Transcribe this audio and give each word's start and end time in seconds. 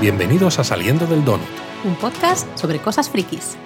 Bienvenidos 0.00 0.58
a 0.58 0.64
Saliendo 0.64 1.06
del 1.06 1.22
Donut. 1.26 1.46
Un 1.84 1.94
podcast 1.94 2.48
sobre 2.56 2.78
cosas 2.78 3.10
frikis. 3.10 3.58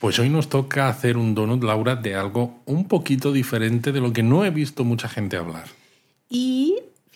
Pues 0.00 0.18
hoy 0.18 0.30
nos 0.30 0.48
toca 0.48 0.88
hacer 0.88 1.16
un 1.16 1.36
donut, 1.36 1.62
Laura, 1.62 1.94
de 1.94 2.16
algo 2.16 2.58
un 2.66 2.88
poquito 2.88 3.30
diferente 3.30 3.92
de 3.92 4.00
lo 4.00 4.12
que 4.12 4.24
no 4.24 4.44
he 4.44 4.50
visto 4.50 4.82
mucha 4.82 5.08
gente 5.08 5.36
hablar. 5.36 5.66
Y 6.28 6.67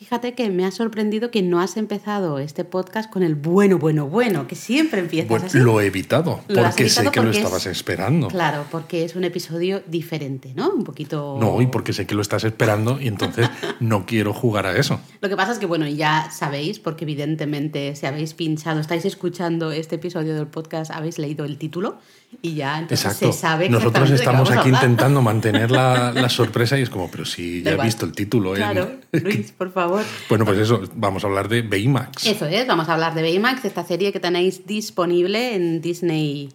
fíjate 0.02 0.34
que 0.34 0.50
me 0.50 0.66
ha 0.66 0.72
sorprendido 0.72 1.30
que 1.30 1.42
no 1.42 1.60
has 1.60 1.76
empezado 1.76 2.40
este 2.40 2.64
podcast 2.64 3.08
con 3.08 3.22
el 3.22 3.36
bueno, 3.36 3.78
bueno, 3.78 4.08
bueno, 4.08 4.48
que 4.48 4.56
siempre 4.56 4.98
empiezas 4.98 5.28
Bueno, 5.28 5.46
así. 5.46 5.58
lo 5.58 5.80
he 5.80 5.86
evitado, 5.86 6.40
Lo 6.48 6.62
porque 6.64 6.88
sé 6.88 7.08
que 7.12 7.20
lo 7.22 7.30
es- 7.30 7.36
estabas 7.36 7.66
esperando. 7.66 8.26
Claro, 8.26 8.64
porque 8.72 9.04
es 9.04 9.14
un 9.14 9.22
episodio 9.22 9.80
diferente, 9.86 10.54
¿no? 10.56 10.70
Un 10.70 10.82
poquito... 10.82 11.38
No, 11.40 11.62
y 11.62 11.68
porque 11.68 11.92
sé 11.92 12.04
que 12.04 12.16
lo 12.16 12.22
estás 12.22 12.42
esperando 12.42 13.00
y 13.00 13.06
entonces 13.06 13.48
no 13.80 14.04
quiero 14.04 14.32
jugar 14.34 14.66
a 14.66 14.76
eso. 14.76 14.98
Lo 15.20 15.28
que 15.28 15.36
pasa 15.36 15.52
es 15.52 15.60
que, 15.60 15.66
bueno, 15.66 15.86
ya 15.86 16.30
sabéis, 16.32 16.80
porque 16.80 17.04
evidentemente 17.04 17.94
si 17.94 18.06
habéis 18.06 18.34
pinchado, 18.34 18.80
estáis 18.80 19.04
escuchando 19.04 19.70
este 19.70 19.94
episodio 19.96 20.34
del 20.34 20.48
podcast, 20.48 20.90
habéis 20.90 21.18
leído 21.20 21.44
el 21.44 21.58
título 21.58 21.98
y 22.40 22.54
ya 22.54 22.78
entonces 22.78 23.04
Exacto. 23.04 23.32
se 23.32 23.38
sabe 23.38 23.68
Nosotros 23.68 24.10
estamos 24.10 24.50
aquí 24.50 24.70
intentando 24.70 25.20
mantener 25.22 25.70
la, 25.70 26.12
la 26.12 26.28
sorpresa 26.30 26.78
y 26.78 26.82
es 26.82 26.90
como, 26.90 27.08
pero 27.10 27.24
si 27.24 27.62
ya 27.62 27.72
he 27.72 27.76
visto 27.84 28.04
el 28.06 28.12
título. 28.12 28.54
¿eh? 28.54 28.56
Claro, 28.56 28.90
Luis, 29.12 29.52
por 29.52 29.70
favor. 29.70 29.91
Bueno, 30.28 30.44
pues 30.44 30.58
eso, 30.58 30.82
vamos 30.94 31.24
a 31.24 31.26
hablar 31.26 31.48
de 31.48 31.62
Baymax. 31.62 32.26
Eso 32.26 32.46
es, 32.46 32.66
vamos 32.66 32.88
a 32.88 32.94
hablar 32.94 33.14
de 33.14 33.22
Baymax, 33.22 33.64
esta 33.64 33.84
serie 33.84 34.12
que 34.12 34.20
tenéis 34.20 34.66
disponible 34.66 35.54
en 35.54 35.80
Disney 35.80 36.50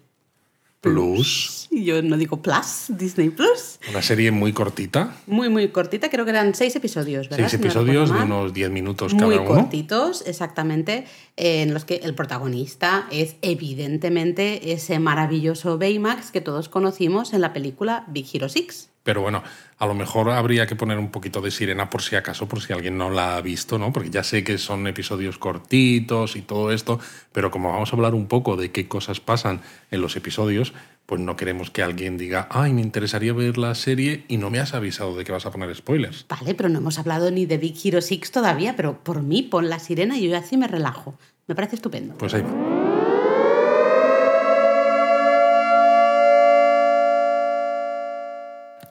Plus, 0.79 1.67
Yo 1.71 2.01
no 2.03 2.17
digo 2.17 2.41
Plus, 2.41 2.85
Disney 2.89 3.29
Plus. 3.29 3.79
una 3.89 4.01
serie 4.01 4.31
muy 4.31 4.53
cortita, 4.53 5.15
Muy, 5.25 5.49
muy 5.49 5.67
cortita, 5.69 6.09
creo 6.09 6.23
que 6.23 6.31
eran 6.31 6.53
seis 6.53 6.75
episodios, 6.75 7.29
¿verdad? 7.29 7.49
seis 7.49 7.59
episodios 7.61 8.13
de 8.13 8.19
unos 8.19 8.53
10 8.53 8.69
minutos 8.69 9.13
cada 9.13 9.25
Muy 9.25 9.35
uno. 9.37 9.45
cortitos, 9.45 10.23
exactamente, 10.27 11.05
en 11.35 11.73
los 11.73 11.83
que 11.83 11.95
el 12.03 12.13
protagonista 12.13 13.07
es 13.11 13.35
evidentemente 13.41 14.71
ese 14.71 14.99
maravilloso 14.99 15.77
Baymax 15.79 16.31
que 16.31 16.41
todos 16.41 16.69
conocimos 16.69 17.33
en 17.33 17.41
la 17.41 17.53
película 17.53 18.05
Big 18.07 18.27
Hero 18.31 18.47
6. 18.47 18.89
Pero 19.07 19.21
bueno, 19.21 19.41
a 19.77 19.85
lo 19.85 19.93
mejor 19.93 20.29
habría 20.31 20.67
que 20.67 20.75
poner 20.75 20.99
un 20.99 21.11
poquito 21.11 21.39
de 21.39 21.49
sirena 21.49 21.89
por 21.89 22.01
si 22.01 22.17
acaso, 22.17 22.49
por 22.49 22.61
si 22.61 22.73
alguien 22.73 22.97
no 22.97 23.09
la 23.09 23.37
ha 23.37 23.41
visto, 23.41 23.79
¿no? 23.79 23.93
Porque 23.93 24.09
ya 24.09 24.21
sé 24.21 24.43
que 24.43 24.57
son 24.57 24.85
episodios 24.85 25.37
cortitos 25.37 26.35
y 26.35 26.41
todo 26.41 26.73
esto, 26.73 26.99
pero 27.31 27.49
como 27.49 27.71
vamos 27.71 27.93
a 27.93 27.95
hablar 27.95 28.13
un 28.13 28.27
poco 28.27 28.57
de 28.57 28.69
qué 28.71 28.89
cosas 28.89 29.21
pasan 29.21 29.61
en 29.91 30.01
los 30.01 30.17
episodios, 30.17 30.73
pues 31.05 31.21
no 31.21 31.37
queremos 31.37 31.71
que 31.71 31.83
alguien 31.83 32.17
diga, 32.17 32.49
ay, 32.51 32.73
me 32.73 32.81
interesaría 32.81 33.31
ver 33.31 33.57
la 33.57 33.75
serie 33.75 34.25
y 34.27 34.35
no 34.35 34.49
me 34.49 34.59
has 34.59 34.73
avisado 34.73 35.15
de 35.15 35.23
que 35.23 35.31
vas 35.31 35.45
a 35.45 35.51
poner 35.51 35.73
spoilers. 35.73 36.25
Vale, 36.27 36.53
pero 36.53 36.67
no 36.67 36.79
hemos 36.79 36.99
hablado 36.99 37.31
ni 37.31 37.45
de 37.45 37.57
Big 37.57 37.77
Hero 37.81 38.01
6 38.01 38.29
todavía, 38.29 38.75
pero 38.75 39.01
por 39.05 39.23
mí 39.23 39.41
pon 39.41 39.69
la 39.69 39.79
sirena 39.79 40.17
y 40.17 40.27
yo 40.27 40.37
así 40.37 40.57
me 40.57 40.67
relajo. 40.67 41.17
Me 41.47 41.55
parece 41.55 41.77
estupendo. 41.77 42.15
Pues 42.15 42.33
ahí 42.33 42.41
va. 42.41 42.86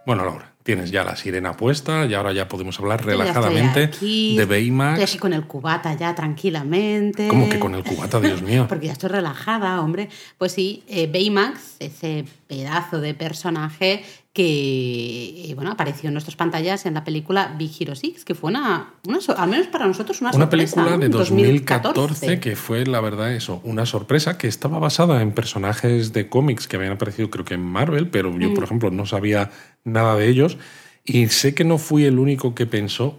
Bueno, 0.06 0.24
Laura, 0.24 0.52
tienes 0.62 0.92
ya 0.92 1.02
la 1.02 1.16
sirena 1.16 1.56
puesta 1.56 2.06
y 2.06 2.14
ahora 2.14 2.32
ya 2.32 2.46
podemos 2.46 2.78
hablar 2.78 3.00
estoy 3.00 3.14
relajadamente 3.14 3.82
aquí, 3.82 4.36
de 4.36 4.42
Estoy 4.44 4.62
Baymax. 4.62 5.02
aquí 5.02 5.18
con 5.18 5.32
el 5.32 5.44
cubata 5.48 5.94
ya 5.94 6.14
tranquilamente. 6.14 7.26
¿Cómo 7.26 7.48
que 7.48 7.58
con 7.58 7.74
el 7.74 7.82
cubata, 7.82 8.20
Dios 8.20 8.40
mío? 8.40 8.66
Porque 8.68 8.86
ya 8.86 8.92
estoy 8.92 9.10
relajada, 9.10 9.80
hombre. 9.80 10.08
Pues 10.38 10.52
sí, 10.52 10.84
eh, 10.86 11.10
Baymax, 11.12 11.76
ese 11.80 12.24
pedazo 12.46 13.00
de 13.00 13.14
personaje 13.14 14.04
que 14.36 15.50
eh, 15.50 15.54
bueno, 15.54 15.70
apareció 15.70 16.08
en 16.08 16.12
nuestras 16.12 16.36
pantallas 16.36 16.84
en 16.84 16.92
la 16.92 17.04
película 17.04 17.54
Big 17.58 17.72
Hero 17.80 17.94
6, 17.94 18.22
que 18.26 18.34
fue 18.34 18.50
una, 18.50 18.91
una 19.08 19.19
al 19.34 19.48
menos 19.48 19.66
para 19.69 19.86
nosotros 19.86 20.20
una, 20.20 20.30
Una 20.30 20.44
sorpresa, 20.44 20.74
película 20.76 20.97
¿no? 20.97 20.98
de 21.00 21.06
En 21.06 21.12
2014 21.12 22.38
que 22.41 22.54
fue, 22.54 22.84
la 22.84 23.00
verdad, 23.00 23.32
eso, 23.32 23.62
una 23.64 23.86
sorpresa 23.86 24.36
que 24.36 24.46
estaba 24.46 24.78
basada 24.78 25.22
en 25.22 25.32
personajes 25.32 26.12
de 26.12 26.28
cómics 26.28 26.69
que 26.69 26.76
habían 26.76 26.92
aparecido, 26.92 27.30
creo 27.30 27.46
que 27.46 27.54
en 27.54 27.62
Marvel, 27.62 28.08
pero 28.10 28.30
yo, 28.38 28.50
Mm. 28.50 28.54
por 28.54 28.64
ejemplo, 28.64 28.91
no 28.91 29.06
sabía 29.06 29.50
nada 29.84 30.16
de 30.16 30.28
ellos. 30.28 30.58
Y 31.04 31.28
sé 31.28 31.54
que 31.54 31.64
no 31.64 31.78
fui 31.78 32.04
el 32.04 32.19
único 32.19 32.54
que 32.54 32.66
pensó 32.66 33.19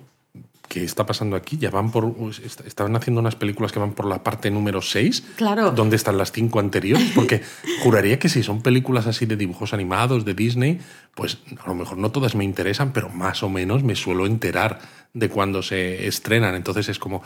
está 0.83 1.05
pasando 1.05 1.35
aquí. 1.35 1.57
Ya 1.57 1.69
van 1.69 1.91
por. 1.91 2.13
est- 2.43 2.61
Estaban 2.65 2.95
haciendo 2.95 3.21
unas 3.21 3.35
películas 3.35 3.71
que 3.71 3.79
van 3.79 3.93
por 3.93 4.05
la 4.05 4.23
parte 4.23 4.49
número 4.51 4.81
6. 4.81 5.23
Claro. 5.35 5.71
¿Dónde 5.71 5.95
están 5.95 6.17
las 6.17 6.31
cinco 6.31 6.59
anteriores? 6.59 7.11
Porque 7.15 7.41
juraría 7.83 8.19
que 8.19 8.29
si 8.29 8.43
son 8.43 8.61
películas 8.61 9.07
así 9.07 9.25
de 9.25 9.35
dibujos 9.35 9.73
animados 9.73 10.25
de 10.25 10.33
Disney, 10.33 10.79
pues 11.15 11.37
a 11.63 11.67
lo 11.67 11.75
mejor 11.75 11.97
no 11.97 12.11
todas 12.11 12.35
me 12.35 12.43
interesan, 12.43 12.93
pero 12.93 13.09
más 13.09 13.43
o 13.43 13.49
menos 13.49 13.83
me 13.83 13.95
suelo 13.95 14.25
enterar 14.25 14.79
de 15.13 15.29
cuando 15.29 15.61
se 15.63 16.07
estrenan. 16.07 16.55
Entonces 16.55 16.89
es 16.89 16.99
como, 16.99 17.23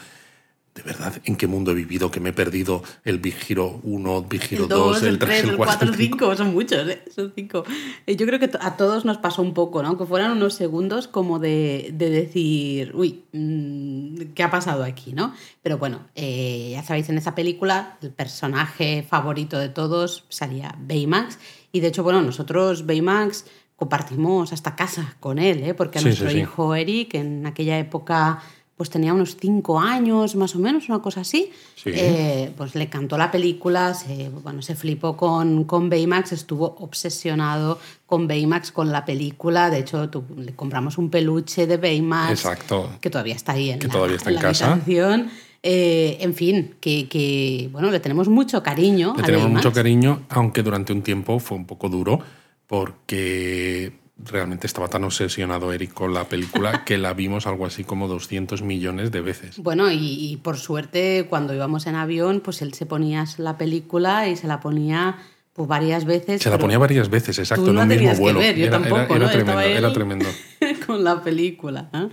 ¿de 0.75 0.83
verdad 0.83 1.21
en 1.25 1.35
qué 1.35 1.47
mundo 1.47 1.71
he 1.71 1.73
vivido 1.73 2.09
que 2.11 2.19
me 2.19 2.29
he 2.29 2.33
perdido 2.33 2.81
el 3.03 3.19
Big 3.19 3.35
Hero 3.49 3.79
1, 3.83 4.21
Big 4.23 4.41
Hero 4.49 4.63
El 4.63 4.69
2, 4.69 5.01
2, 5.01 5.03
el 5.03 5.19
3, 5.19 5.43
el 5.43 5.57
4, 5.57 5.89
el 5.89 5.95
5? 5.95 6.17
5, 6.17 6.35
son 6.37 6.53
muchos, 6.53 6.87
¿eh? 6.87 7.03
son 7.13 7.33
5. 7.35 7.63
Yo 8.07 8.25
creo 8.25 8.39
que 8.39 8.49
a 8.59 8.77
todos 8.77 9.03
nos 9.03 9.17
pasó 9.17 9.41
un 9.41 9.53
poco, 9.53 9.83
¿no? 9.83 9.97
Que 9.97 10.05
fueran 10.05 10.31
unos 10.31 10.53
segundos 10.53 11.07
como 11.07 11.39
de, 11.39 11.89
de 11.93 12.09
decir, 12.09 12.93
uy, 12.95 13.23
mm, 13.33 14.33
¿qué 14.33 14.43
ha 14.43 14.49
pasado 14.51 14.83
aquí, 14.83 15.13
no? 15.13 15.33
Pero 15.61 15.77
bueno, 15.77 16.07
eh, 16.15 16.69
ya 16.71 16.83
sabéis, 16.83 17.09
en 17.09 17.17
esa 17.17 17.35
película 17.35 17.97
el 18.01 18.11
personaje 18.11 19.05
favorito 19.07 19.59
de 19.59 19.69
todos 19.69 20.25
salía 20.29 20.75
Baymax. 20.79 21.37
Y 21.73 21.81
de 21.81 21.87
hecho, 21.87 22.03
bueno, 22.03 22.21
nosotros 22.21 22.85
Baymax 22.85 23.45
compartimos 23.75 24.53
hasta 24.53 24.75
casa 24.75 25.15
con 25.19 25.39
él, 25.39 25.63
¿eh? 25.63 25.73
Porque 25.73 25.97
a 25.97 26.01
Sí, 26.01 26.07
nuestro 26.07 26.27
sí, 26.29 26.35
sí. 26.35 26.41
hijo 26.41 26.75
Eric 26.75 27.15
en 27.15 27.45
aquella 27.47 27.79
época 27.79 28.41
pues 28.81 28.89
tenía 28.89 29.13
unos 29.13 29.37
5 29.39 29.79
años 29.79 30.35
más 30.35 30.55
o 30.55 30.59
menos, 30.59 30.89
una 30.89 31.03
cosa 31.03 31.21
así. 31.21 31.51
Sí. 31.75 31.91
Eh, 31.93 32.51
pues 32.57 32.73
le 32.73 32.89
cantó 32.89 33.15
la 33.15 33.29
película, 33.29 33.93
se, 33.93 34.29
bueno, 34.29 34.63
se 34.63 34.73
flipó 34.73 35.15
con, 35.15 35.65
con 35.65 35.87
Baymax, 35.87 36.31
estuvo 36.31 36.77
obsesionado 36.79 37.77
con 38.07 38.27
Baymax, 38.27 38.71
con 38.71 38.91
la 38.91 39.05
película. 39.05 39.69
De 39.69 39.77
hecho, 39.77 40.09
le 40.35 40.55
compramos 40.55 40.97
un 40.97 41.11
peluche 41.11 41.67
de 41.67 41.77
Baymax. 41.77 42.31
Exacto. 42.31 42.89
Que 42.99 43.11
todavía 43.11 43.35
está 43.35 43.51
ahí 43.51 43.69
en, 43.69 43.77
Que 43.77 43.85
la, 43.85 43.93
todavía 43.93 44.15
está 44.15 44.29
en 44.31 44.35
la 44.37 44.41
casa. 44.41 44.71
habitación. 44.71 45.29
Eh, 45.61 46.17
en 46.21 46.33
fin, 46.33 46.73
que, 46.81 47.07
que, 47.07 47.69
bueno, 47.71 47.91
le 47.91 47.99
tenemos 47.99 48.29
mucho 48.29 48.63
cariño. 48.63 49.13
Le 49.15 49.21
a 49.21 49.25
tenemos 49.27 49.43
Baymax. 49.45 49.63
mucho 49.63 49.75
cariño, 49.75 50.21
aunque 50.29 50.63
durante 50.63 50.91
un 50.91 51.03
tiempo 51.03 51.37
fue 51.37 51.55
un 51.55 51.67
poco 51.67 51.87
duro, 51.87 52.19
porque 52.65 54.00
realmente 54.25 54.67
estaba 54.67 54.87
tan 54.87 55.03
obsesionado 55.03 55.71
Eric 55.73 55.93
con 55.93 56.13
la 56.13 56.25
película 56.25 56.83
que 56.85 56.97
la 56.97 57.13
vimos 57.13 57.47
algo 57.47 57.65
así 57.65 57.83
como 57.83 58.07
200 58.07 58.61
millones 58.61 59.11
de 59.11 59.21
veces. 59.21 59.57
Bueno, 59.57 59.91
y, 59.91 59.97
y 60.31 60.37
por 60.37 60.57
suerte, 60.57 61.25
cuando 61.29 61.53
íbamos 61.53 61.87
en 61.87 61.95
avión, 61.95 62.41
pues 62.41 62.61
él 62.61 62.73
se 62.73 62.85
ponía 62.85 63.25
la 63.37 63.57
película 63.57 64.27
y 64.27 64.35
se 64.35 64.47
la 64.47 64.59
ponía 64.59 65.17
pues, 65.53 65.67
varias 65.67 66.05
veces. 66.05 66.41
Se 66.41 66.49
la 66.49 66.57
ponía 66.57 66.77
varias 66.77 67.09
veces, 67.09 67.37
exacto, 67.39 67.69
en 67.71 67.77
un 67.77 67.87
mismo 67.87 68.11
que 68.13 68.17
vuelo. 68.19 68.39
ver, 68.39 68.55
yo 68.55 68.65
era, 68.67 68.79
tampoco, 68.79 68.95
era- 68.95 69.15
era 69.15 69.25
¿no? 69.25 69.31
tremendo, 69.31 69.61
era 69.61 69.93
tremendo. 69.93 70.25
con 70.87 71.03
la 71.03 71.21
película. 71.21 71.89
¿eh? 71.93 72.07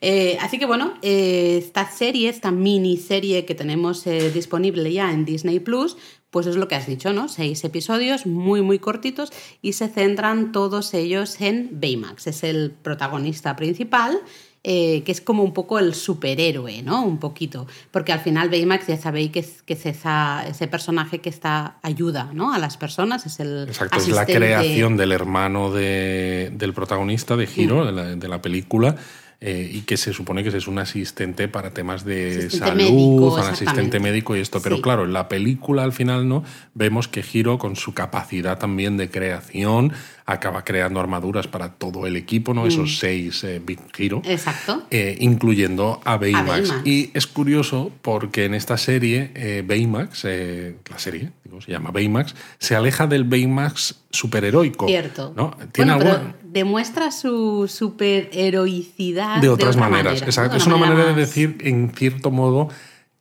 Eh, 0.00 0.38
así 0.40 0.58
que 0.58 0.66
bueno, 0.66 0.94
eh, 1.02 1.56
esta 1.58 1.90
serie, 1.90 2.28
esta 2.28 2.50
miniserie 2.50 3.44
que 3.44 3.54
tenemos 3.54 4.06
eh, 4.06 4.30
disponible 4.30 4.92
ya 4.92 5.10
en 5.12 5.24
Disney 5.24 5.58
Plus, 5.60 5.96
pues 6.34 6.46
es 6.48 6.56
lo 6.56 6.66
que 6.66 6.74
has 6.74 6.88
dicho, 6.88 7.12
¿no? 7.12 7.28
Seis 7.28 7.62
episodios 7.62 8.26
muy, 8.26 8.60
muy 8.60 8.80
cortitos 8.80 9.32
y 9.62 9.74
se 9.74 9.86
centran 9.88 10.50
todos 10.50 10.92
ellos 10.92 11.40
en 11.40 11.70
Baymax. 11.80 12.26
Es 12.26 12.42
el 12.42 12.72
protagonista 12.82 13.54
principal. 13.56 14.18
eh, 14.66 15.02
que 15.04 15.12
es 15.12 15.20
como 15.20 15.42
un 15.42 15.52
poco 15.52 15.78
el 15.78 15.92
superhéroe, 15.94 16.80
¿no? 16.82 17.04
Un 17.04 17.18
poquito. 17.18 17.66
Porque 17.90 18.12
al 18.12 18.20
final 18.20 18.48
Baymax 18.48 18.86
ya 18.86 18.96
sabéis 18.96 19.30
que 19.30 19.40
es, 19.40 19.60
que 19.62 19.74
es 19.74 19.84
esa- 19.84 20.42
ese 20.48 20.66
personaje 20.68 21.18
que 21.18 21.28
está 21.28 21.76
ayuda, 21.82 22.30
¿no? 22.32 22.50
A 22.54 22.58
las 22.58 22.78
personas, 22.78 23.26
es 23.26 23.40
el 23.40 23.64
Exacto, 23.68 23.98
es 23.98 24.08
la 24.08 24.24
creación 24.24 24.96
del 24.96 25.12
hermano 25.12 25.70
de- 25.70 26.50
del 26.54 26.72
protagonista 26.72 27.36
de 27.36 27.46
Hiro, 27.54 27.84
de, 27.84 27.92
la, 27.92 28.16
de 28.16 28.26
la 28.28 28.40
película, 28.40 28.96
eh, 29.40 29.70
y 29.72 29.80
que 29.82 29.96
se 29.96 30.12
supone 30.12 30.42
que 30.42 30.48
es 30.56 30.66
un 30.68 30.78
asistente 30.78 31.48
para 31.48 31.70
temas 31.70 32.04
de 32.04 32.30
Asistente 32.38 32.58
salud, 32.58 32.76
médico, 32.76 33.34
un 33.34 33.40
asistente 33.40 34.00
médico 34.00 34.36
y 34.36 34.40
esto. 34.40 34.60
Pero 34.62 34.76
Sí. 34.76 34.82
claro, 34.82 35.04
en 35.04 35.12
la 35.12 35.28
película 35.28 35.82
al 35.84 35.92
final 35.92 36.28
no 36.28 36.44
vemos 36.74 37.08
que 37.08 37.22
Hiro, 37.30 37.58
con 37.58 37.76
su 37.76 37.92
capacidad 37.94 38.58
también 38.58 38.96
de 38.96 39.10
creación, 39.10 39.92
acaba 40.26 40.64
creando 40.64 41.00
armaduras 41.00 41.46
para 41.48 41.74
todo 41.74 42.06
el 42.06 42.16
equipo, 42.16 42.54
¿no? 42.54 42.64
Mm. 42.64 42.68
Esos 42.68 42.98
seis 42.98 43.44
eh, 43.44 43.60
Big 43.64 43.78
Hero. 43.98 44.22
Exacto. 44.24 44.84
eh, 44.90 45.16
incluyendo 45.20 46.00
a 46.04 46.16
Baymax. 46.16 46.46
Baymax. 46.70 46.86
Y 46.86 47.10
es 47.12 47.26
curioso 47.26 47.92
porque 48.00 48.46
en 48.46 48.54
esta 48.54 48.78
serie, 48.78 49.30
eh, 49.34 49.62
Baymax, 49.66 50.24
la 50.24 50.98
serie, 50.98 51.30
digo, 51.44 51.60
se 51.60 51.70
llama 51.70 51.90
Baymax, 51.90 52.34
se 52.58 52.74
aleja 52.74 53.06
del 53.06 53.24
Baymax 53.24 53.96
superheroico. 54.10 54.86
Cierto. 54.86 55.34
¿no? 55.36 55.56
Tiene 55.72 55.94
Bueno, 55.94 56.10
alguna- 56.10 56.34
demuestra 56.54 57.10
su 57.10 57.66
superheroicidad 57.68 59.40
de 59.40 59.48
otras 59.48 59.76
otra 59.76 59.88
maneras. 59.90 60.22
Es 60.22 60.66
una 60.66 60.76
manera 60.76 61.04
de 61.06 61.14
decir, 61.14 61.58
en 61.60 61.90
cierto 61.94 62.30
modo, 62.30 62.68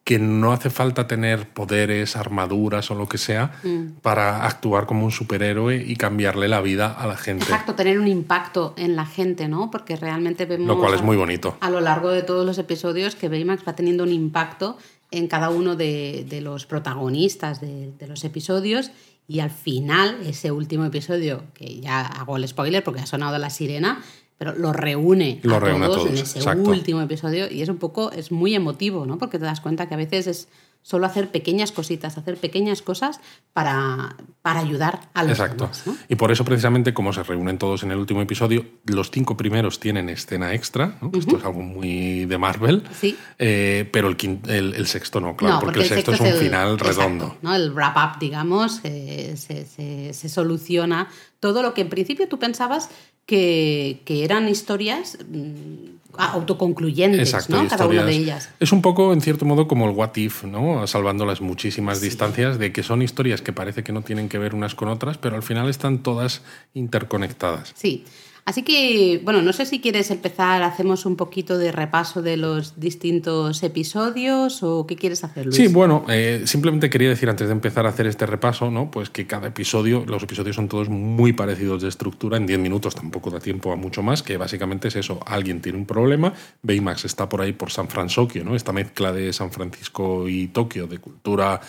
que 0.03 0.19
no 0.19 0.51
hace 0.51 0.69
falta 0.69 1.07
tener 1.07 1.47
poderes, 1.47 2.17
armaduras 2.17 2.91
o 2.91 2.95
lo 2.95 3.07
que 3.07 3.17
sea 3.17 3.53
Mm. 3.63 3.99
para 4.01 4.45
actuar 4.45 4.85
como 4.85 5.05
un 5.05 5.11
superhéroe 5.11 5.77
y 5.87 5.95
cambiarle 5.95 6.49
la 6.49 6.59
vida 6.61 6.91
a 6.91 7.07
la 7.07 7.15
gente. 7.15 7.45
Exacto, 7.45 7.73
tener 7.73 7.99
un 7.99 8.07
impacto 8.09 8.73
en 8.77 8.95
la 8.97 9.05
gente, 9.05 9.47
¿no? 9.47 9.71
Porque 9.71 9.95
realmente 9.95 10.45
vemos 10.45 10.67
Lo 10.67 10.77
cual 10.77 10.93
es 10.95 10.99
a- 11.01 11.03
muy 11.03 11.15
bonito. 11.15 11.55
a 11.61 11.69
lo 11.69 11.79
largo 11.79 12.09
de 12.09 12.21
todos 12.21 12.45
los 12.45 12.57
episodios 12.57 13.15
que 13.15 13.29
Baymax 13.29 13.63
va 13.65 13.75
teniendo 13.75 14.03
un 14.03 14.11
impacto 14.11 14.77
en 15.11 15.27
cada 15.27 15.49
uno 15.49 15.75
de, 15.77 16.25
de 16.27 16.41
los 16.41 16.65
protagonistas 16.65 17.61
de, 17.61 17.91
de 17.97 18.07
los 18.07 18.23
episodios 18.25 18.91
y 19.27 19.39
al 19.39 19.51
final, 19.51 20.17
ese 20.25 20.51
último 20.51 20.85
episodio, 20.85 21.43
que 21.53 21.79
ya 21.79 22.01
hago 22.01 22.37
el 22.37 22.47
spoiler 22.47 22.83
porque 22.83 23.01
ha 23.01 23.05
sonado 23.05 23.37
la 23.37 23.49
sirena, 23.49 24.03
pero 24.37 24.53
lo 24.53 24.73
reúne, 24.73 25.39
Lo 25.43 25.55
a, 25.55 25.59
reúne 25.59 25.85
a 25.85 25.87
todos 25.87 26.07
en 26.07 26.15
todos, 26.15 26.29
ese 26.29 26.39
exacto. 26.39 26.69
último 26.69 27.01
episodio 27.01 27.49
y 27.49 27.61
es 27.61 27.69
un 27.69 27.77
poco, 27.77 28.11
es 28.11 28.31
muy 28.31 28.53
emotivo, 28.55 29.05
¿no? 29.05 29.17
Porque 29.17 29.39
te 29.39 29.45
das 29.45 29.61
cuenta 29.61 29.87
que 29.87 29.93
a 29.93 29.97
veces 29.97 30.27
es 30.27 30.47
solo 30.83 31.07
hacer 31.07 31.31
pequeñas 31.31 31.71
cositas, 31.71 32.17
hacer 32.19 32.37
pequeñas 32.37 32.81
cosas 32.83 33.19
para, 33.53 34.15
para 34.41 34.59
ayudar 34.59 35.09
a 35.15 35.23
los 35.23 35.31
Exacto. 35.31 35.63
demás, 35.63 35.83
¿no? 35.87 35.95
Y 36.09 36.15
por 36.15 36.31
eso, 36.31 36.45
precisamente, 36.45 36.93
como 36.93 37.11
se 37.13 37.23
reúnen 37.23 37.57
todos 37.57 37.81
en 37.83 37.91
el 37.91 37.97
último 37.97 38.21
episodio, 38.21 38.65
los 38.85 39.09
cinco 39.09 39.35
primeros 39.35 39.79
tienen 39.79 40.09
escena 40.09 40.53
extra. 40.53 40.97
¿no? 41.01 41.09
Esto 41.17 41.37
es 41.37 41.43
algo 41.45 41.61
muy 41.61 42.25
de 42.25 42.37
Marvel. 42.37 42.83
Sí. 42.99 43.17
Eh, 43.39 43.89
pero 43.91 44.07
el, 44.09 44.17
quin- 44.17 44.47
el, 44.47 44.75
el 44.75 44.85
sexto 44.87 45.19
no, 45.19 45.35
claro, 45.35 45.55
No, 45.55 45.59
porque, 45.61 45.79
el 45.79 45.85
sexto, 45.87 46.11
es 46.11 46.19
un 46.19 46.33
final 46.33 46.73
exacto, 46.73 46.85
redondo. 47.01 47.37
¿no? 47.41 47.55
El 47.55 47.71
wrap-up, 47.73 48.19
digamos, 48.19 48.81
eh, 48.83 49.35
se, 49.37 49.65
se- 49.65 50.13
se 50.13 50.29
soluciona 50.29 51.07
todo 51.39 51.61
lo 51.63 51.73
que 51.73 51.81
en 51.81 51.89
principio 51.89 52.27
tú 52.27 52.39
pensabas 52.39 52.89
que, 53.25 54.01
que 54.05 54.23
eran 54.23 54.49
historias 54.49 55.17
mm, 55.29 55.93
autoconcluyentes, 56.17 57.33
Exacto, 57.33 57.61
¿no? 57.61 57.67
Cada 57.67 57.87
una 57.87 58.03
de 58.03 58.13
ellas. 58.13 58.49
Es 58.59 58.71
un 58.71 58.81
poco, 58.81 59.13
en 59.13 59.21
cierto 59.21 59.45
modo, 59.45 59.67
como 59.67 59.89
el 59.89 59.95
What 59.95 60.15
If, 60.15 60.43
¿no? 60.43 60.85
Salvando 60.87 61.25
las 61.25 61.41
muchísimas 61.41 62.01
distancias, 62.01 62.59
de 62.59 62.71
que 62.71 62.83
son 62.83 63.01
historias 63.01 63.41
que 63.41 63.53
parece 63.53 63.83
que 63.83 63.91
no 63.91 64.01
tienen 64.01 64.29
que 64.29 64.37
ver 64.37 64.53
unas 64.53 64.75
con 64.75 64.89
otras, 64.89 65.17
pero 65.17 65.35
al 65.35 65.43
final 65.43 65.69
están 65.69 66.03
todas 66.03 66.41
interconectadas. 66.73 67.73
Sí. 67.75 68.05
Así 68.45 68.63
que, 68.63 69.21
bueno, 69.23 69.41
no 69.41 69.53
sé 69.53 69.65
si 69.65 69.79
quieres 69.79 70.11
empezar, 70.11 70.63
hacemos 70.63 71.05
un 71.05 71.15
poquito 71.15 71.57
de 71.57 71.71
repaso 71.71 72.21
de 72.21 72.35
los 72.35 72.77
distintos 72.77 73.63
episodios 73.63 74.63
o 74.63 74.85
qué 74.85 74.97
quieres 74.97 75.23
hacer, 75.23 75.45
Luis. 75.45 75.55
Sí, 75.55 75.67
bueno, 75.67 76.05
eh, 76.09 76.41
simplemente 76.45 76.89
quería 76.89 77.07
decir 77.07 77.29
antes 77.29 77.47
de 77.47 77.53
empezar 77.53 77.85
a 77.85 77.89
hacer 77.89 78.05
este 78.05 78.25
repaso, 78.25 78.69
¿no? 78.69 78.91
Pues 78.91 79.09
que 79.09 79.25
cada 79.25 79.47
episodio, 79.47 80.03
los 80.05 80.23
episodios 80.23 80.57
son 80.57 80.67
todos 80.67 80.89
muy 80.89 81.31
parecidos 81.31 81.81
de 81.81 81.87
estructura, 81.87 82.35
en 82.35 82.45
10 82.45 82.59
minutos 82.59 82.95
tampoco 82.95 83.31
da 83.31 83.39
tiempo 83.39 83.71
a 83.71 83.77
mucho 83.77 84.03
más, 84.03 84.23
que 84.23 84.35
básicamente 84.35 84.89
es 84.89 84.97
eso, 84.97 85.21
alguien 85.25 85.61
tiene 85.61 85.77
un 85.77 85.85
problema, 85.85 86.33
Baymax 86.63 87.05
está 87.05 87.29
por 87.29 87.39
ahí 87.39 87.53
por 87.53 87.71
San 87.71 87.87
Francisco, 87.87 88.03
¿no? 88.43 88.55
Esta 88.55 88.73
mezcla 88.73 89.13
de 89.13 89.31
San 89.31 89.51
Francisco 89.51 90.27
y 90.27 90.47
Tokio, 90.47 90.87
de 90.87 90.99
cultura 90.99 91.61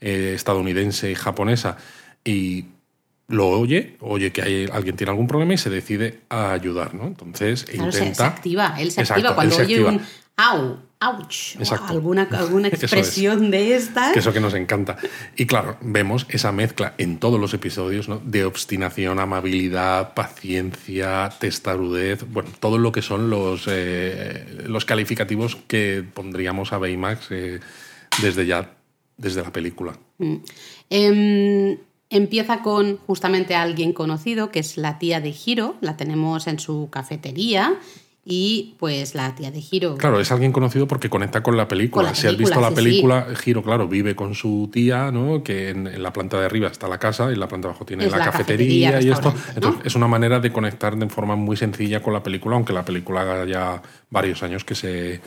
eh, 0.00 0.32
estadounidense 0.34 1.10
y 1.10 1.14
japonesa, 1.14 1.76
y 2.24 2.64
lo 3.28 3.48
oye, 3.48 3.96
oye 4.00 4.30
que 4.32 4.42
hay, 4.42 4.68
alguien 4.72 4.96
tiene 4.96 5.10
algún 5.10 5.26
problema 5.26 5.54
y 5.54 5.58
se 5.58 5.70
decide 5.70 6.20
a 6.28 6.52
ayudar, 6.52 6.94
¿no? 6.94 7.06
Entonces 7.06 7.64
Claro, 7.64 7.90
se- 7.92 7.98
intenta... 7.98 8.14
se, 8.14 8.24
activa, 8.24 8.74
él 8.78 8.90
se 8.92 9.00
Exacto, 9.00 9.20
activa 9.20 9.34
cuando 9.34 9.54
se 9.56 9.62
oye 9.62 9.74
activa. 9.74 9.90
un 9.90 10.00
au, 10.36 10.76
ouch, 11.00 11.56
Exacto. 11.58 11.86
alguna, 11.92 12.22
alguna 12.30 12.68
es. 12.68 12.74
expresión 12.82 13.50
de 13.50 13.74
estas. 13.74 14.12
Que 14.12 14.18
eso 14.20 14.32
que 14.32 14.38
nos 14.40 14.54
encanta. 14.54 14.96
Y 15.34 15.46
claro, 15.46 15.76
vemos 15.80 16.26
esa 16.28 16.52
mezcla 16.52 16.94
en 16.98 17.18
todos 17.18 17.40
los 17.40 17.52
episodios 17.54 18.08
¿no? 18.08 18.20
de 18.24 18.44
obstinación, 18.44 19.18
amabilidad, 19.18 20.14
paciencia, 20.14 21.30
testarudez, 21.40 22.24
bueno, 22.30 22.50
todo 22.60 22.78
lo 22.78 22.92
que 22.92 23.02
son 23.02 23.28
los, 23.30 23.64
eh, 23.66 24.44
los 24.66 24.84
calificativos 24.84 25.56
que 25.66 26.04
pondríamos 26.14 26.72
a 26.72 26.78
Baymax 26.78 27.26
eh, 27.30 27.60
desde 28.22 28.46
ya, 28.46 28.70
desde 29.16 29.42
la 29.42 29.50
película. 29.52 29.98
Mm. 30.18 30.36
Em, 30.90 31.78
empieza 32.10 32.62
con 32.62 32.98
justamente 32.98 33.54
a 33.54 33.62
alguien 33.62 33.92
conocido, 33.92 34.50
que 34.50 34.60
es 34.60 34.76
la 34.76 34.98
tía 34.98 35.20
de 35.20 35.34
Hiro, 35.44 35.76
la 35.80 35.96
tenemos 35.96 36.46
en 36.46 36.58
su 36.58 36.88
cafetería 36.90 37.74
y 38.28 38.74
pues 38.80 39.14
la 39.14 39.32
tía 39.36 39.52
de 39.52 39.62
Hiro... 39.70 39.96
Claro, 39.96 40.18
es 40.18 40.32
alguien 40.32 40.50
conocido 40.50 40.88
porque 40.88 41.08
conecta 41.08 41.44
con 41.44 41.56
la 41.56 41.68
película. 41.68 42.02
Con 42.02 42.12
la 42.12 42.14
si 42.16 42.26
has 42.26 42.36
visto 42.36 42.60
la 42.60 42.70
sí, 42.70 42.74
película, 42.74 43.28
Giro, 43.36 43.62
claro, 43.62 43.86
vive 43.86 44.16
con 44.16 44.34
su 44.34 44.68
tía, 44.72 45.12
¿no? 45.12 45.44
Que 45.44 45.70
en, 45.70 45.86
en 45.86 46.02
la 46.02 46.12
planta 46.12 46.40
de 46.40 46.46
arriba 46.46 46.66
está 46.66 46.88
la 46.88 46.98
casa 46.98 47.30
y 47.30 47.34
en 47.34 47.40
la 47.40 47.46
planta 47.46 47.68
de 47.68 47.70
abajo 47.70 47.84
tiene 47.84 48.08
la, 48.08 48.18
la 48.18 48.24
cafetería, 48.24 48.90
cafetería, 48.90 49.08
y 49.08 49.12
esto. 49.12 49.32
Entonces, 49.54 49.86
es 49.86 49.94
una 49.94 50.08
manera 50.08 50.40
de 50.40 50.52
conectar 50.52 50.96
de 50.96 51.08
forma 51.08 51.36
muy 51.36 51.56
sencilla 51.56 52.02
con 52.02 52.14
la 52.14 52.22
película, 52.24 52.56
aunque 52.56 52.72
la 52.72 52.84
película 52.84 53.20
haga 53.20 53.44
ya 53.44 53.80
varios 54.10 54.42
años 54.42 54.64
que 54.64 54.74
se, 54.74 55.20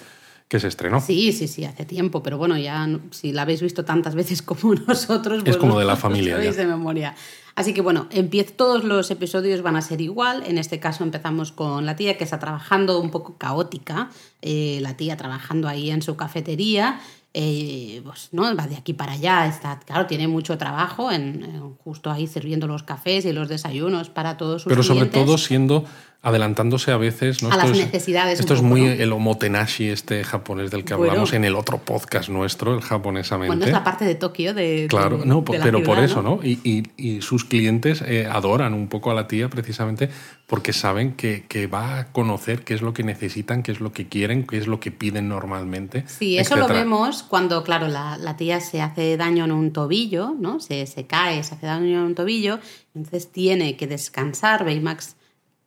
que 0.49 0.59
se 0.59 0.67
estrenó. 0.67 0.99
Sí, 0.99 1.31
sí, 1.31 1.47
sí, 1.47 1.63
hace 1.63 1.85
tiempo, 1.85 2.23
pero 2.23 2.37
bueno, 2.39 2.57
ya 2.57 2.87
si 3.11 3.31
la 3.31 3.43
habéis 3.43 3.61
visto 3.61 3.85
tantas 3.85 4.15
veces 4.15 4.41
como 4.49 4.73
nosotros, 4.75 5.43
pues 5.43 5.57
como 5.57 5.79
de 5.79 5.85
la 5.85 5.95
familia 6.05 6.35
sabéis 6.35 6.55
ya. 6.57 6.63
de 6.63 6.67
memoria. 6.67 7.15
Así 7.55 7.73
que 7.73 7.81
bueno, 7.81 8.07
empiez, 8.09 8.55
todos 8.55 8.83
los 8.83 9.11
episodios 9.11 9.61
van 9.61 9.75
a 9.75 9.81
ser 9.81 10.01
igual. 10.01 10.43
En 10.47 10.57
este 10.57 10.79
caso 10.79 11.03
empezamos 11.03 11.51
con 11.51 11.85
la 11.85 11.95
tía 11.95 12.17
que 12.17 12.23
está 12.23 12.39
trabajando 12.39 12.99
un 12.99 13.11
poco 13.11 13.37
caótica, 13.37 14.09
eh, 14.41 14.79
la 14.81 14.95
tía 14.97 15.17
trabajando 15.17 15.67
ahí 15.67 15.91
en 15.91 16.01
su 16.01 16.15
cafetería. 16.15 16.99
eh, 17.33 18.01
pues 18.03 18.29
no 18.31 18.55
va 18.55 18.65
de 18.65 18.75
aquí 18.75 18.93
para 18.93 19.11
allá 19.11 19.45
está 19.45 19.79
claro 19.85 20.07
tiene 20.07 20.27
mucho 20.27 20.57
trabajo 20.57 21.11
en, 21.11 21.43
en 21.43 21.75
justo 21.75 22.09
ahí 22.09 22.25
sirviendo 22.25 22.65
los 22.65 22.81
cafés 22.81 23.23
y 23.25 23.33
los 23.33 23.47
desayunos 23.49 24.09
para 24.09 24.35
todos 24.35 24.63
sus 24.63 24.69
Pero 24.71 24.81
sobre 24.81 25.05
todo 25.05 25.37
siendo 25.37 25.85
adelantándose 26.21 26.92
a 26.92 26.98
veces 26.98 27.42
¿no? 27.42 27.50
A 27.50 27.56
las 27.56 27.66
Esto 27.68 27.77
es- 27.80 27.86
necesidades 27.86 28.39
Esto 28.42 28.54
es 28.54 28.60
poco, 28.60 28.69
muy 28.69 28.81
¿no? 28.81 28.88
el 28.92 29.12
omotenashi 29.13 29.88
este 29.88 30.24
japonés 30.25 30.69
del 30.69 30.83
que 30.83 30.94
Bueno. 30.94 31.12
hablamos 31.12 31.31
en 31.31 31.45
el 31.45 31.56
otro 31.56 31.77
podcast 31.77 32.27
nuestro, 32.27 32.74
el 32.75 32.81
japonesamente. 32.81 33.48
bueno 33.48 33.66
es 33.66 33.71
la 33.71 33.86
parte 33.86 34.04
de 34.04 34.16
Tokio 34.16 34.54
de 34.54 34.88
Claro, 34.89 35.19
de- 35.19 35.25
no, 35.25 35.42
de 35.42 35.57
la 35.57 35.63
pero 35.63 35.81
por 35.81 35.98
eso, 36.00 36.21
¿no? 36.21 36.39
Y, 36.44 36.60
y- 36.63 36.83
y 36.98 37.21
sus 37.21 37.45
clientes 37.45 38.01
eh, 38.06 38.27
adoran 38.30 38.74
un 38.74 38.89
poco 38.89 39.12
a 39.12 39.13
la 39.13 39.27
tía 39.30 39.50
precisamente 39.50 40.10
porque 40.45 40.74
saben 40.74 41.13
que, 41.13 41.45
que 41.48 41.68
va 41.68 42.00
a 42.00 42.12
conocer 42.12 42.63
qué 42.66 42.74
es 42.74 42.81
lo 42.81 42.94
que 42.94 43.04
necesitan, 43.04 43.63
qué 43.63 43.71
es 43.71 43.80
lo 43.80 43.94
que 43.94 44.07
quieren, 44.10 44.45
qué 44.45 44.57
es 44.57 44.68
lo 44.68 44.80
que 44.81 44.92
piden 44.92 45.30
normalmente. 45.30 46.04
Sí, 46.07 46.38
eso 46.38 46.57
lo 46.57 46.68
vemos 46.68 47.24
cuando, 47.24 47.63
claro, 47.63 47.88
la, 47.88 48.18
la 48.18 48.36
tía 48.36 48.60
se 48.60 48.81
hace 48.81 49.16
daño 49.16 49.45
en 49.45 49.51
un 49.54 49.71
tobillo, 49.71 50.36
¿no? 50.38 50.60
Se, 50.60 50.86
se 50.86 51.06
cae, 51.06 51.44
se 51.44 51.56
hace 51.56 51.66
daño 51.68 52.00
en 52.00 52.04
un 52.04 52.16
tobillo, 52.16 52.60
entonces 52.94 53.31
tiene 53.31 53.77
que 53.77 53.88
descansar. 53.88 54.66
Baymax 54.66 55.16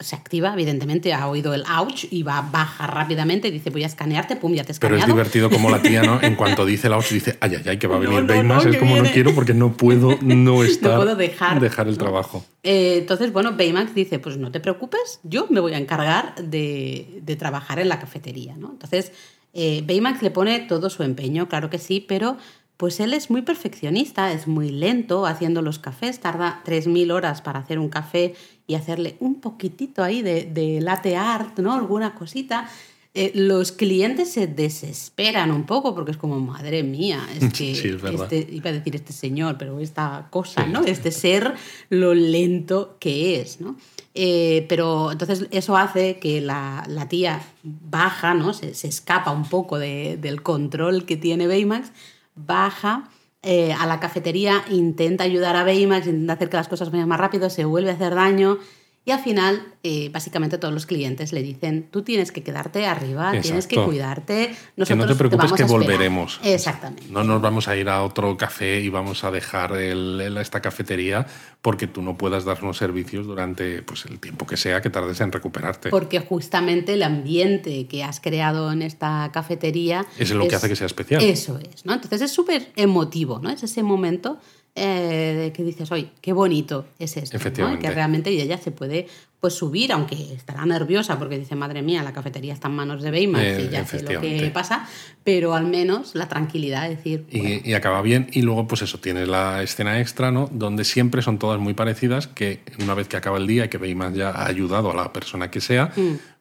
se 0.02 0.16
activa, 0.16 0.52
evidentemente, 0.52 1.12
ha 1.14 1.26
oído 1.28 1.54
el 1.54 1.64
ouch 1.66 2.04
y 2.10 2.22
va, 2.22 2.40
baja 2.42 2.86
rápidamente, 2.86 3.50
dice 3.50 3.70
voy 3.70 3.84
a 3.84 3.86
escanearte, 3.86 4.36
pum, 4.36 4.52
ya 4.54 4.64
te 4.64 4.72
he 4.72 4.74
Pero 4.78 4.94
es 4.96 5.00
escaneado. 5.02 5.12
divertido 5.18 5.50
como 5.50 5.70
la 5.70 5.80
tía, 5.82 6.02
¿no? 6.02 6.20
En 6.22 6.34
cuanto 6.36 6.64
dice 6.66 6.88
la 6.88 6.96
ocho, 6.98 7.14
dice, 7.14 7.36
ay, 7.40 7.54
ay, 7.56 7.62
ay, 7.68 7.78
que 7.78 7.86
va 7.86 7.96
a 7.96 8.00
No, 8.00 8.08
venir 8.10 8.22
no, 8.22 8.26
Baymax. 8.34 8.64
no, 8.64 8.70
es 8.70 8.76
como 8.78 8.90
no 8.90 9.02
viene. 9.02 9.12
quiero 9.14 9.34
porque 9.34 9.54
no 9.54 9.72
puedo 9.72 10.16
no 10.20 10.62
estar. 10.64 10.96
puedo 10.96 11.16
dejar, 11.16 11.60
Dejar 11.60 11.86
el 11.88 11.94
¿no? 11.94 11.98
trabajo. 11.98 12.44
Eh, 12.62 12.96
entonces, 12.98 13.32
bueno, 13.32 13.52
Baymax 13.56 13.94
dice, 13.94 14.18
pues 14.18 14.36
no 14.38 14.50
te 14.52 14.60
preocupes, 14.60 15.20
yo 15.22 15.46
me 15.50 15.60
voy 15.60 15.72
a 15.74 15.78
encargar 15.78 16.34
de, 16.36 17.20
de 17.22 17.36
trabajar 17.36 17.78
en 17.78 17.88
la 17.88 17.98
cafetería, 17.98 18.56
¿no? 18.56 18.70
Entonces, 18.72 19.12
eh, 19.54 19.82
Baymax 19.86 20.22
le 20.22 20.30
pone 20.30 20.60
todo 20.60 20.88
su 20.90 21.02
empeño, 21.02 21.48
claro 21.48 21.70
que 21.70 21.78
sí, 21.78 22.04
pero 22.06 22.36
pues 22.78 22.98
él 22.98 23.12
es 23.14 23.30
muy 23.30 23.42
perfeccionista, 23.42 24.32
es 24.32 24.48
muy 24.48 24.70
lento 24.70 25.24
haciendo 25.26 25.62
los 25.62 25.78
cafés, 25.78 26.18
tarda 26.18 26.62
3.000 26.66 27.12
horas 27.12 27.40
para 27.40 27.60
hacer 27.60 27.78
un 27.78 27.88
café 27.88 28.34
y 28.66 28.74
hacerle 28.74 29.16
un 29.20 29.40
poquitito 29.40 30.02
ahí 30.02 30.22
de, 30.22 30.44
de 30.44 30.80
latte 30.80 31.16
art, 31.16 31.58
¿no? 31.58 31.72
Alguna 31.74 32.14
cosita. 32.14 32.68
Eh, 33.14 33.30
los 33.34 33.72
clientes 33.72 34.32
se 34.32 34.46
desesperan 34.46 35.50
un 35.52 35.64
poco 35.66 35.94
porque 35.94 36.12
es 36.12 36.16
como, 36.16 36.40
madre 36.40 36.82
mía, 36.82 37.20
es 37.38 37.52
que 37.52 37.74
Sí, 37.74 37.88
es 37.88 38.00
verdad. 38.00 38.32
este, 38.32 38.54
iba 38.54 38.70
a 38.70 38.72
decir 38.72 38.94
este 38.96 39.12
señor, 39.12 39.58
pero 39.58 39.78
esta 39.80 40.28
cosa, 40.30 40.64
¿no? 40.66 40.82
Este 40.84 41.10
ser, 41.12 41.52
lo 41.90 42.14
lento 42.14 42.96
que 42.98 43.40
es, 43.40 43.60
¿no? 43.60 43.76
Eh, 44.14 44.64
pero 44.68 45.12
entonces 45.12 45.46
eso 45.50 45.76
hace 45.76 46.18
que 46.18 46.40
la, 46.40 46.84
la 46.88 47.08
tía 47.08 47.42
baja, 47.62 48.32
¿no? 48.32 48.54
Se, 48.54 48.72
se 48.74 48.88
escapa 48.88 49.30
un 49.30 49.44
poco 49.48 49.78
de- 49.78 50.16
del 50.18 50.42
control 50.42 51.04
que 51.04 51.16
tiene 51.18 51.46
Baymax, 51.46 51.90
baja 52.34 53.10
eh, 53.42 53.72
a 53.72 53.86
la 53.86 53.98
cafetería, 53.98 54.64
intenta 54.70 55.24
ayudar 55.24 55.56
a 55.56 55.64
Baymax, 55.64 56.06
intenta 56.06 56.34
hacer 56.34 56.48
que 56.48 56.56
las 56.56 56.68
cosas 56.68 56.90
vayan 56.90 57.08
más 57.08 57.18
rápido, 57.18 57.50
se 57.50 57.64
vuelve 57.64 57.90
a 57.90 57.94
hacer 57.94 58.14
daño. 58.14 58.58
Y 59.04 59.10
al 59.10 59.18
final, 59.18 59.60
eh, 59.82 60.10
básicamente 60.12 60.58
todos 60.58 60.72
los 60.72 60.86
clientes 60.86 61.32
le 61.32 61.42
dicen, 61.42 61.88
tú 61.90 62.02
tienes 62.02 62.30
que 62.30 62.44
quedarte 62.44 62.86
arriba, 62.86 63.32
tienes 63.42 63.66
que 63.66 63.74
cuidarte, 63.74 64.50
Que 64.50 64.56
nosotros 64.76 64.98
no 65.06 65.06
te 65.12 65.18
preocupes 65.18 65.38
vamos 65.50 65.56
que 65.56 65.62
a 65.62 65.66
esperar". 65.66 65.82
volveremos. 65.88 66.40
Exactamente. 66.44 67.02
No 67.10 67.24
nos 67.24 67.42
vamos 67.42 67.66
a 67.66 67.74
ir 67.76 67.88
a 67.88 68.04
otro 68.04 68.36
café 68.36 68.78
y 68.80 68.88
vamos 68.90 69.24
a 69.24 69.32
dejar 69.32 69.72
el- 69.76 70.20
el- 70.20 70.36
esta 70.36 70.60
cafetería 70.62 71.26
porque 71.62 71.88
tú 71.88 72.00
no 72.00 72.16
puedas 72.16 72.44
darnos 72.44 72.76
servicios 72.76 73.26
durante 73.26 73.82
pues, 73.82 74.04
el 74.06 74.20
tiempo 74.20 74.46
que 74.46 74.56
sea 74.56 74.80
que 74.80 74.88
tardes 74.90 75.20
en 75.20 75.32
recuperarte. 75.32 75.90
Porque 75.90 76.20
justamente 76.20 76.92
el 76.94 77.02
ambiente 77.02 77.88
que 77.88 78.04
has 78.04 78.20
creado 78.20 78.70
en 78.70 78.82
esta 78.82 79.30
cafetería... 79.32 80.06
Es 80.16 80.30
lo 80.30 80.46
que 80.46 80.54
hace 80.54 80.68
que 80.68 80.76
sea 80.76 80.86
especial. 80.86 81.20
Eso 81.24 81.58
es, 81.58 81.84
¿no? 81.84 81.94
Entonces 81.94 82.22
es 82.22 82.30
súper 82.30 82.70
emotivo, 82.76 83.40
¿no? 83.40 83.50
Es 83.50 83.64
ese 83.64 83.82
momento 83.82 84.38
eh, 84.74 85.52
que 85.54 85.62
dices, 85.62 85.90
oye, 85.92 86.08
qué 86.20 86.32
bonito 86.32 86.86
es 86.98 87.16
esto, 87.16 87.36
¿no? 87.36 87.40
Efectivamente. 87.40 87.86
que 87.86 87.94
realmente 87.94 88.30
ella 88.30 88.58
se 88.58 88.70
puede 88.70 89.06
pues 89.38 89.54
subir, 89.54 89.92
aunque 89.92 90.34
estará 90.34 90.64
nerviosa 90.64 91.18
porque 91.18 91.36
dice, 91.36 91.56
madre 91.56 91.82
mía, 91.82 92.02
la 92.04 92.12
cafetería 92.12 92.54
está 92.54 92.68
en 92.68 92.74
manos 92.76 93.02
de 93.02 93.10
Baymax 93.10 93.44
Eh, 93.44 93.66
y 93.66 93.72
ya 93.72 93.84
sé 93.84 94.00
lo 94.02 94.20
que 94.20 94.50
pasa, 94.54 94.88
pero 95.24 95.54
al 95.54 95.66
menos 95.66 96.14
la 96.14 96.28
tranquilidad 96.28 96.84
de 96.84 96.90
decir, 96.96 97.24
Y, 97.28 97.68
y 97.68 97.74
acaba 97.74 98.02
bien. 98.02 98.28
Y 98.32 98.42
luego, 98.42 98.68
pues 98.68 98.82
eso, 98.82 98.98
tienes 98.98 99.26
la 99.28 99.60
escena 99.62 100.00
extra, 100.00 100.30
¿no? 100.30 100.48
Donde 100.52 100.84
siempre 100.84 101.22
son 101.22 101.38
todas 101.40 101.58
muy 101.58 101.74
parecidas, 101.74 102.28
que 102.28 102.60
una 102.80 102.94
vez 102.94 103.08
que 103.08 103.16
acaba 103.16 103.38
el 103.38 103.48
día 103.48 103.64
y 103.64 103.68
que 103.68 103.78
Baymax 103.78 104.16
ya 104.16 104.30
ha 104.30 104.46
ayudado 104.46 104.92
a 104.92 104.94
la 104.94 105.12
persona 105.12 105.50
que 105.50 105.60
sea, 105.60 105.92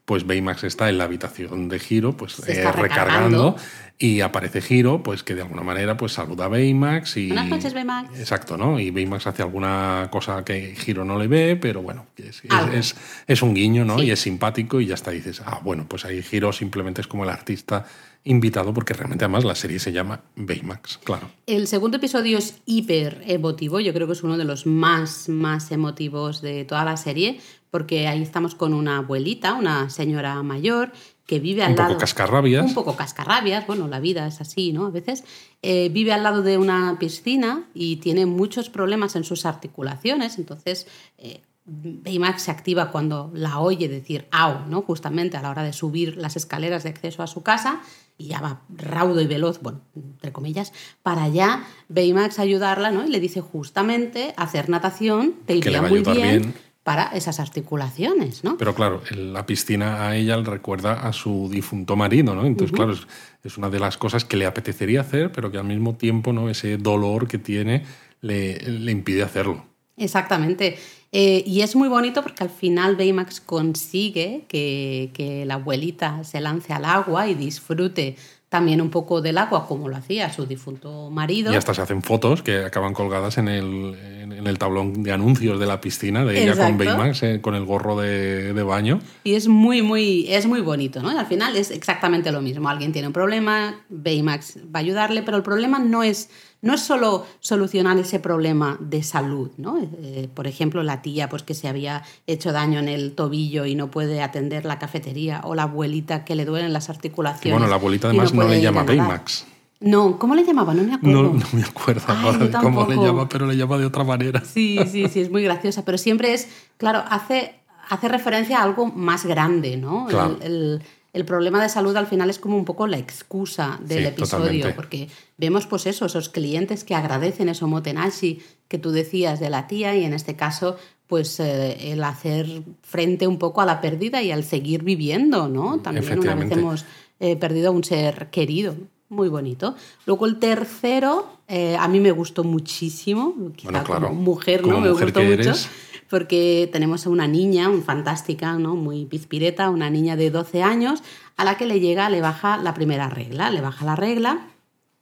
pues 0.06 0.28
Baymax 0.28 0.64
está 0.64 0.88
en 0.88 1.00
la 1.00 1.06
habitación 1.06 1.70
de 1.70 1.80
Giro, 1.80 2.16
pues 2.16 2.38
Mm. 2.40 2.52
Eh, 2.52 2.72
recargando. 2.72 3.56
Y 4.04 4.22
aparece 4.22 4.62
Giro, 4.62 5.04
pues 5.04 5.22
que 5.22 5.36
de 5.36 5.44
alguna 5.44 5.62
manera 5.62 5.96
pues 5.96 6.14
saluda 6.14 6.46
a 6.46 6.48
Baymax 6.48 7.18
y... 7.18 7.28
Buenas 7.28 7.50
noches, 7.50 7.74
Baymax. 7.76 8.20
Exacto, 8.20 8.58
¿no? 8.58 8.80
Y 8.80 8.90
Baymax 8.90 9.28
hace 9.28 9.44
alguna 9.44 10.08
cosa 10.12 10.44
que 10.44 10.76
Giro 10.76 11.06
no 11.06 11.20
le 11.20 11.28
ve, 11.28 11.56
pero 11.56 11.84
bueno, 11.84 12.08
es, 12.18 12.44
es, 12.44 12.50
Algo. 12.50 12.74
es- 12.74 12.96
es 13.28 13.42
un 13.44 13.54
guiño, 13.54 13.86
¿no? 13.86 14.00
Sí. 14.00 14.06
Y 14.06 14.12
es 14.12 14.20
simpático 14.20 14.82
y 14.82 14.88
ya 14.88 14.96
está, 14.96 15.12
dices, 15.12 15.44
ah, 15.46 15.60
bueno, 15.64 15.86
pues 15.88 16.04
ahí 16.06 16.24
Giro 16.24 16.52
simplemente 16.52 17.02
es 17.02 17.06
como 17.08 17.26
el 17.26 17.30
artista 17.30 17.86
invitado, 18.24 18.74
porque 18.74 18.94
realmente 18.94 19.26
además 19.26 19.44
la 19.44 19.56
serie 19.56 19.80
se 19.80 19.92
llama 19.92 20.22
Baymax, 20.36 21.00
claro. 21.00 21.30
El 21.48 21.68
segundo 21.68 21.98
episodio 21.98 22.38
es 22.38 22.62
hiper 22.66 23.24
emotivo, 23.26 23.80
yo 23.80 23.94
creo 23.94 24.08
que 24.08 24.14
es 24.14 24.24
uno 24.24 24.38
de 24.38 24.46
los 24.46 24.66
más, 24.66 25.28
más 25.28 25.72
emotivos 25.72 26.42
de 26.42 26.66
toda 26.66 26.86
la 26.86 26.98
serie, 26.98 27.40
porque 27.72 28.08
ahí 28.08 28.22
estamos 28.22 28.54
con 28.54 28.74
una 28.74 28.98
abuelita, 28.98 29.54
una 29.54 29.90
señora 29.90 30.42
mayor, 30.44 30.92
que 31.26 31.40
vive 31.40 31.64
al 31.64 31.72
Un 31.72 31.76
poco 31.78 31.88
lado... 31.90 32.00
cascarrabias. 32.00 32.66
Un 32.66 32.74
poco 32.74 32.96
cascarrabias, 32.96 33.66
bueno, 33.66 33.88
la 33.88 34.00
vida 34.00 34.28
es 34.28 34.42
así, 34.42 34.74
¿no? 34.74 34.88
A 34.88 34.92
veces 34.92 35.24
eh, 35.62 35.90
vive 35.90 36.12
al 36.12 36.24
lado 36.24 36.44
de 36.44 36.58
una 36.58 36.98
piscina 37.00 37.70
y 37.74 37.98
tiene 37.98 38.26
muchos 38.26 38.70
problemas 38.70 39.16
en 39.16 39.24
sus 39.24 39.46
articulaciones, 39.46 40.38
entonces... 40.38 40.88
eh, 41.18 41.42
Baymax 41.66 42.44
se 42.44 42.52
activa 42.52 42.92
cuando 42.92 43.32
la 43.34 43.60
oye 43.60 43.88
decir 43.88 44.28
au, 44.32 44.68
¿no? 44.68 44.82
Justamente 44.82 45.38
a 45.38 45.42
la 45.42 45.52
hora 45.52 45.64
de 45.64 45.74
subir 45.74 46.18
las 46.18 46.36
escaleras 46.36 46.84
de 46.84 46.90
acceso 46.90 47.22
a 47.22 47.28
su 47.28 47.44
casa 47.44 47.82
y 48.18 48.28
ya 48.28 48.42
va 48.42 48.62
raudo 48.70 49.22
y 49.22 49.28
veloz, 49.28 49.62
bueno, 49.62 49.82
entre 49.96 50.32
comillas, 50.32 50.74
para 51.04 51.24
allá 51.24 51.64
Baymax 51.90 52.40
ayudarla, 52.40 52.92
¿no? 52.92 53.06
Y 53.06 53.10
le 53.10 53.20
dice 53.20 53.42
justamente 53.42 54.34
hacer 54.38 54.70
natación 54.70 55.36
te 55.46 55.56
iría 55.56 55.82
muy 55.84 56.02
bien, 56.02 56.42
bien. 56.42 56.54
para 56.84 57.06
esas 57.08 57.40
articulaciones, 57.40 58.44
¿no? 58.44 58.58
Pero 58.58 58.74
claro, 58.74 59.02
la 59.12 59.46
piscina 59.46 60.08
a 60.08 60.16
ella 60.16 60.38
le 60.38 60.44
recuerda 60.44 60.94
a 61.08 61.14
su 61.14 61.48
difunto 61.52 61.96
marido, 61.96 62.34
¿no? 62.34 62.46
Entonces, 62.46 62.76
claro, 62.76 62.94
es, 62.94 63.08
es 63.44 63.58
una 63.58 63.70
de 63.70 63.80
las 63.80 63.98
cosas 63.98 64.26
que 64.26 64.36
le 64.36 64.48
apetecería 64.48 65.02
hacer, 65.02 65.32
pero 65.32 65.52
que 65.52 65.60
al 65.60 65.66
mismo 65.66 65.96
tiempo, 65.96 66.34
¿no? 66.34 66.50
Ese 66.50 66.78
dolor 66.78 67.28
que 67.28 67.38
tiene 67.38 67.86
le, 68.22 68.58
le 68.58 68.92
impide 68.92 69.22
hacerlo. 69.22 69.66
Exactamente. 69.98 70.80
Eh, 71.12 71.44
y 71.46 71.62
es 71.62 71.76
muy 71.76 71.90
bonito 71.90 72.22
porque 72.22 72.44
al 72.44 72.50
final 72.50 72.96
Baymax 72.96 73.42
consigue 73.42 74.46
que, 74.48 75.12
que 75.14 75.46
la 75.46 75.56
abuelita 75.56 76.24
se 76.24 76.40
lance 76.40 76.72
al 76.72 76.86
agua 76.86 77.28
y 77.28 77.36
disfrute 77.36 78.16
también 78.52 78.82
un 78.82 78.90
poco 78.90 79.22
del 79.22 79.38
agua 79.38 79.66
como 79.66 79.88
lo 79.88 79.96
hacía 79.96 80.30
su 80.30 80.46
difunto 80.46 81.10
marido. 81.10 81.54
Y 81.54 81.56
hasta 81.56 81.74
se 81.74 81.84
hacen 81.84 82.02
fotos 82.02 82.42
que 82.42 82.66
acaban 82.66 82.94
colgadas 82.94 83.38
en 83.38 83.48
el, 83.48 83.96
en, 83.98 84.46
el 84.46 84.58
tablón 84.58 85.04
de 85.04 85.14
anuncios 85.14 85.58
de 85.58 85.66
la 85.66 85.80
piscina, 85.80 86.26
de 86.26 86.44
ella 86.44 86.58
con 86.58 86.74
Exacto. 86.74 86.84
Baymax, 86.84 87.24
eh, 87.24 87.40
con 87.42 87.56
el 87.56 87.64
gorro 87.64 87.98
de, 87.98 88.52
de 88.52 88.64
baño. 88.64 89.00
Y 89.24 89.36
es 89.36 89.48
muy, 89.48 89.82
muy, 89.82 90.26
es 90.28 90.48
muy 90.48 90.60
bonito, 90.60 91.02
¿no? 91.02 91.14
Y 91.14 91.18
al 91.18 91.28
final 91.28 91.56
es 91.56 91.72
exactamente 91.72 92.30
lo 92.34 92.42
mismo. 92.42 92.68
Alguien 92.68 92.92
tiene 92.92 93.08
un 93.08 93.14
problema, 93.14 93.86
Baymax 93.88 94.58
va 94.64 94.80
a 94.80 94.82
ayudarle, 94.82 95.24
pero 95.24 95.38
el 95.38 95.44
problema 95.44 95.80
no 95.80 96.04
es, 96.04 96.30
no 96.62 96.74
es 96.76 96.82
solo 96.82 97.26
solucionar 97.40 97.98
ese 97.98 98.20
problema 98.20 98.78
de 98.80 99.04
salud, 99.04 99.50
¿no? 99.58 99.80
Eh, 99.80 100.30
por 100.34 100.48
ejemplo, 100.48 100.84
la 100.84 101.02
tía 101.02 101.28
pues, 101.30 101.44
que 101.44 101.54
se 101.54 101.68
había 101.68 102.04
hecho 102.28 102.52
daño 102.52 102.80
en 102.80 102.88
el 102.88 103.14
tobillo 103.14 103.66
y 103.66 103.76
no 103.76 103.90
puede 103.90 104.22
atender 104.22 104.66
la 104.66 104.80
cafetería, 104.80 105.42
o 105.44 105.56
la 105.56 105.64
abuelita 105.64 106.24
que 106.24 106.36
le 106.36 106.46
duelen 106.46 106.74
las 106.74 106.90
articulaciones. 106.90 107.60
Bueno, 107.60 107.68
la 107.68 107.76
abuelita 107.76 108.08
no 108.08 108.12
además 108.12 108.34
no, 108.34 108.42
puede 108.44 108.58
le 108.58 108.62
llama. 108.62 108.84
Baymax. 108.84 109.46
No, 109.80 110.20
¿cómo 110.20 110.36
le 110.36 110.44
llamaba? 110.46 110.76
No 110.76 110.84
me 110.84 110.94
acuerdo. 110.94 111.24
No, 111.24 111.34
no 111.34 111.46
me 111.54 111.64
acuerdo 111.64 112.04
Ay, 112.08 112.18
ahora 112.24 112.38
de 112.38 112.52
cómo 112.52 112.86
le 112.88 112.96
llama, 112.98 113.28
pero 113.28 113.48
le 113.48 113.58
llama 113.58 113.80
de 113.80 113.88
otra 113.88 114.04
manera. 114.04 114.44
Sí, 114.46 114.78
sí, 114.88 115.08
sí, 115.10 115.22
es 115.22 115.32
muy 115.32 115.44
graciosa, 115.44 115.84
pero 115.84 115.98
siempre 115.98 116.34
es, 116.34 116.48
claro, 116.78 117.04
hace, 117.10 117.56
hace 117.90 118.08
referencia 118.08 118.60
a 118.60 118.64
algo 118.64 118.86
más 118.86 119.26
grande, 119.26 119.78
¿no? 119.78 120.06
Claro. 120.08 120.38
El, 120.42 120.52
el 120.52 120.82
problema 121.26 121.62
de 121.62 121.68
salud 121.70 121.96
al 121.98 122.08
final 122.08 122.30
es 122.30 122.40
como 122.40 122.56
un 122.58 122.64
poco 122.66 122.88
la 122.88 122.98
excusa 122.98 123.80
del 123.84 124.00
Sí, 124.00 124.06
episodio, 124.06 124.44
totalmente. 124.46 124.74
porque 124.74 125.10
vemos 125.38 125.68
pues 125.68 125.86
eso, 125.86 126.06
esos 126.06 126.30
clientes 126.30 126.84
que 126.86 126.96
agradecen 126.96 127.50
eso 127.50 127.68
motenashi 127.68 128.42
que 128.70 128.78
tú 128.78 128.92
decías 128.92 129.40
de 129.42 129.50
la 129.50 129.68
tía 129.68 129.96
y 129.96 130.06
en 130.06 130.14
este 130.14 130.36
caso 130.38 130.78
pues 131.08 131.40
eh, 131.42 131.92
el 131.92 132.02
hacer 132.06 132.62
frente 132.82 133.28
un 133.28 133.38
poco 133.38 133.60
a 133.60 133.66
la 133.66 133.82
pérdida 133.82 134.22
y 134.24 134.32
al 134.32 134.46
seguir 134.46 134.84
viviendo, 134.84 135.50
¿no? 135.50 135.80
También 135.82 136.18
una 136.20 136.36
vez 136.36 136.50
hemos 136.52 136.86
eh, 137.20 137.36
perdido 137.36 137.68
a 137.68 137.72
un 137.72 137.84
ser 137.84 138.30
querido. 138.30 138.76
Muy 139.10 139.28
bonito. 139.28 139.76
Luego 140.06 140.26
el 140.26 140.40
tercero, 140.40 141.28
eh, 141.50 141.76
a 141.78 141.90
mí 141.90 142.00
me 142.00 142.12
gustó 142.12 142.46
muchísimo. 142.46 143.36
Quizá 143.58 143.72
Bueno, 143.72 143.86
claro. 143.86 144.08
como 144.08 144.22
mujer, 144.22 144.62
Como 144.62 144.76
¿no? 144.76 144.80
Me 144.80 144.90
mujer 144.92 145.08
gustó 145.08 145.20
mucho. 145.20 145.34
eres. 145.34 145.70
Porque 146.12 146.70
tenemos 146.72 147.08
a 147.08 147.10
una 147.10 147.28
niña, 147.28 147.70
un 147.70 147.82
fantástica, 147.84 148.54
¿no? 148.60 148.76
Muy 148.76 149.06
pizpireta, 149.06 149.70
una 149.72 149.90
niña 149.90 150.16
de 150.16 150.30
12 150.30 150.62
años, 150.62 151.02
a 151.38 151.44
la 151.46 151.58
que 151.58 151.66
le 151.66 151.80
llega, 151.80 152.10
le 152.10 152.22
baja 152.22 152.58
la 152.58 152.76
primera 152.76 153.10
regla, 153.10 153.50
le 153.50 153.62
baja 153.62 153.84
la 153.86 153.96
regla. 153.96 154.42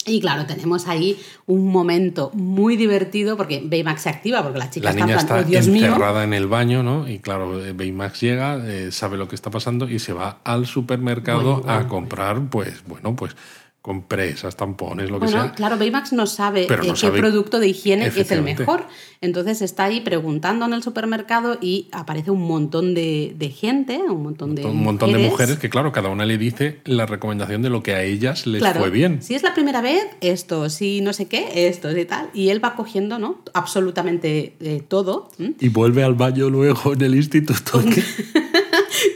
Y 0.06 0.22
claro, 0.22 0.46
tenemos 0.46 0.88
ahí 0.88 1.20
un 1.46 1.68
momento 1.68 2.32
muy 2.34 2.78
divertido 2.78 3.36
porque 3.36 3.62
Baymax 3.66 4.04
se 4.04 4.10
activa 4.10 4.42
porque 4.42 4.58
la 4.60 4.70
chica 4.70 4.86
La 4.86 4.92
está 4.92 5.06
niña 5.06 5.18
está 5.18 5.40
"Oh, 5.40 5.44
Dios 5.44 5.68
mío. 5.68 5.88
encerrada 5.88 6.24
en 6.24 6.34
el 6.34 6.48
baño, 6.48 6.84
¿no? 6.84 7.08
Y 7.08 7.20
claro, 7.20 7.64
eh, 7.66 7.74
Baymax 7.74 8.22
llega, 8.22 8.58
eh, 8.66 8.92
sabe 8.94 9.18
lo 9.18 9.28
que 9.28 9.36
está 9.36 9.50
pasando 9.52 9.90
y 9.90 10.00
se 10.00 10.14
va 10.14 10.40
al 10.46 10.68
supermercado 10.68 11.58
Bueno, 11.58 11.72
a 11.72 11.88
comprar, 11.88 12.40
pues, 12.50 12.82
bueno, 12.88 13.16
pues 13.16 13.36
compresas, 13.82 14.58
tampones, 14.58 15.10
lo 15.10 15.20
que 15.20 15.26
Bueno, 15.28 15.44
sea. 15.44 15.52
claro, 15.54 15.78
Baymax 15.78 16.12
no 16.14 16.28
sabe 16.28 16.66
Pero 16.68 16.84
eh, 16.84 16.88
no 16.88 16.94
qué 16.94 17.00
sabe- 17.00 17.20
producto 17.20 17.60
de 17.60 17.70
higiene 17.70 18.08
es 18.08 18.32
el 18.32 18.42
mejor. 18.44 18.86
Entonces 19.22 19.62
está 19.62 19.86
ahí 19.86 20.02
preguntando 20.02 20.66
en 20.66 20.74
el 20.74 20.84
supermercado 20.84 21.58
y 21.62 21.88
aparece 21.92 22.30
un 22.32 22.42
montón 22.42 22.94
de, 22.94 23.34
de 23.38 23.50
gente, 23.50 23.98
un 23.98 24.22
montón 24.24 24.56
de 24.56 24.66
un 24.66 24.84
montón 24.84 25.12
de 25.14 25.18
mujeres 25.20 25.58
que, 25.60 25.70
claro, 25.70 25.92
cada 25.92 26.10
una 26.10 26.26
le 26.26 26.38
dice 26.38 26.80
la 26.86 27.06
recomendación 27.06 27.62
de 27.62 27.70
lo 27.70 27.82
que 27.82 27.94
a 27.94 28.04
ellas 28.04 28.46
les 28.48 28.62
Claro, 28.62 28.80
fue 28.82 28.90
bien. 28.90 29.22
Si 29.22 29.34
es 29.36 29.44
la 29.44 29.54
primera 29.54 29.82
vez, 29.82 30.04
esto, 30.22 30.70
si 30.70 31.02
no 31.02 31.14
sé 31.14 31.28
qué, 31.28 31.68
esto 31.68 31.98
y 31.98 32.06
tal. 32.06 32.30
Y 32.34 32.50
él 32.50 32.64
va 32.64 32.76
cogiendo, 32.76 33.18
¿no? 33.18 33.40
Absolutamente 33.54 34.56
eh, 34.60 34.84
todo. 34.88 35.30
Y 35.60 35.70
vuelve 35.70 36.04
al 36.04 36.16
baño 36.16 36.50
luego 36.50 36.94
en 36.94 37.02
el 37.02 37.16
instituto. 37.16 37.82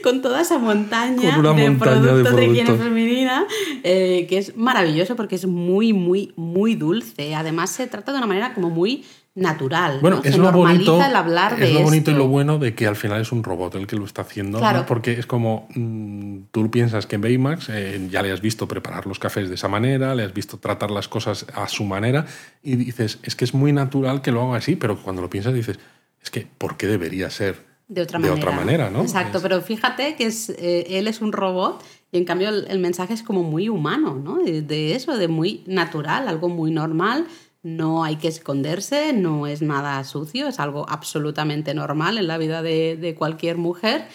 con 0.04 0.22
toda 0.22 0.42
esa 0.42 0.58
montaña, 0.58 1.36
de, 1.36 1.42
montaña 1.42 1.70
de 1.70 1.76
productos 1.78 2.36
de, 2.36 2.46
higiene 2.46 2.64
productos. 2.66 2.88
femenina, 2.88 3.46
eh, 3.84 4.26
que 4.28 4.38
es 4.38 4.56
maravilloso 4.56 5.16
porque 5.16 5.36
es 5.36 5.46
muy, 5.46 5.94
muy, 5.94 6.34
muy 6.36 6.76
dulce. 6.76 7.36
Además, 7.36 7.70
se 7.70 7.88
trata 7.88 8.12
de 8.12 8.18
una 8.18 8.28
manera 8.28 8.54
como 8.54 8.70
muy 8.70 9.04
natural. 9.36 10.00
Bueno, 10.00 10.18
¿no? 10.18 10.24
es 10.24 10.32
se 10.32 10.38
lo 10.38 10.52
normaliza 10.52 10.92
bonito. 10.92 11.10
el 11.10 11.16
hablar 11.16 11.58
de 11.58 11.68
es 11.68 11.74
lo 11.74 11.82
bonito 11.82 12.12
y 12.12 12.14
lo 12.14 12.28
bueno 12.28 12.60
de 12.60 12.76
que 12.76 12.86
al 12.86 12.96
final 12.96 13.22
es 13.22 13.32
un 13.32 13.44
robot 13.44 13.76
el 13.76 13.88
que 13.88 13.96
lo 13.96 14.06
está 14.06 14.22
haciendo. 14.22 14.60
Claro. 14.60 14.80
¿no? 14.80 14.86
Porque 14.86 15.14
es 15.14 15.26
como 15.26 15.68
mm, 15.74 16.44
tú 16.52 16.70
piensas 16.70 17.08
que 17.08 17.16
en 17.16 17.22
Baymax 17.22 17.70
eh, 17.70 18.08
ya 18.12 18.22
le 18.22 18.32
has 18.32 18.42
visto 18.42 18.68
preparar 18.68 19.08
los 19.08 19.18
cafés 19.18 19.50
de 19.50 19.56
esa 19.56 19.68
manera, 19.68 20.14
le 20.14 20.24
has 20.24 20.34
visto 20.34 20.58
tratar 20.58 20.92
las 20.92 21.08
cosas 21.08 21.48
a 21.56 21.68
su 21.68 21.84
manera 21.84 22.26
y 22.62 22.76
dices, 22.76 23.20
es 23.24 23.36
que 23.36 23.46
es 23.46 23.54
muy 23.54 23.74
natural 23.74 24.22
que 24.22 24.32
lo 24.32 24.44
haga 24.44 24.58
así, 24.58 24.76
pero 24.76 24.98
cuando 24.98 25.22
lo 25.22 25.30
piensas 25.30 25.54
dices, 25.54 25.80
es 26.22 26.30
que 26.30 26.48
¿por 26.58 26.78
qué 26.78 26.88
debería 26.88 27.30
ser? 27.30 27.73
De 27.94 28.02
otra 28.02 28.20
de 28.20 28.30
manera. 28.30 28.48
otra 28.48 28.56
manera, 28.56 28.90
¿no? 28.90 29.02
Exacto, 29.02 29.38
Es- 29.38 29.44
pero 29.44 29.62
fíjate 29.62 30.16
que 30.16 30.26
es, 30.26 30.50
eh, 30.50 30.86
él 30.98 31.08
es 31.08 31.22
un 31.22 31.32
robot 31.32 31.84
y 32.12 32.18
en 32.18 32.26
cambio 32.26 32.50
el, 32.50 32.66
el 32.70 32.80
mensaje 32.80 33.14
es 33.14 33.24
como 33.24 33.44
muy 33.44 33.70
humano, 33.70 34.16
¿no? 34.16 34.38
De, 34.38 34.62
de 34.62 34.96
eso, 34.96 35.16
de 35.18 35.28
muy 35.28 35.64
natural, 35.68 36.28
algo 36.28 36.50
muy 36.50 36.72
normal. 36.72 37.26
No 37.62 38.04
hay 38.04 38.18
que 38.18 38.28
esconderse, 38.28 39.14
no 39.14 39.48
es 39.48 39.62
nada 39.62 40.04
sucio, 40.04 40.48
es 40.50 40.60
algo 40.60 40.86
absolutamente 40.90 41.74
normal 41.74 42.18
en 42.18 42.28
la 42.28 42.38
vida 42.38 42.62
de, 42.62 42.98
de 43.00 43.16
cualquier 43.16 43.58
mujer. 43.58 44.06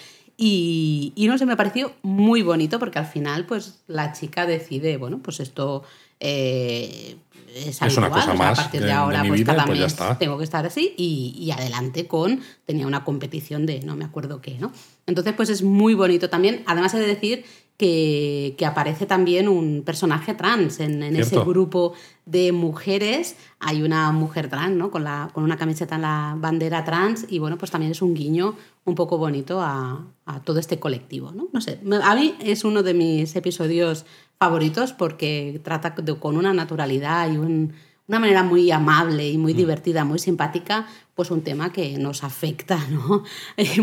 Y, 0.40 1.12
y 1.16 1.26
no 1.26 1.37
sé, 1.37 1.47
me 1.47 1.57
pareció 1.57 1.92
muy 2.02 2.42
bonito 2.42 2.78
porque 2.78 3.00
al 3.00 3.07
final, 3.07 3.45
pues 3.45 3.80
la 3.88 4.12
chica 4.12 4.47
decide, 4.47 4.97
bueno, 4.97 5.18
pues 5.21 5.40
esto 5.40 5.83
eh, 6.21 7.16
es, 7.54 7.83
Es 7.83 7.97
una 7.97 8.07
habitual, 8.07 8.11
cosa 8.12 8.33
o 8.33 8.37
sea, 8.37 8.49
a 8.50 8.54
partir 8.54 8.80
de- 8.80 8.87
de 8.87 8.92
de 8.92 8.92
ahora, 8.92 9.23
mi 9.25 9.30
pues 9.30 9.40
vida 9.40 9.52
cada 9.54 9.66
pues 9.66 9.80
mes 9.80 9.97
tengo 10.21 10.38
que 10.38 10.45
estar 10.45 10.64
así 10.64 10.95
y, 10.97 11.35
y 11.40 11.50
adelante 11.50 12.07
con, 12.07 12.40
tenía 12.66 12.87
una 12.87 13.02
competición 13.04 13.66
de 13.66 13.80
no 13.80 13.97
me 13.97 14.04
acuerdo 14.04 14.40
qué, 14.40 14.57
¿no? 14.61 14.71
Entonces, 15.07 15.35
pues 15.37 15.50
es 15.50 15.62
muy 15.62 15.95
bonito 15.95 16.30
también. 16.30 16.62
Además, 16.66 16.95
he 16.95 17.00
de 17.00 17.07
decir 17.09 17.45
que, 17.78 18.54
que 18.58 18.66
aparece 18.66 19.06
también 19.06 19.49
un 19.49 19.82
personaje 19.87 20.35
trans 20.35 20.80
en, 20.80 21.02
en 21.02 21.14
ese 21.16 21.37
grupo 21.47 21.94
de 22.26 22.50
mujeres. 22.52 23.37
Hay 23.61 23.82
una 23.82 24.11
mujer 24.12 24.49
trans, 24.49 24.76
¿no? 24.76 24.90
Con, 24.90 25.04
la, 25.04 25.30
con 25.32 25.44
una 25.44 25.56
camiseta 25.56 25.94
en 25.94 26.02
la 26.02 26.35
bandera 26.38 26.85
trans 26.85 27.25
y 27.30 27.38
bueno, 27.38 27.56
pues 27.56 27.70
también 27.70 27.92
es 27.92 28.02
un 28.02 28.14
guiño 28.14 28.56
un 28.85 28.94
poco 28.97 29.16
bonito 29.16 29.61
a, 29.62 30.04
a 30.26 30.40
todo 30.40 30.58
este 30.58 30.78
colectivo, 30.80 31.30
¿no? 31.32 31.49
No 31.52 31.61
sé, 31.61 31.80
a 32.02 32.14
mí 32.16 32.35
es 32.40 32.64
uno 32.64 32.82
de 32.82 32.94
mis 32.94 33.35
episodios 33.37 34.04
favoritos 34.38 34.92
porque 34.92 35.61
trata 35.62 35.90
de- 36.02 36.18
con 36.18 36.37
una 36.37 36.52
naturalidad 36.52 37.30
y 37.32 37.37
un, 37.38 37.73
una 38.08 38.18
manera 38.18 38.42
muy 38.42 38.70
amable 38.73 39.28
y 39.30 39.38
muy 39.38 39.52
divertida, 39.52 40.04
muy 40.04 40.18
simpática, 40.18 40.87
pues 41.18 41.32
un 41.32 41.42
tema 41.42 41.72
que 41.72 41.98
nos 41.98 42.22
afecta 42.22 42.78
¿no? 42.92 43.25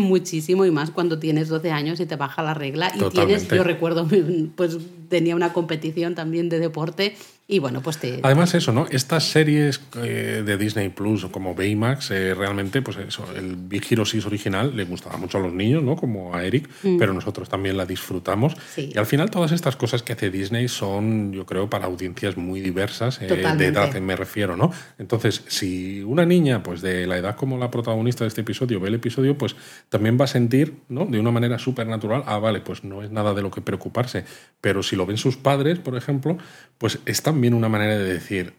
muchísimo 0.00 0.64
y 0.64 0.70
más 0.70 0.90
cuando 0.90 1.18
tienes 1.18 1.50
12 1.50 1.70
años 1.70 2.00
y 2.00 2.06
te 2.06 2.16
baja 2.16 2.42
la 2.42 2.54
regla 2.54 2.90
y 2.94 3.10
tienes, 3.10 3.46
yo 3.48 3.62
recuerdo, 3.62 4.08
pues 4.56 4.78
tenía 5.10 5.36
una 5.36 5.52
competición 5.52 6.14
también 6.14 6.48
de 6.48 6.60
deporte 6.60 7.14
y 7.48 7.60
bueno, 7.60 7.80
pues 7.80 7.98
te... 7.98 8.18
Además 8.24 8.54
eso, 8.54 8.72
¿no? 8.72 8.86
Estas 8.90 9.30
series 9.30 9.80
eh, 10.02 10.42
de 10.44 10.56
Disney 10.56 10.88
Plus 10.88 11.26
como 11.26 11.54
Baymax, 11.54 12.10
eh, 12.10 12.34
realmente, 12.34 12.82
pues 12.82 12.96
eso, 12.96 13.24
el 13.36 13.54
Big 13.54 13.84
Hero 13.88 14.04
6 14.04 14.26
original 14.26 14.76
le 14.76 14.84
gustaba 14.84 15.16
mucho 15.16 15.38
a 15.38 15.42
los 15.42 15.52
niños, 15.52 15.84
¿no? 15.84 15.94
Como 15.94 16.34
a 16.34 16.44
Eric, 16.44 16.68
mm. 16.82 16.98
pero 16.98 17.12
nosotros 17.12 17.48
también 17.48 17.76
la 17.76 17.86
disfrutamos. 17.86 18.56
Y 18.76 18.98
al 18.98 19.06
final 19.06 19.30
todas 19.30 19.52
estas 19.52 19.76
cosas 19.76 20.02
que 20.02 20.14
hace 20.14 20.30
Disney 20.30 20.66
son, 20.66 21.32
yo 21.32 21.46
creo, 21.46 21.70
para 21.70 21.86
audiencias 21.86 22.36
muy 22.36 22.60
diversas, 22.60 23.22
eh, 23.22 23.26
de 23.28 23.66
edad 23.66 23.94
me 24.00 24.16
refiero, 24.16 24.56
¿no? 24.56 24.72
Entonces, 24.98 25.44
si 25.46 26.02
una 26.02 26.26
niña, 26.26 26.64
pues 26.64 26.82
de 26.82 27.06
la 27.06 27.16
edad 27.16 27.25
como 27.34 27.58
la 27.58 27.70
protagonista 27.72 28.22
de 28.22 28.28
este 28.28 28.42
episodio, 28.42 28.78
ve 28.78 28.88
el 28.88 28.94
episodio, 28.94 29.36
pues 29.36 29.56
también 29.88 30.16
va 30.20 30.26
a 30.26 30.28
sentir, 30.28 30.76
¿no? 30.88 31.06
De 31.06 31.18
una 31.18 31.32
manera 31.32 31.58
súper 31.58 31.88
natural, 31.88 32.22
ah, 32.26 32.38
vale, 32.38 32.60
pues 32.60 32.84
no 32.84 33.02
es 33.02 33.10
nada 33.10 33.34
de 33.34 33.42
lo 33.42 33.50
que 33.50 33.60
preocuparse. 33.60 34.24
Pero 34.60 34.84
si 34.84 34.94
lo 34.94 35.06
ven 35.06 35.16
sus 35.16 35.36
padres, 35.36 35.80
por 35.80 35.96
ejemplo, 35.96 36.38
pues 36.78 37.00
es 37.06 37.22
también 37.22 37.54
una 37.54 37.68
manera 37.68 37.98
de 37.98 38.04
decir, 38.04 38.54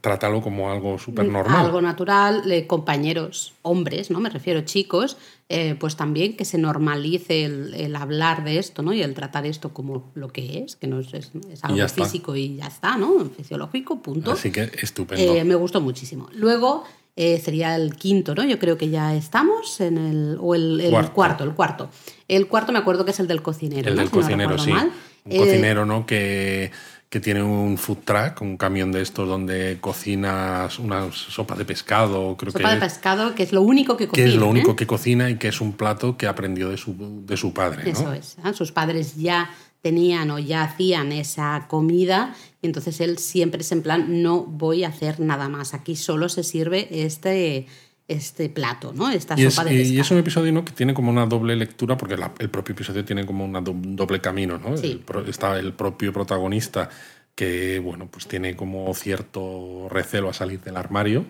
trátalo 0.00 0.40
como 0.40 0.70
algo 0.70 0.98
súper 0.98 1.26
normal. 1.28 1.66
Algo 1.66 1.80
natural, 1.80 2.42
compañeros, 2.66 3.54
hombres, 3.62 4.10
¿no? 4.10 4.20
Me 4.20 4.30
refiero 4.30 4.62
chicos, 4.62 5.16
eh, 5.48 5.76
pues 5.78 5.96
también 5.96 6.36
que 6.36 6.44
se 6.44 6.58
normalice 6.58 7.44
el, 7.44 7.96
hablar 7.96 8.44
de 8.44 8.58
esto, 8.58 8.82
¿no? 8.82 8.92
Y 8.92 9.02
el 9.02 9.14
tratar 9.14 9.46
esto 9.46 9.72
como 9.72 10.10
lo 10.14 10.28
que 10.28 10.64
es, 10.64 10.76
que 10.76 10.86
no 10.86 11.00
es, 11.00 11.12
algo 11.62 11.88
físico 11.88 12.36
y 12.36 12.56
ya 12.56 12.66
está, 12.66 12.96
¿no? 12.96 13.24
Fisiológico, 13.36 14.00
punto. 14.00 14.32
Así 14.32 14.50
que 14.50 14.70
estupendo. 14.80 15.34
Eh, 15.34 15.44
me 15.44 15.54
gustó 15.54 15.80
muchísimo. 15.80 16.28
Luego 16.32 16.84
eh, 17.22 17.38
sería 17.38 17.76
el 17.76 17.96
quinto, 17.96 18.34
¿no? 18.34 18.44
Yo 18.44 18.58
creo 18.58 18.78
que 18.78 18.88
ya 18.88 19.14
estamos 19.14 19.78
en 19.82 19.98
el. 19.98 20.38
o 20.40 20.54
el, 20.54 21.10
cuarto. 21.12 21.44
el 21.44 21.52
cuarto. 21.52 21.90
El 22.28 22.46
cuarto 22.46 22.72
me 22.72 22.78
acuerdo 22.78 23.04
que 23.04 23.10
es 23.10 23.20
el 23.20 23.26
del 23.26 23.42
cocinero. 23.42 23.90
El 23.90 23.96
del 23.96 24.08
cocinero, 24.08 24.56
sí. 24.56 24.72
Un 24.72 25.36
cocinero, 25.38 25.84
¿no? 25.84 26.06
Que 26.06 26.70
que 27.10 27.18
tiene 27.18 27.42
un 27.42 27.76
food 27.76 27.98
truck, 28.04 28.40
un 28.40 28.56
camión 28.56 28.92
de 28.92 29.02
estos 29.02 29.28
donde 29.28 29.78
cocinas 29.80 30.78
una 30.78 31.10
sopa 31.10 31.56
de 31.56 31.64
pescado, 31.64 32.36
creo 32.36 32.52
sopa 32.52 32.72
de 32.72 32.80
pescado, 32.80 33.34
que 33.34 33.42
es 33.42 33.52
lo 33.52 33.62
único 33.62 33.96
que 33.96 34.06
cocina. 34.06 34.24
Que 34.24 34.32
es 34.32 34.38
lo 34.38 34.46
único 34.46 34.70
¿eh? 34.70 34.76
que 34.76 34.86
cocina 34.86 35.28
y 35.28 35.36
que 35.36 35.48
es 35.48 35.60
un 35.60 35.72
plato 35.72 36.16
que 36.16 36.28
aprendió 36.28 36.70
de 36.70 36.76
su, 36.76 37.24
de 37.26 37.36
su 37.36 37.52
padre. 37.52 37.90
Eso 37.90 38.12
es. 38.12 38.36
¿eh? 38.44 38.54
Sus 38.54 38.70
padres 38.70 39.16
ya 39.16 39.50
tenían 39.82 40.30
o 40.30 40.38
ya 40.38 40.62
hacían 40.62 41.12
esa 41.12 41.66
comida 41.68 42.34
y 42.62 42.66
entonces 42.66 43.00
él 43.00 43.18
siempre 43.18 43.62
es 43.62 43.72
en 43.72 43.82
plan, 43.82 44.22
no 44.22 44.44
voy 44.44 44.84
a 44.84 44.88
hacer 44.88 45.20
nada 45.20 45.48
más, 45.48 45.74
aquí 45.74 45.96
solo 45.96 46.28
se 46.28 46.42
sirve 46.42 46.88
este 46.90 47.66
este 48.08 48.48
plato, 48.48 48.92
¿no? 48.92 49.08
Esta 49.08 49.34
y 49.38 49.48
sopa 49.48 49.70
es, 49.70 49.88
de 49.88 49.94
Y 49.94 50.00
es 50.00 50.10
un 50.10 50.18
episodio 50.18 50.50
¿no? 50.50 50.64
que 50.64 50.72
tiene 50.72 50.92
como 50.92 51.12
una 51.12 51.26
doble 51.26 51.54
lectura, 51.54 51.96
porque 51.96 52.16
el 52.40 52.50
propio 52.50 52.72
episodio 52.72 53.04
tiene 53.04 53.24
como 53.24 53.44
un 53.44 53.96
doble 53.96 54.20
camino, 54.20 54.58
¿no? 54.58 54.74
está 54.74 55.56
el 55.60 55.72
propio 55.74 56.12
protagonista 56.12 56.88
que, 57.36 57.78
bueno, 57.78 58.08
pues 58.10 58.26
tiene 58.26 58.56
como 58.56 58.92
cierto 58.94 59.88
recelo 59.88 60.28
a 60.28 60.32
salir 60.32 60.60
del 60.60 60.76
armario, 60.76 61.24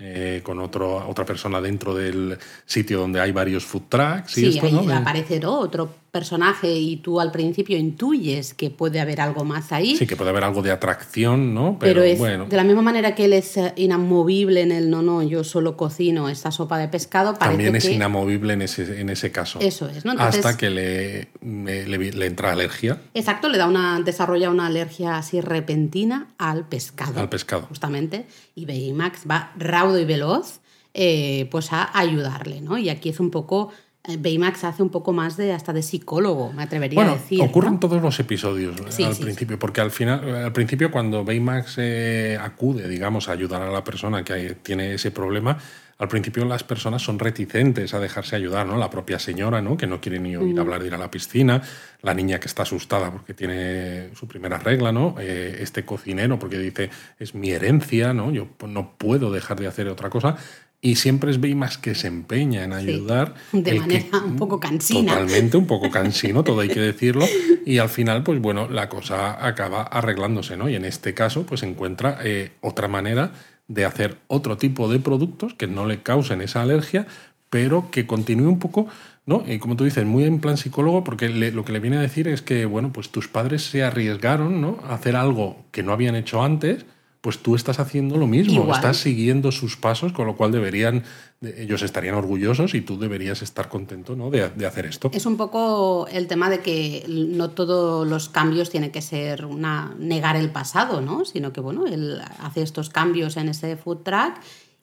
eh, 0.00 0.40
con 0.42 0.58
otro, 0.58 1.08
otra 1.08 1.24
persona 1.24 1.60
dentro 1.60 1.94
del 1.94 2.36
sitio 2.66 2.98
donde 2.98 3.20
hay 3.20 3.30
varios 3.30 3.64
food 3.64 3.82
trucks. 3.88 4.38
Y 4.38 4.52
sí, 4.52 4.58
ahí 4.60 4.90
aparece 4.90 5.40
otro 5.46 5.94
personaje 6.10 6.72
y 6.72 6.96
tú 6.96 7.20
al 7.20 7.30
principio 7.30 7.76
intuyes 7.76 8.54
que 8.54 8.70
puede 8.70 9.00
haber 9.00 9.20
algo 9.20 9.44
más 9.44 9.72
ahí. 9.72 9.96
Sí, 9.96 10.06
que 10.06 10.16
puede 10.16 10.30
haber 10.30 10.44
algo 10.44 10.62
de 10.62 10.70
atracción, 10.70 11.54
¿no? 11.54 11.76
Pero, 11.78 12.02
es 12.02 12.18
bueno. 12.18 12.46
de 12.46 12.56
la 12.56 12.64
misma 12.64 12.82
manera 12.82 13.14
que 13.14 13.26
él 13.26 13.32
es 13.34 13.56
eh, 13.56 13.72
inamovible 13.76 14.62
en 14.62 14.72
el 14.72 14.90
no, 14.90 15.02
no, 15.02 15.22
yo 15.22 15.44
solo 15.44 15.76
cocino 15.76 16.28
esta 16.28 16.50
sopa 16.50 16.78
de 16.78 16.88
pescado. 16.88 17.34
También 17.34 17.76
es 17.76 17.88
inamovible 17.88 18.54
en 18.54 18.62
ese, 18.62 19.00
en 19.00 19.10
ese 19.10 19.30
caso. 19.30 19.58
Eso 19.60 19.88
es, 19.88 20.04
¿no? 20.04 20.12
Hasta 20.18 20.56
que 20.56 20.70
le, 20.70 21.28
le, 21.42 22.26
entra 22.26 22.52
alergia. 22.52 23.00
Exacto, 23.14 23.48
le 23.48 23.58
da 23.58 23.66
una, 23.66 24.00
desarrolla 24.00 24.50
una 24.50 24.66
alergia 24.66 25.18
así 25.18 25.40
repentina 25.40 26.28
al 26.38 26.66
pescado. 26.66 27.20
Al 27.20 27.28
pescado. 27.28 27.66
Justamente. 27.68 28.26
Y 28.54 28.66
Baymax 28.66 29.22
va 29.30 29.52
raudo 29.56 29.98
y 29.98 30.04
veloz 30.04 30.60
eh, 30.94 31.48
pues 31.50 31.72
a 31.72 31.96
ayudarle, 31.96 32.60
¿no? 32.60 32.78
Y 32.78 32.88
aquí 32.88 33.10
es 33.10 33.20
un 33.20 33.30
poco 33.30 33.70
Baymax 34.16 34.64
hace 34.64 34.82
un 34.82 34.90
poco 34.90 35.12
más 35.12 35.36
de 35.36 35.52
hasta 35.52 35.72
de 35.72 35.82
psicólogo, 35.82 36.52
me 36.52 36.62
atrevería 36.62 37.02
a 37.02 37.14
decir. 37.14 37.42
Ocurren 37.42 37.78
todos 37.78 38.00
los 38.00 38.18
episodios 38.20 38.76
al 38.98 39.16
principio, 39.16 39.58
porque 39.58 39.80
al 39.80 39.90
final, 39.90 40.34
al 40.34 40.52
principio 40.52 40.90
cuando 40.90 41.24
Baymax 41.24 41.74
eh, 41.78 42.38
acude, 42.40 42.88
digamos, 42.88 43.28
a 43.28 43.32
ayudar 43.32 43.62
a 43.62 43.70
la 43.70 43.84
persona 43.84 44.24
que 44.24 44.56
tiene 44.62 44.94
ese 44.94 45.10
problema, 45.10 45.58
al 45.98 46.06
principio 46.06 46.44
las 46.44 46.62
personas 46.62 47.02
son 47.02 47.18
reticentes 47.18 47.92
a 47.92 47.98
dejarse 47.98 48.36
ayudar, 48.36 48.66
¿no? 48.66 48.76
La 48.76 48.88
propia 48.88 49.18
señora, 49.18 49.60
¿no? 49.60 49.76
Que 49.76 49.88
no 49.88 50.00
quiere 50.00 50.20
ni 50.20 50.36
oír 50.36 50.54
mm. 50.54 50.58
hablar 50.60 50.80
de 50.80 50.86
ir 50.86 50.94
a 50.94 50.98
la 50.98 51.10
piscina, 51.10 51.60
la 52.02 52.14
niña 52.14 52.38
que 52.38 52.46
está 52.46 52.62
asustada 52.62 53.10
porque 53.10 53.34
tiene 53.34 54.10
su 54.14 54.28
primera 54.28 54.58
regla, 54.58 54.92
¿no? 54.92 55.16
Eh, 55.18 55.58
este 55.60 55.84
cocinero 55.84 56.38
porque 56.38 56.58
dice 56.58 56.90
es 57.18 57.34
mi 57.34 57.50
herencia, 57.50 58.12
¿no? 58.12 58.30
Yo 58.30 58.46
no 58.68 58.96
puedo 58.96 59.32
dejar 59.32 59.58
de 59.58 59.66
hacer 59.66 59.88
otra 59.88 60.08
cosa 60.08 60.36
y 60.80 60.94
siempre 60.94 61.30
es 61.30 61.40
Baymax 61.40 61.78
que 61.78 61.94
se 61.94 62.06
empeña 62.06 62.62
en 62.62 62.72
ayudar. 62.72 63.34
de 63.52 63.80
manera 63.80 64.18
un 64.24 64.36
poco 64.36 64.60
cansina. 64.60 65.12
Totalmente, 65.14 65.56
un 65.56 65.66
poco 65.66 65.90
cansino, 65.90 66.44
todo 66.44 66.60
hay 66.60 66.68
que 66.68 66.80
decirlo. 66.92 67.26
Y 67.66 67.78
al 67.78 67.88
final, 67.88 68.22
pues 68.22 68.40
bueno, 68.40 68.68
la 68.68 68.88
cosa 68.88 69.44
acaba 69.44 69.82
arreglándose, 69.82 70.56
¿no? 70.56 70.68
Y 70.68 70.76
en 70.76 70.84
este 70.84 71.14
caso, 71.14 71.44
pues 71.44 71.62
encuentra 71.64 72.18
eh, 72.22 72.52
otra 72.60 72.86
manera 72.86 73.32
de 73.66 73.84
hacer 73.84 74.18
otro 74.28 74.56
tipo 74.56 74.88
de 74.88 75.00
productos 75.00 75.54
que 75.54 75.66
no 75.66 75.84
le 75.84 76.02
causen 76.02 76.40
esa 76.40 76.62
alergia, 76.62 77.06
pero 77.50 77.90
que 77.90 78.06
continúe 78.06 78.48
un 78.48 78.60
poco, 78.60 78.86
¿no? 79.26 79.42
Y 79.46 79.58
como 79.58 79.74
tú 79.74 79.84
dices, 79.84 80.04
muy 80.04 80.24
en 80.24 80.38
plan 80.38 80.56
psicólogo, 80.56 81.02
porque 81.02 81.28
lo 81.28 81.64
que 81.64 81.72
le 81.72 81.80
viene 81.80 81.96
a 81.96 82.00
decir 82.00 82.28
es 82.28 82.40
que, 82.40 82.66
bueno, 82.66 82.92
pues 82.92 83.10
tus 83.10 83.26
padres 83.26 83.64
se 83.64 83.82
arriesgaron, 83.82 84.60
¿no? 84.60 84.78
A 84.88 84.94
hacer 84.94 85.16
algo 85.16 85.64
que 85.72 85.82
no 85.82 85.92
habían 85.92 86.14
hecho 86.14 86.42
antes 86.42 86.86
pues 87.20 87.38
tú 87.38 87.56
estás 87.56 87.80
haciendo 87.80 88.16
lo 88.16 88.26
mismo, 88.26 88.72
estás 88.72 88.98
siguiendo 88.98 89.50
sus 89.50 89.76
pasos, 89.76 90.12
con 90.12 90.26
lo 90.26 90.36
cual 90.36 90.52
deberían, 90.52 91.02
ellos 91.42 91.82
estarían 91.82 92.14
orgullosos 92.14 92.74
y 92.74 92.80
tú 92.80 92.98
deberías 92.98 93.42
estar 93.42 93.68
contento 93.68 94.14
¿no? 94.14 94.30
de, 94.30 94.44
hacer 94.66 94.86
esto. 94.86 95.10
Es 95.12 95.26
un 95.26 95.36
poco 95.36 96.06
el 96.12 96.28
tema 96.28 96.48
de 96.48 96.60
que 96.60 97.04
no 97.08 97.50
todos 97.50 98.06
los 98.06 98.28
cambios 98.28 98.70
tienen 98.70 98.92
que 98.92 99.02
ser 99.02 99.46
una, 99.46 99.94
negar 99.98 100.36
el 100.36 100.50
pasado, 100.50 101.00
¿no? 101.00 101.24
sino 101.24 101.52
que 101.52 101.60
bueno, 101.60 101.86
él 101.86 102.20
hace 102.38 102.62
estos 102.62 102.88
cambios 102.88 103.36
en 103.36 103.48
ese 103.48 103.76
food 103.76 103.98
track 103.98 104.40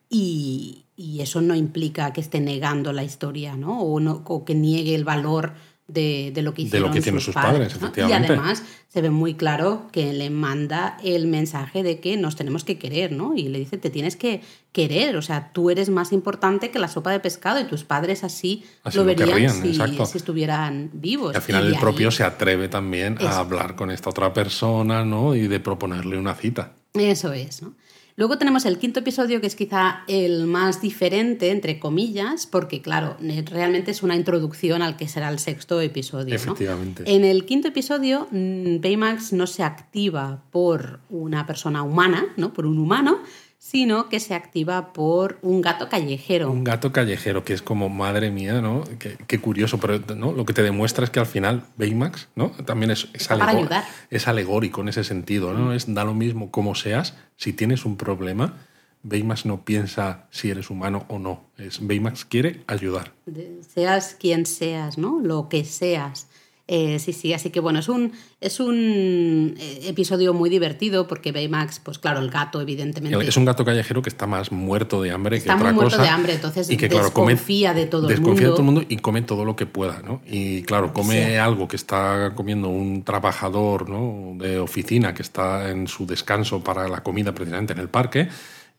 y, 0.10 0.82
eso 1.20 1.42
no 1.42 1.56
implica 1.56 2.14
que 2.14 2.22
esté 2.22 2.40
negando 2.40 2.94
la 2.94 3.04
historia 3.04 3.58
¿no? 3.58 3.82
O, 3.82 4.00
no, 4.00 4.22
o 4.26 4.46
que 4.46 4.56
niegue 4.56 4.96
el 4.96 5.04
valor 5.04 5.54
de, 5.88 6.32
lo 6.42 6.54
que 6.54 6.64
hicieron 6.64 6.92
de 6.92 7.00
lo 7.00 7.04
que 7.04 7.22
sus, 7.22 7.34
padres, 7.34 7.76
efectivamente. 7.76 8.34
Y 8.34 8.36
además 8.36 8.64
se 8.88 9.02
ve 9.02 9.12
muy 9.12 9.36
claro 9.36 9.88
que 9.92 10.14
le 10.14 10.30
manda 10.30 10.98
el 11.04 11.28
mensaje 11.28 11.84
de 11.84 12.00
que 12.00 12.18
nos 12.18 12.36
tenemos 12.36 12.64
que 12.64 12.78
querer, 12.80 13.12
¿no? 13.12 13.36
Y 13.36 13.50
le 13.50 13.60
dice, 13.60 13.78
te 13.78 13.90
tienes 13.90 14.16
que 14.16 14.42
querer, 14.72 15.16
o 15.16 15.22
sea, 15.22 15.52
tú 15.54 15.70
eres 15.70 15.90
más 15.90 16.12
importante 16.12 16.72
que 16.72 16.80
la 16.80 16.88
sopa 16.88 17.12
de 17.12 17.20
pescado 17.20 17.60
y 17.60 17.66
tus 17.66 17.84
padres 17.84 18.24
así, 18.24 18.66
lo, 18.94 19.06
verían 19.06 19.62
si, 19.62 19.80
estuvieran 20.18 20.90
vivos. 20.94 21.34
Y 21.34 21.36
al 21.38 21.42
final 21.42 21.68
el 21.68 21.80
propio 21.80 22.10
se 22.10 22.24
atreve 22.24 22.68
también 22.68 23.18
a 23.22 23.38
hablar 23.38 23.76
con 23.76 23.92
esta 23.92 24.10
otra 24.10 24.34
persona, 24.34 25.06
¿no? 25.06 25.36
Y 25.36 25.48
de 25.48 25.60
proponerle 25.60 26.18
una 26.18 26.34
cita. 26.34 26.74
Eso 26.96 27.34
es, 27.34 27.62
¿no? 27.62 27.74
Luego 28.18 28.38
tenemos 28.38 28.66
el 28.66 28.78
quinto 28.78 29.02
episodio, 29.02 29.42
que 29.42 29.48
es 29.48 29.58
quizá 29.58 30.04
el 30.08 30.46
más 30.46 30.82
diferente, 30.82 31.52
entre 31.52 31.80
comillas, 31.80 32.48
porque, 32.48 32.82
claro, 32.82 33.18
realmente 33.20 33.92
es 33.92 34.04
una 34.04 34.16
introducción 34.16 34.82
al 34.82 34.96
que 34.96 35.10
será 35.10 35.28
el 35.28 35.38
sexto 35.38 35.82
episodio. 35.82 36.34
Efectivamente. 36.34 37.04
En 37.06 37.26
el 37.26 37.46
quinto 37.46 37.68
episodio, 37.68 38.30
mm, 38.32 38.80
Baymax 38.80 39.34
no 39.34 39.48
se 39.48 39.64
activa 39.64 40.42
por 40.52 41.02
una 41.10 41.46
persona 41.46 41.84
humana, 41.84 42.28
¿no? 42.38 42.54
por 42.54 42.66
un 42.66 42.80
humano, 42.80 43.20
sino 43.66 44.10
que 44.10 44.20
se 44.20 44.36
activa 44.36 44.94
por 44.94 45.40
un 45.42 45.60
gato 45.60 45.90
callejero. 45.90 46.52
Un 46.52 46.64
gato 46.64 46.92
callejero, 46.92 47.44
que 47.44 47.54
es 47.54 47.64
como, 47.64 47.90
madre 47.90 48.30
mía, 48.30 48.62
¿no? 48.62 48.84
Qué, 49.00 49.40
curioso, 49.40 49.80
pero 49.80 50.00
¿no? 50.16 50.34
lo 50.34 50.46
que 50.46 50.54
te 50.54 50.62
demuestra 50.62 51.04
es 51.04 51.10
que 51.10 51.20
al 51.20 51.26
final 51.26 51.64
Baymax 51.76 52.28
¿no? 52.36 52.52
también 52.52 52.92
es, 52.92 53.08
es, 53.14 53.28
es 54.12 54.28
alegórico 54.28 54.82
en 54.82 54.90
ese 54.90 55.04
sentido, 55.04 55.56
¿no? 55.56 55.74
Es, 55.74 55.92
da 55.92 56.04
lo 56.04 56.14
mismo 56.14 56.52
como 56.52 56.76
seas, 56.76 57.16
si 57.38 57.54
tienes 57.54 57.86
un 57.86 57.98
problema, 57.98 58.54
Baymax 59.02 59.48
no 59.48 59.66
piensa 59.66 60.28
si 60.30 60.52
eres 60.52 60.70
humano 60.70 61.06
o 61.08 61.18
no, 61.18 61.46
es 61.58 61.80
Baymax 61.82 62.24
quiere 62.24 62.62
ayudar. 62.68 63.14
seas 63.68 64.16
quien 64.20 64.46
seas, 64.46 65.00
¿no? 65.00 65.20
Lo 65.22 65.50
que 65.50 65.66
seas. 65.66 66.28
Eh, 66.68 66.98
sí, 66.98 67.14
sí, 67.14 67.32
así 67.32 67.52
que 67.52 67.60
bueno, 67.60 67.78
es 67.78 67.90
un, 67.90 68.12
es 68.42 68.60
un 68.60 69.56
eh, 69.60 69.82
episodio 69.84 70.34
muy 70.34 70.50
divertido 70.50 71.06
porque 71.08 71.32
Baymax, 71.32 71.80
pues 71.80 72.00
claro, 72.00 72.20
el 72.22 72.32
gato, 72.32 72.60
evidentemente. 72.60 73.28
Es 73.28 73.38
un 73.38 73.46
gato 73.46 73.64
callejero 73.64 74.02
que 74.02 74.10
está 74.10 74.26
más 74.26 74.52
muerto 74.52 75.00
de 75.04 75.12
hambre 75.12 75.38
está 75.38 75.54
que 75.54 75.60
otra 75.60 75.66
muy 75.74 75.76
muerto 75.82 75.92
cosa. 75.98 76.02
de 76.04 76.10
hambre, 76.10 76.34
entonces 76.34 76.68
y 76.72 76.76
que, 76.78 76.90
claro, 76.90 77.14
come- 77.14 77.34
desconfía 77.34 77.76
de 77.76 77.86
todo 77.86 78.08
el 78.10 78.16
desconfía 78.16 78.48
de 78.48 78.48
mundo. 78.48 78.56
todo 78.56 78.62
el 78.62 78.66
mundo 78.74 78.86
y 78.90 78.98
come 78.98 79.22
todo 79.22 79.46
lo 79.46 79.56
que 79.56 79.68
pueda, 79.68 80.02
¿no? 80.04 80.22
Y 80.26 80.64
claro, 80.64 80.92
come 80.92 81.28
Sí. 81.28 81.36
algo 81.36 81.68
que 81.68 81.76
está 81.76 82.34
comiendo 82.36 82.70
un 82.70 83.04
trabajador 83.04 83.88
¿no? 83.88 84.34
de 84.44 84.58
oficina 84.58 85.14
que 85.14 85.22
está 85.22 85.70
en 85.70 85.88
su 85.88 86.08
descanso 86.08 86.64
para 86.64 86.88
la 86.88 87.04
comida 87.04 87.32
precisamente 87.32 87.74
en 87.74 87.80
el 87.80 87.90
parque. 87.90 88.28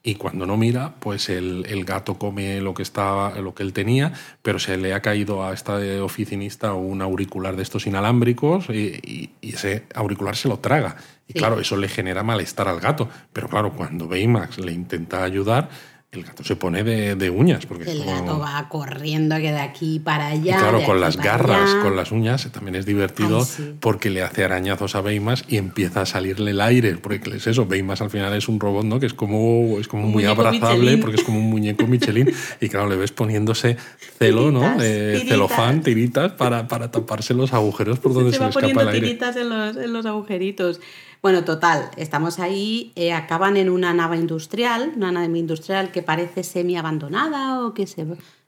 Y 0.08 0.14
cuando 0.14 0.46
no 0.46 0.56
mira, 0.56 0.94
pues 1.00 1.28
el, 1.28 1.66
el 1.68 1.84
gato 1.84 2.16
come 2.16 2.60
lo 2.60 2.74
que 2.74 2.84
estaba, 2.84 3.34
lo 3.40 3.56
que 3.56 3.64
él 3.64 3.72
tenía, 3.72 4.12
pero 4.40 4.60
se 4.60 4.76
le 4.76 4.94
ha 4.94 5.02
caído 5.02 5.44
a 5.44 5.52
este 5.52 5.98
oficinista 6.00 6.74
un 6.74 7.02
auricular 7.02 7.56
de 7.56 7.64
estos 7.64 7.88
inalámbricos 7.88 8.68
y, 8.70 9.00
y- 9.02 9.30
y 9.40 9.54
ese 9.54 9.82
auricular 9.96 10.36
se 10.36 10.46
lo 10.48 10.60
traga. 10.60 10.94
Y 11.26 11.32
Sí. 11.32 11.38
claro, 11.40 11.58
eso 11.58 11.76
le 11.76 11.88
genera 11.88 12.22
malestar 12.22 12.68
al 12.68 12.78
gato. 12.78 13.08
Pero 13.32 13.48
claro, 13.48 13.72
cuando 13.72 14.06
Baymax 14.06 14.58
le 14.58 14.70
intenta 14.70 15.24
ayudar, 15.24 15.70
el 16.16 16.24
gato 16.24 16.42
se 16.44 16.56
pone 16.56 16.82
de, 16.84 17.14
de 17.16 17.30
uñas. 17.30 17.66
Porque 17.66 17.90
El 17.90 17.98
como- 17.98 18.10
gato 18.12 18.38
va 18.38 18.68
corriendo 18.68 19.36
que 19.36 19.52
de 19.52 19.60
aquí 19.60 20.00
para 20.00 20.34
y 20.34 20.40
allá. 20.40 20.58
claro, 20.58 20.82
con 20.84 21.00
las 21.00 21.16
garras, 21.16 21.70
allá. 21.72 21.82
con 21.82 21.96
las 21.96 22.12
uñas, 22.12 22.48
también 22.52 22.74
es 22.76 22.86
divertido 22.86 23.38
Ay, 23.40 23.44
sí. 23.44 23.74
porque 23.80 24.10
le 24.10 24.22
hace 24.22 24.44
arañazos 24.44 24.94
a 24.94 25.00
Baymax 25.00 25.44
y 25.48 25.56
empieza 25.56 26.02
a 26.02 26.06
salirle 26.06 26.50
el 26.52 26.60
aire. 26.60 26.96
Porque 26.96 27.20
es 27.36 27.46
eso, 27.46 27.66
Baymax 27.66 28.00
al 28.02 28.10
final 28.10 28.34
es 28.34 28.48
un 28.48 28.58
robot, 28.60 28.84
¿no? 28.84 28.98
Que 29.00 29.06
es 29.06 29.14
como, 29.14 29.78
es 29.78 29.88
como 29.88 30.06
Un 30.06 30.12
muy 30.12 30.24
abrazable 30.24 30.78
Michelin. 30.78 31.00
porque 31.00 31.16
es 31.16 31.22
como 31.22 31.38
un 31.38 31.50
muñeco 31.50 31.86
Michelin. 31.86 32.32
y 32.60 32.68
claro, 32.68 32.88
le 32.88 32.96
ves 32.96 33.12
poniéndose 33.12 33.76
celo, 34.18 34.50
¿no? 34.50 34.76
Eh, 34.80 35.12
tiritas. 35.14 35.28
celofán, 35.28 35.82
tiritas 35.82 36.32
para, 36.32 36.68
para 36.68 36.90
taparse 36.90 37.34
los 37.34 37.52
agujeros 37.52 37.98
por 37.98 38.14
donde 38.14 38.30
se 38.30 38.38
se, 38.38 38.42
va 38.44 38.46
le 38.50 38.66
escapa 38.66 38.82
el 38.82 38.88
aire. 38.88 39.00
tiritas 39.06 39.36
en 39.36 39.48
los, 39.48 39.76
en 39.76 39.92
los 39.92 40.06
agujeritos. 40.06 40.80
Bueno, 41.22 41.44
total, 41.44 41.90
estamos 41.96 42.38
ahí, 42.38 42.92
eh, 42.94 43.12
acaban 43.12 43.56
en 43.56 43.68
una 43.70 43.92
nave 43.92 44.16
industrial, 44.16 44.92
una 44.96 45.12
nave 45.12 45.38
industrial 45.38 45.90
que 45.90 46.02
parece 46.02 46.44
semi 46.44 46.76
abandonada 46.76 47.64
o 47.64 47.74
que 47.74 47.86
se 47.86 48.06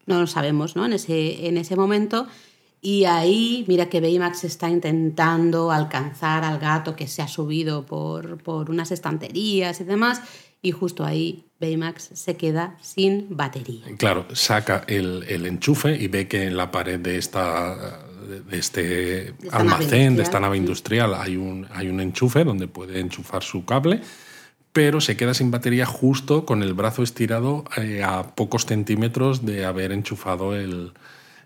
no 0.09 0.20
lo 0.20 0.26
sabemos, 0.26 0.74
¿no? 0.74 0.87
En 0.87 0.94
ese, 0.94 1.46
en 1.46 1.57
ese 1.59 1.76
momento. 1.76 2.26
Y 2.81 3.04
ahí, 3.04 3.64
mira 3.68 3.88
que 3.88 4.00
Baymax 4.00 4.44
está 4.44 4.70
intentando 4.70 5.70
alcanzar 5.70 6.44
al 6.44 6.59
gato 6.59 6.96
que 6.96 7.07
se 7.07 7.22
ha 7.22 7.28
subido 7.28 7.85
por, 7.85 8.42
por 8.42 8.70
unas 8.70 8.90
estanterías 8.90 9.81
y 9.81 9.85
demás. 9.85 10.22
Y 10.62 10.72
justo 10.72 11.04
ahí 11.04 11.44
Baymax 11.61 12.11
se 12.14 12.37
queda 12.37 12.76
sin 12.81 13.37
batería. 13.37 13.85
Claro, 13.98 14.26
saca 14.33 14.85
el, 14.88 15.24
el 15.28 15.46
enchufe 15.46 15.96
y 15.96 16.09
ve 16.09 16.26
que 16.26 16.44
en 16.44 16.57
la 16.57 16.70
pared 16.70 16.98
de 16.98 17.18
esta 17.18 18.08
de 18.18 18.59
este 18.59 19.35
nave 19.44 19.59
almacén, 19.59 20.16
de 20.16 20.22
esta 20.22 20.40
nave 20.40 20.57
industrial, 20.57 21.14
hay 21.14 21.37
un, 21.37 21.66
hay 21.72 21.88
un 21.88 22.00
enchufe 22.00 22.44
donde 22.44 22.68
puede 22.68 23.00
enchufar 23.00 23.42
su 23.42 23.64
cable, 23.64 24.00
pero 24.72 25.00
se 25.00 25.16
queda 25.16 25.35
sin 25.35 25.50
batería 25.50 25.87
justo 25.87 26.44
con 26.44 26.62
el 26.62 26.74
brazo 26.74 27.02
estirado 27.02 27.64
eh, 27.76 28.02
a 28.04 28.35
pocos 28.35 28.66
centímetros 28.66 29.44
de 29.44 29.64
haber 29.64 29.92
enchufado 29.92 30.54
el, 30.54 30.92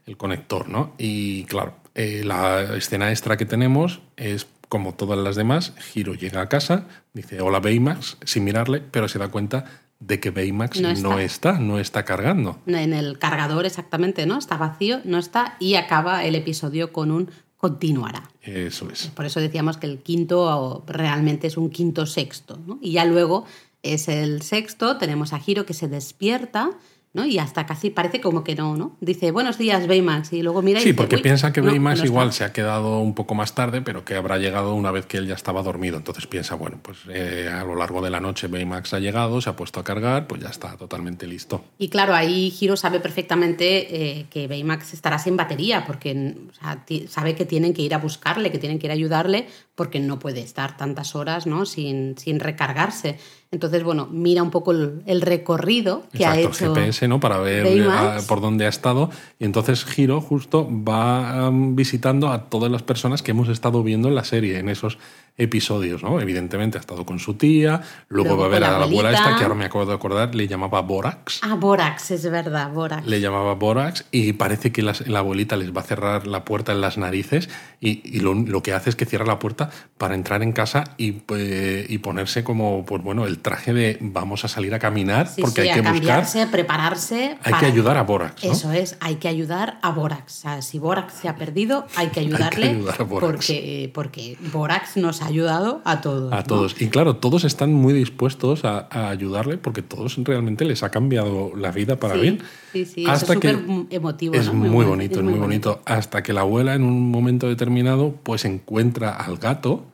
el 0.07 0.17
conector, 0.17 0.69
¿no? 0.69 0.95
Y 0.99 1.45
claro, 1.45 1.77
eh, 1.95 2.23
la 2.25 2.77
escena 2.77 3.11
extra 3.11 3.37
que 3.37 3.47
tenemos 3.47 4.01
es 4.17 4.47
como 4.69 4.95
todas 4.95 5.19
las 5.19 5.37
demás, 5.37 5.75
Hiro 5.95 6.15
llega 6.15 6.41
a 6.41 6.49
casa, 6.49 6.87
dice 7.13 7.43
hola 7.43 7.61
Baymax, 7.61 8.17
sin 8.25 8.45
mirarle, 8.45 8.81
pero 8.81 9.07
se 9.07 9.19
da 9.19 9.29
cuenta 9.29 9.67
de 10.07 10.21
que 10.21 10.31
Baymax 10.31 10.81
No 10.81 10.95
no 10.95 11.19
está. 11.19 11.59
no 11.59 11.79
está 11.79 12.05
cargando. 12.05 12.59
en 12.67 12.93
el 12.93 13.19
cargador 13.19 13.67
exactamente, 13.67 14.27
¿no? 14.27 14.39
Está 14.39 14.57
vacío, 14.57 15.01
no 15.05 15.19
está, 15.19 15.57
y 15.61 15.75
acaba 15.77 16.25
el 16.25 16.35
episodio 16.35 16.93
con 16.93 17.11
un 17.11 17.31
continuará. 17.57 18.29
Eso 18.43 18.91
es. 18.91 19.07
Por 19.15 19.25
eso 19.25 19.39
decíamos 19.39 19.77
que 19.77 19.87
el 19.87 19.99
quinto 19.99 20.83
realmente 20.89 21.47
es 21.47 21.57
un 21.57 21.71
quinto 21.71 22.07
sexto, 22.07 22.59
¿no? 22.67 22.79
Y 22.83 22.93
ya 22.93 23.05
luego 23.05 23.45
es 23.83 24.09
el 24.09 24.43
sexto, 24.43 24.97
tenemos 24.97 25.33
a 25.33 25.39
Giro 25.39 25.65
que 25.65 25.75
se 25.75 25.87
despierta, 25.87 26.71
¿no? 27.15 27.27
Y 27.27 27.39
hasta 27.39 27.67
casi 27.67 27.91
parece 27.91 28.21
como 28.23 28.43
que 28.43 28.55
no, 28.55 28.77
¿no? 28.77 28.97
Dice, 29.01 29.31
buenos 29.33 29.59
días, 29.59 29.87
Baymax, 29.87 30.33
y 30.33 30.43
luego 30.43 30.63
mira 30.63 30.79
y 30.81 30.83
Sí, 30.83 30.89
dice, 30.91 30.97
porque 30.97 31.17
"Uy, 31.17 31.23
piensa 31.23 31.53
que 31.53 31.61
Baymax 31.61 31.99
no 31.99 32.05
está". 32.05 32.07
igual 32.07 32.33
se 32.33 32.45
ha 32.45 32.53
quedado 32.53 33.01
un 33.01 33.15
poco 33.15 33.35
más 33.35 33.55
tarde, 33.55 33.83
pero 33.83 34.05
que 34.05 34.15
habrá 34.15 34.39
llegado 34.39 34.75
una 34.75 34.91
vez 34.91 35.05
que 35.05 35.19
él 35.19 35.27
ya 35.27 35.35
estaba 35.35 35.63
dormido. 35.63 35.99
Entonces 35.99 36.27
piensa, 36.27 36.55
bueno, 36.55 36.79
pues 36.81 36.99
eh, 37.11 37.51
a 37.53 37.65
lo 37.65 37.75
largo 37.77 38.01
de 38.01 38.09
la 38.11 38.21
noche 38.21 38.47
Baymax 38.49 38.95
ha 38.95 38.99
llegado, 38.99 39.41
se 39.43 39.51
ha 39.51 39.57
puesto 39.57 39.79
a 39.81 39.85
cargar, 39.85 40.27
pues 40.27 40.41
ya 40.43 40.49
está 40.49 40.77
totalmente 40.79 41.27
listo. 41.27 41.65
Y 41.79 41.89
claro, 41.89 42.15
ahí 42.15 42.55
Hiro 42.59 42.77
sabe 42.77 42.99
perfectamente 43.01 44.19
eh, 44.21 44.27
que 44.31 44.49
Baymax 44.49 44.95
estará 44.95 45.19
sin 45.19 45.37
batería, 45.37 45.85
porque 45.87 46.35
o 46.51 46.55
sea, 46.55 46.85
ti- 46.87 47.07
sabe 47.09 47.35
que 47.35 47.45
tienen 47.45 47.75
que 47.75 47.83
ir 47.83 47.95
a 47.95 47.99
buscarle, 47.99 48.51
que 48.51 48.59
tienen 48.59 48.79
que 48.79 48.87
ir 48.87 48.91
a 48.91 48.95
ayudarle, 48.95 49.49
porque 49.75 50.01
no 50.01 50.19
puede 50.19 50.41
estar 50.41 50.77
tantas 50.77 51.15
horas 51.15 51.47
¿no? 51.47 51.67
sin, 51.67 52.17
sin 52.17 52.41
recargarse. 52.41 53.19
Entonces, 53.53 53.85
bueno, 53.85 54.09
mira 54.11 54.43
un 54.43 54.51
poco 54.51 54.73
el, 54.73 55.03
el 55.05 55.21
recorrido 55.21 56.05
que 56.11 56.25
ha 56.25 56.35
Exacto, 56.35 56.65
hecho. 56.65 56.75
GPS, 56.75 57.07
¿no? 57.07 57.21
Para 57.21 57.37
ver 57.37 57.67
eh, 57.67 57.87
por 58.27 58.41
dónde 58.41 58.65
ha 58.65 58.71
estado. 58.71 59.11
Y 59.39 59.45
entonces 59.45 59.85
Giro 59.85 60.23
justo 60.23 60.67
va 60.67 61.51
um, 61.51 61.77
visitando 61.77 62.31
a 62.31 62.49
todas 62.49 62.73
las 62.73 62.83
personas 62.83 63.23
que 63.23 63.33
hemos 63.33 63.51
estado 63.51 63.83
viendo 63.83 64.09
en 64.09 64.15
la 64.15 64.25
serie, 64.25 64.59
en 64.59 64.71
esos 64.71 64.97
episodios, 65.37 66.03
¿no? 66.03 66.21
Evidentemente 66.21 66.79
ha 66.79 66.81
estado 66.81 67.05
con 67.07 67.19
su 67.19 67.35
tía, 67.35 67.81
luego, 68.09 68.29
Luego 68.31 68.43
va 68.43 68.47
a 68.47 68.51
ver 68.51 68.65
a 68.65 68.71
la 68.73 68.79
la 68.79 68.85
abuela 68.85 69.13
esta, 69.13 69.37
que 69.37 69.43
ahora 69.45 69.55
me 69.55 69.65
acabo 69.65 69.87
de 69.87 69.95
acordar, 69.95 70.35
le 70.35 70.47
llamaba 70.47 70.83
Borax. 70.83 71.41
Ah, 71.43 71.55
Borax, 71.55 72.11
es 72.13 72.31
verdad, 72.31 72.71
Borax. 72.71 73.07
Le 73.07 73.21
llamaba 73.21 73.55
Borax 73.55 74.05
y 74.11 74.35
parece 74.35 74.73
que 74.73 74.83
las- 74.83 75.07
la 75.09 75.21
abuelita 75.21 75.57
les 75.57 75.75
va 75.75 75.81
a 75.81 75.85
cerrar 75.85 76.27
la 76.27 76.45
puerta 76.45 76.73
en 76.73 76.81
las 76.81 76.99
narices 76.99 77.49
y, 77.81 78.01
y 78.05 78.21
lo, 78.21 78.35
lo 78.35 78.63
que 78.63 78.73
hace 78.75 78.91
es 78.91 78.97
que 78.97 79.07
cierra 79.07 79.25
la 79.25 79.39
puerta 79.39 79.71
para 79.99 80.15
entrar 80.15 80.43
en 80.43 80.53
casa 80.53 80.85
y, 80.97 81.13
pues, 81.13 81.89
y 81.91 81.99
ponerse 81.99 82.45
como, 82.45 82.85
pues 82.85 83.03
bueno, 83.03 83.27
el 83.27 83.39
traje 83.39 83.73
de 83.73 83.99
vamos 84.01 84.45
a 84.45 84.49
salir 84.49 84.75
a 84.75 84.79
caminar 84.79 85.29
Sí, 85.29 85.41
porque 85.41 85.63
sí, 85.63 85.69
hay 85.69 85.75
que 85.75 85.81
a 85.81 85.93
buscar, 85.93 85.95
cambiarse, 86.09 86.43
a 86.43 86.51
prepararse. 86.51 87.39
hay 87.43 87.53
para- 87.53 87.59
que 87.61 87.67
ayudar 87.67 87.97
a 87.97 88.03
Borax, 88.03 88.45
¿no? 88.45 88.53
Eso 88.53 88.71
es, 88.73 88.97
hay 89.01 89.17
que 89.17 89.29
ayudar 89.29 89.79
a 89.83 89.91
Borax. 89.91 90.39
O 90.39 90.41
sea, 90.43 90.63
si 90.63 90.79
Borax 90.79 91.15
se 91.15 91.29
ha 91.29 91.37
perdido, 91.37 91.87
hay 91.97 92.09
que 92.09 92.21
ayudarle 92.61 92.71
ayudar 92.71 93.01
a 93.01 93.05
Borax. 93.05 93.31
Porque, 93.47 93.91
porque 93.95 94.37
Borax 94.53 94.97
nos 94.97 95.22
ha 95.23 95.27
ayudado 95.27 95.81
a 95.85 96.01
todos. 96.01 96.33
A 96.33 96.37
¿no? 96.39 96.43
todos. 96.45 96.81
Y 96.81 96.89
claro, 96.89 97.17
todos 97.17 97.45
están 97.45 97.73
muy 97.73 97.93
dispuestos 97.93 98.65
a, 98.65 98.89
a 98.91 99.09
ayudarle 99.11 99.57
porque 99.59 99.83
todos 99.83 100.17
realmente 100.25 100.65
les 100.65 100.83
ha 100.83 100.91
cambiado 100.91 101.53
la 101.57 101.71
vida 101.71 101.97
para 101.99 102.15
Sí, 102.15 102.21
bien. 102.21 102.39
sí, 102.73 102.85
sí, 102.85 103.03
eso 103.03 103.11
Hasta 103.13 103.33
es 103.35 103.39
que 103.41 103.53
súper 103.53 103.87
emotivo, 103.91 104.35
Es 104.35 104.47
¿no? 104.47 104.55
muy, 104.55 104.69
Muy 104.69 104.85
bonito, 104.85 105.17
bonito, 105.17 105.19
es 105.21 105.25
muy 105.25 105.39
bonito. 105.39 105.81
Hasta 105.87 106.23
que 106.23 106.33
la 106.33 106.43
abuela 106.43 106.75
en 106.75 106.83
un 106.85 107.11
momento 107.11 107.49
determinado 107.49 108.15
pues 108.23 108.45
encuentra 108.45 109.11
al 109.11 109.37
gato 109.39 109.85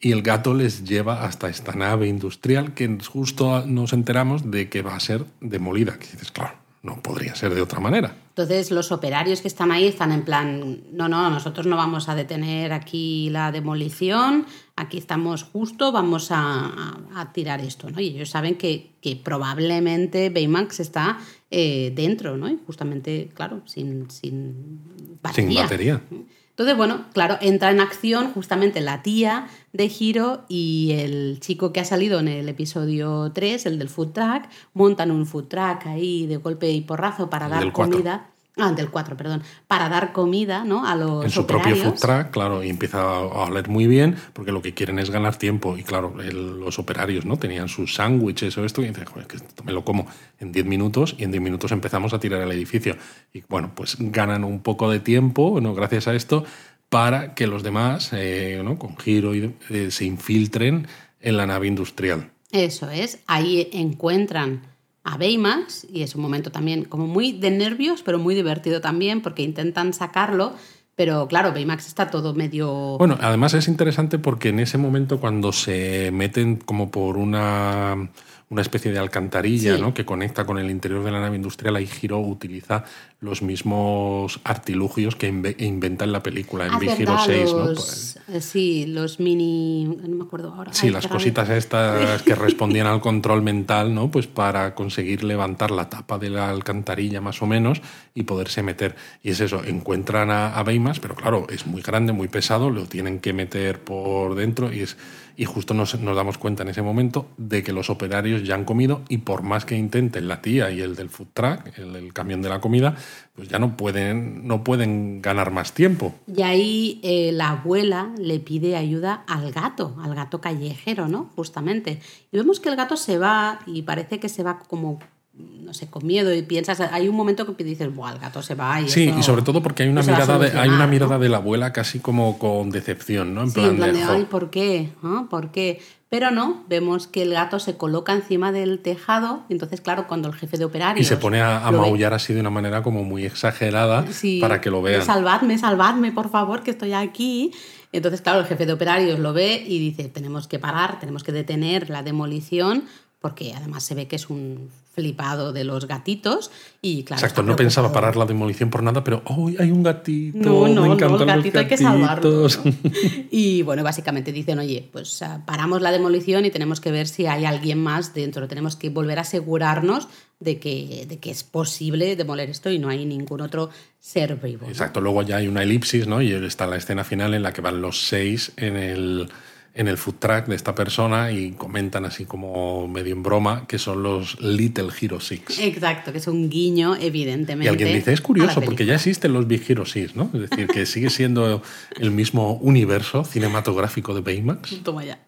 y 0.00 0.12
el 0.12 0.22
gato 0.22 0.54
les 0.54 0.84
lleva 0.84 1.24
hasta 1.24 1.48
esta 1.48 1.72
nave 1.72 2.06
industrial 2.08 2.72
que 2.74 2.98
justo 3.06 3.64
nos 3.66 3.92
enteramos 3.92 4.50
de 4.50 4.68
que 4.68 4.82
va 4.82 4.94
a 4.94 5.00
ser 5.00 5.24
demolida. 5.40 5.98
Que 5.98 6.06
dices, 6.06 6.30
claro, 6.30 6.54
no 6.84 7.02
podría 7.02 7.34
ser 7.34 7.52
de 7.52 7.60
otra 7.62 7.80
manera. 7.80 8.14
Entonces 8.28 8.70
los 8.70 8.92
operarios 8.92 9.40
que 9.40 9.48
están 9.48 9.72
ahí 9.72 9.88
están 9.88 10.12
en 10.12 10.24
plan, 10.24 10.78
no, 10.92 11.08
no, 11.08 11.28
nosotros 11.30 11.66
no 11.66 11.76
vamos 11.76 12.08
a 12.08 12.14
detener 12.14 12.72
aquí 12.72 13.28
la 13.30 13.50
demolición, 13.50 14.46
aquí 14.80 14.98
estamos 14.98 15.42
justo, 15.42 15.92
vamos 15.92 16.30
a, 16.30 16.96
a- 17.14 17.32
tirar 17.32 17.60
esto, 17.60 17.90
¿no? 17.90 18.00
Y 18.00 18.08
ellos 18.08 18.30
saben 18.30 18.56
que, 18.56 18.92
que 19.02 19.16
probablemente 19.16 20.30
Baymax 20.30 20.80
está 20.80 21.18
eh, 21.50 21.92
dentro, 21.94 22.36
¿no? 22.36 22.48
Y 22.48 22.58
justamente, 22.66 23.30
claro, 23.34 23.62
sin, 23.66 24.10
sin 24.10 24.80
batería. 25.22 25.50
Sin 25.50 25.62
batería. 25.62 26.02
Entonces, 26.50 26.76
bueno, 26.76 27.04
claro, 27.12 27.38
entra 27.40 27.70
en 27.70 27.80
acción 27.80 28.32
justamente 28.32 28.80
la 28.80 29.02
tía 29.02 29.46
de 29.72 29.84
Hiro 29.96 30.44
y 30.48 30.90
el 30.98 31.38
chico 31.40 31.72
que 31.72 31.78
ha 31.80 31.84
salido 31.84 32.18
en 32.18 32.26
el 32.26 32.48
episodio 32.48 33.30
3, 33.32 33.66
el 33.66 33.78
del 33.78 33.88
food 33.88 34.08
truck, 34.10 34.42
montan 34.74 35.10
un 35.12 35.24
food 35.24 35.44
truck 35.44 35.86
ahí 35.86 36.26
de 36.26 36.36
golpe 36.38 36.68
y 36.70 36.80
porrazo 36.80 37.30
para 37.30 37.46
El 37.46 37.52
dar 37.52 37.72
comida. 37.72 38.30
Ah, 38.58 38.72
del 38.72 38.90
4, 38.90 39.16
perdón. 39.16 39.42
Para 39.68 39.88
dar 39.88 40.12
comida 40.12 40.64
¿no? 40.64 40.84
a 40.86 40.96
los 40.96 41.24
en 41.24 41.30
su 41.30 41.46
propio 41.46 41.76
food 41.76 41.94
truck, 42.00 42.30
claro, 42.30 42.64
y 42.64 42.68
empieza 42.68 43.00
a 43.00 43.20
oler 43.20 43.68
muy 43.68 43.86
bien, 43.86 44.16
porque 44.32 44.50
lo 44.50 44.60
que 44.62 44.74
quieren 44.74 44.98
es 44.98 45.10
ganar 45.10 45.36
tiempo. 45.36 45.78
Y 45.78 45.84
claro, 45.84 46.14
el- 46.20 46.58
los 46.58 46.78
operarios 46.78 47.24
no 47.24 47.36
tenían 47.36 47.68
sus 47.68 47.94
sándwiches 47.94 48.58
o 48.58 48.64
esto, 48.64 48.82
y 48.82 48.88
dicen, 48.88 49.04
joder, 49.04 49.26
que 49.28 49.36
esto 49.36 49.62
me 49.64 49.72
lo 49.72 49.84
como 49.84 50.06
en 50.40 50.50
10 50.52 50.66
minutos, 50.66 51.14
y 51.18 51.24
en 51.24 51.30
10 51.30 51.42
minutos 51.42 51.70
empezamos 51.72 52.12
a 52.14 52.18
tirar 52.20 52.40
el 52.42 52.50
edificio. 52.52 52.96
Y 53.32 53.42
bueno, 53.48 53.70
pues 53.74 53.96
ganan 53.98 54.42
un 54.44 54.60
poco 54.60 54.90
de 54.90 55.00
tiempo, 55.00 55.60
¿no? 55.60 55.74
gracias 55.74 56.08
a 56.08 56.14
esto, 56.14 56.44
para 56.88 57.34
que 57.34 57.46
los 57.46 57.62
demás, 57.62 58.10
eh, 58.12 58.60
¿no? 58.64 58.78
con 58.78 58.96
giro, 58.96 59.34
y, 59.34 59.54
eh, 59.70 59.90
se 59.90 60.04
infiltren 60.04 60.86
en 61.20 61.36
la 61.36 61.46
nave 61.46 61.66
industrial. 61.68 62.30
Eso 62.50 62.90
es, 62.90 63.18
ahí 63.26 63.68
encuentran 63.72 64.62
a 65.08 65.16
Baymax 65.16 65.86
y 65.90 66.02
es 66.02 66.14
un 66.14 66.22
momento 66.22 66.52
también 66.52 66.84
como 66.84 67.06
muy 67.06 67.32
de 67.32 67.50
nervios, 67.50 68.02
pero 68.02 68.18
muy 68.18 68.34
divertido 68.34 68.80
también 68.80 69.22
porque 69.22 69.42
intentan 69.42 69.92
sacarlo, 69.92 70.54
Pero 70.96 71.28
claro, 71.28 71.52
Baymax 71.52 71.86
está 71.86 72.10
todo 72.10 72.34
medio... 72.34 72.98
Bueno, 72.98 73.16
además 73.20 73.54
es 73.54 73.68
interesante 73.68 74.18
porque 74.18 74.48
en 74.48 74.58
ese 74.58 74.78
momento 74.78 75.20
cuando 75.20 75.52
se 75.52 76.10
meten 76.10 76.56
como 76.56 76.90
por 76.90 77.16
una 77.16 78.10
una 78.50 78.62
especie 78.62 78.90
de 78.90 78.98
alcantarilla 78.98 79.76
Sí. 79.76 79.80
¿no? 79.80 79.92
que 79.92 80.04
conecta 80.06 80.46
con 80.46 80.58
el 80.58 80.70
interior 80.70 81.04
de 81.04 81.10
la 81.10 81.20
nave 81.20 81.36
industrial, 81.36 81.76
ahí 81.76 81.88
Hiro 82.00 82.18
utiliza 82.18 82.84
los 83.20 83.42
mismos 83.42 84.40
artilugios 84.44 85.16
que 85.16 85.30
inve- 85.32 85.56
inventa 85.58 86.04
en 86.04 86.12
la 86.12 86.22
película, 86.22 86.66
en 86.66 86.78
Big 86.78 86.90
Hero 86.90 87.12
verdad, 87.12 87.24
6. 87.26 87.52
¿no? 87.52 87.58
los- 87.66 87.74
Pues- 87.74 88.18
eh, 88.28 88.40
sí, 88.40 88.86
los 88.86 89.20
mini... 89.20 89.84
No 89.84 90.16
me 90.16 90.24
acuerdo 90.24 90.52
ahora. 90.54 90.72
Sí, 90.72 90.86
Ay, 90.86 90.92
las 90.92 91.04
rabia. 91.04 91.16
cositas 91.16 91.48
estas 91.50 92.22
que 92.22 92.34
respondían 92.34 92.86
al 92.86 93.00
control 93.00 93.42
mental, 93.42 93.94
¿no? 93.94 94.10
Pues 94.10 94.26
para 94.26 94.74
conseguir 94.74 95.24
levantar 95.24 95.70
la 95.70 95.88
tapa 95.90 96.18
de 96.18 96.30
la 96.30 96.48
alcantarilla 96.48 97.20
más 97.20 97.42
o 97.42 97.46
menos 97.46 97.82
y 98.14 98.22
poderse 98.22 98.62
meter. 98.62 98.96
Y 99.22 99.30
es 99.30 99.40
eso, 99.40 99.62
encuentran 99.64 100.30
a, 100.30 100.54
a 100.56 100.62
Baymax, 100.62 101.00
pero 101.00 101.14
claro, 101.14 101.46
es 101.50 101.66
muy 101.66 101.82
grande, 101.82 102.12
muy 102.12 102.28
pesado, 102.28 102.70
lo 102.70 102.86
tienen 102.86 103.18
que 103.20 103.32
meter 103.32 103.80
por 103.80 104.34
dentro 104.34 104.72
y 104.72 104.80
es 104.80 104.96
y 105.38 105.44
justo 105.44 105.72
nos, 105.72 105.96
damos 106.02 106.36
cuenta 106.36 106.64
en 106.64 106.68
ese 106.70 106.82
momento 106.82 107.28
de 107.36 107.62
que 107.62 107.72
los 107.72 107.90
operarios 107.90 108.42
ya 108.42 108.56
han 108.56 108.64
comido 108.64 109.02
y 109.08 109.18
por 109.18 109.42
más 109.42 109.64
que 109.64 109.76
intenten 109.76 110.26
la 110.26 110.42
tía 110.42 110.72
y 110.72 110.80
el 110.80 110.96
del 110.96 111.10
food 111.10 111.28
truck, 111.32 111.78
el 111.78 112.12
camión 112.12 112.42
de 112.42 112.48
la 112.48 112.60
comida, 112.60 112.96
pues 113.36 113.48
ya 113.48 113.60
no 113.60 113.76
pueden, 113.76 114.48
no 114.48 114.64
pueden 114.64 115.22
ganar 115.22 115.52
más 115.52 115.74
tiempo. 115.74 116.12
Y 116.26 116.42
ahí 116.42 117.00
eh, 117.04 117.30
la 117.32 117.50
abuela 117.50 118.12
le 118.18 118.40
pide 118.40 118.74
ayuda 118.74 119.22
al 119.28 119.52
gato, 119.52 119.94
al 120.02 120.16
gato 120.16 120.40
callejero, 120.40 121.06
¿no? 121.06 121.30
Justamente. 121.36 122.00
Y 122.32 122.36
vemos 122.36 122.58
que 122.58 122.70
el 122.70 122.74
gato 122.74 122.96
se 122.96 123.16
va 123.16 123.60
y 123.64 123.82
parece 123.82 124.18
que 124.18 124.28
se 124.28 124.42
va 124.42 124.58
como, 124.58 124.98
no 125.38 125.74
sé, 125.74 125.88
con 125.88 126.06
miedo 126.06 126.34
y 126.34 126.42
piensas, 126.42 126.80
hay 126.80 127.08
un 127.08 127.14
momento 127.16 127.54
que 127.56 127.62
dices, 127.64 127.94
Buah, 127.94 128.12
el 128.14 128.18
gato 128.18 128.42
se 128.42 128.54
va 128.54 128.80
y 128.80 128.88
Sí, 128.88 129.12
y 129.16 129.22
sobre 129.22 129.42
todo 129.42 129.62
porque 129.62 129.82
hay 129.84 129.88
una 129.90 130.02
mirada 130.02 130.38
de, 130.38 130.58
hay 130.58 130.68
una 130.70 130.86
¿no? 130.86 130.88
mirada 130.88 131.18
de 131.18 131.28
la 131.28 131.36
abuela 131.36 131.72
casi 131.72 131.98
como 132.00 132.38
con 132.38 132.70
decepción, 132.70 133.34
¿no? 133.34 133.42
En 133.42 133.48
Sí, 133.50 133.54
plan, 133.54 133.70
en 133.70 133.76
plan 133.76 133.92
de, 133.92 134.04
"Jo, 134.04 134.12
ay, 134.12 134.24
¿por 134.24 134.50
qué? 134.50 134.90
¿Ah? 135.02 135.26
¿Por 135.28 135.50
qué? 135.50 135.80
Pero 136.08 136.30
no, 136.30 136.64
vemos 136.70 137.06
que 137.06 137.20
el 137.20 137.34
gato 137.34 137.58
se 137.58 137.76
coloca 137.76 138.14
encima 138.14 138.50
del 138.50 138.78
tejado 138.78 139.42
y 139.50 139.52
entonces, 139.52 139.82
claro, 139.82 140.06
cuando 140.08 140.28
el 140.28 140.34
jefe 140.34 140.56
de 140.56 140.64
operarios... 140.64 141.04
Y 141.04 141.08
se 141.08 141.18
pone 141.18 141.42
a, 141.42 141.58
a 141.66 141.70
lo 141.70 141.82
ve- 141.82 141.86
maullar 141.86 142.14
así 142.14 142.32
de 142.32 142.40
una 142.40 142.48
manera 142.48 142.82
como 142.82 143.04
muy 143.04 143.26
exagerada 143.26 144.06
Sí, 144.10 144.38
para 144.40 144.62
que 144.62 144.70
lo 144.70 144.80
vean. 144.80 145.02
Salvadme, 145.04 145.58
salvadme, 145.58 146.10
por 146.12 146.30
favor, 146.30 146.62
que 146.62 146.70
estoy 146.70 146.94
aquí. 146.94 147.52
Entonces, 147.92 148.22
claro, 148.22 148.40
el 148.40 148.46
jefe 148.46 148.64
de 148.64 148.72
operarios 148.72 149.18
lo 149.18 149.34
ve 149.34 149.62
y 149.66 149.78
dice, 149.78 150.08
tenemos 150.08 150.48
que 150.48 150.58
parar, 150.58 150.98
tenemos 150.98 151.22
que 151.24 151.32
detener 151.32 151.90
la 151.90 152.02
demolición, 152.02 152.84
porque 153.20 153.52
además 153.54 153.82
se 153.82 153.94
ve 153.94 154.06
que 154.06 154.16
es 154.16 154.30
un 154.30 154.70
flipado 154.94 155.52
de 155.52 155.64
los 155.64 155.86
gatitos 155.86 156.50
y 156.82 157.04
claro... 157.04 157.20
Exacto, 157.20 157.42
no 157.42 157.54
pensaba 157.56 157.92
parar 157.92 158.16
la 158.16 158.24
demolición 158.24 158.68
por 158.70 158.82
nada, 158.82 159.04
pero 159.04 159.22
¡oh, 159.26 159.48
hay 159.58 159.70
un 159.70 159.82
gatito! 159.82 160.38
No, 160.38 160.68
no, 160.68 160.82
me 160.82 160.88
no, 160.88 160.94
el 160.94 161.12
los 161.12 161.24
gatito 161.24 161.58
hay 161.60 161.66
que 161.66 161.76
salvarlo. 161.76 162.42
gatitos". 162.48 162.64
¿no? 162.64 162.72
Y 163.30 163.62
bueno, 163.62 163.82
básicamente 163.82 164.32
dicen, 164.32 164.58
oye, 164.58 164.88
pues 164.92 165.22
ah, 165.22 165.42
paramos 165.46 165.82
la 165.82 165.92
demolición 165.92 166.44
y 166.46 166.50
tenemos 166.50 166.80
que 166.80 166.90
ver 166.90 167.06
si 167.06 167.26
hay 167.26 167.44
alguien 167.44 167.80
más 167.80 168.14
dentro. 168.14 168.48
Tenemos 168.48 168.76
que 168.76 168.90
volver 168.90 169.18
a 169.18 169.22
asegurarnos 169.22 170.08
de 170.40 170.58
que, 170.58 171.06
de 171.08 171.18
que 171.18 171.30
es 171.30 171.44
posible 171.44 172.16
demoler 172.16 172.50
esto 172.50 172.70
y 172.70 172.78
no 172.78 172.88
hay 172.88 173.04
ningún 173.04 173.40
otro 173.40 173.70
ser 174.00 174.36
vivo. 174.36 174.62
¿no? 174.62 174.68
Exacto, 174.68 175.00
luego 175.00 175.22
ya 175.22 175.36
hay 175.36 175.48
una 175.48 175.62
elipsis, 175.62 176.06
¿no? 176.06 176.22
Y 176.22 176.32
está 176.32 176.66
la 176.66 176.76
escena 176.76 177.04
final 177.04 177.34
en 177.34 177.42
la 177.42 177.52
que 177.52 177.60
van 177.60 177.80
los 177.80 178.06
seis 178.06 178.52
en 178.56 178.76
el, 178.76 179.28
en 179.74 179.88
el 179.88 179.96
food 179.96 180.16
truck 180.18 180.46
de 180.46 180.56
esta 180.56 180.74
persona 180.74 181.30
y 181.30 181.52
comentan 181.52 182.04
así 182.04 182.24
como 182.24 182.88
medio 182.88 183.12
en 183.12 183.22
broma 183.22 183.66
que 183.66 183.78
son 183.78 184.02
los 184.02 184.40
Little 184.40 184.88
Hero 185.00 185.20
Six. 185.20 185.58
Exacto, 185.60 186.12
que 186.12 186.18
es 186.18 186.26
un 186.26 186.50
guiño, 186.50 186.96
evidentemente. 186.96 187.66
Y 187.66 187.68
alguien 187.68 187.94
dice, 187.94 188.12
es 188.12 188.20
curioso, 188.20 188.60
porque 188.60 188.84
ya 188.84 188.94
película". 188.94 188.94
existen 188.96 189.32
los 189.32 189.46
Big 189.46 189.62
Hero 189.68 189.86
6, 189.86 190.16
¿no? 190.16 190.30
Es 190.34 190.50
decir, 190.50 190.66
que 190.66 190.86
sigue 190.86 191.10
siendo 191.10 191.62
el 191.98 192.10
mismo 192.10 192.54
universo 192.54 193.24
cinematográfico 193.24 194.14
de 194.14 194.20
Baymax. 194.20 194.82
Toma 194.82 195.04
ya. 195.04 195.18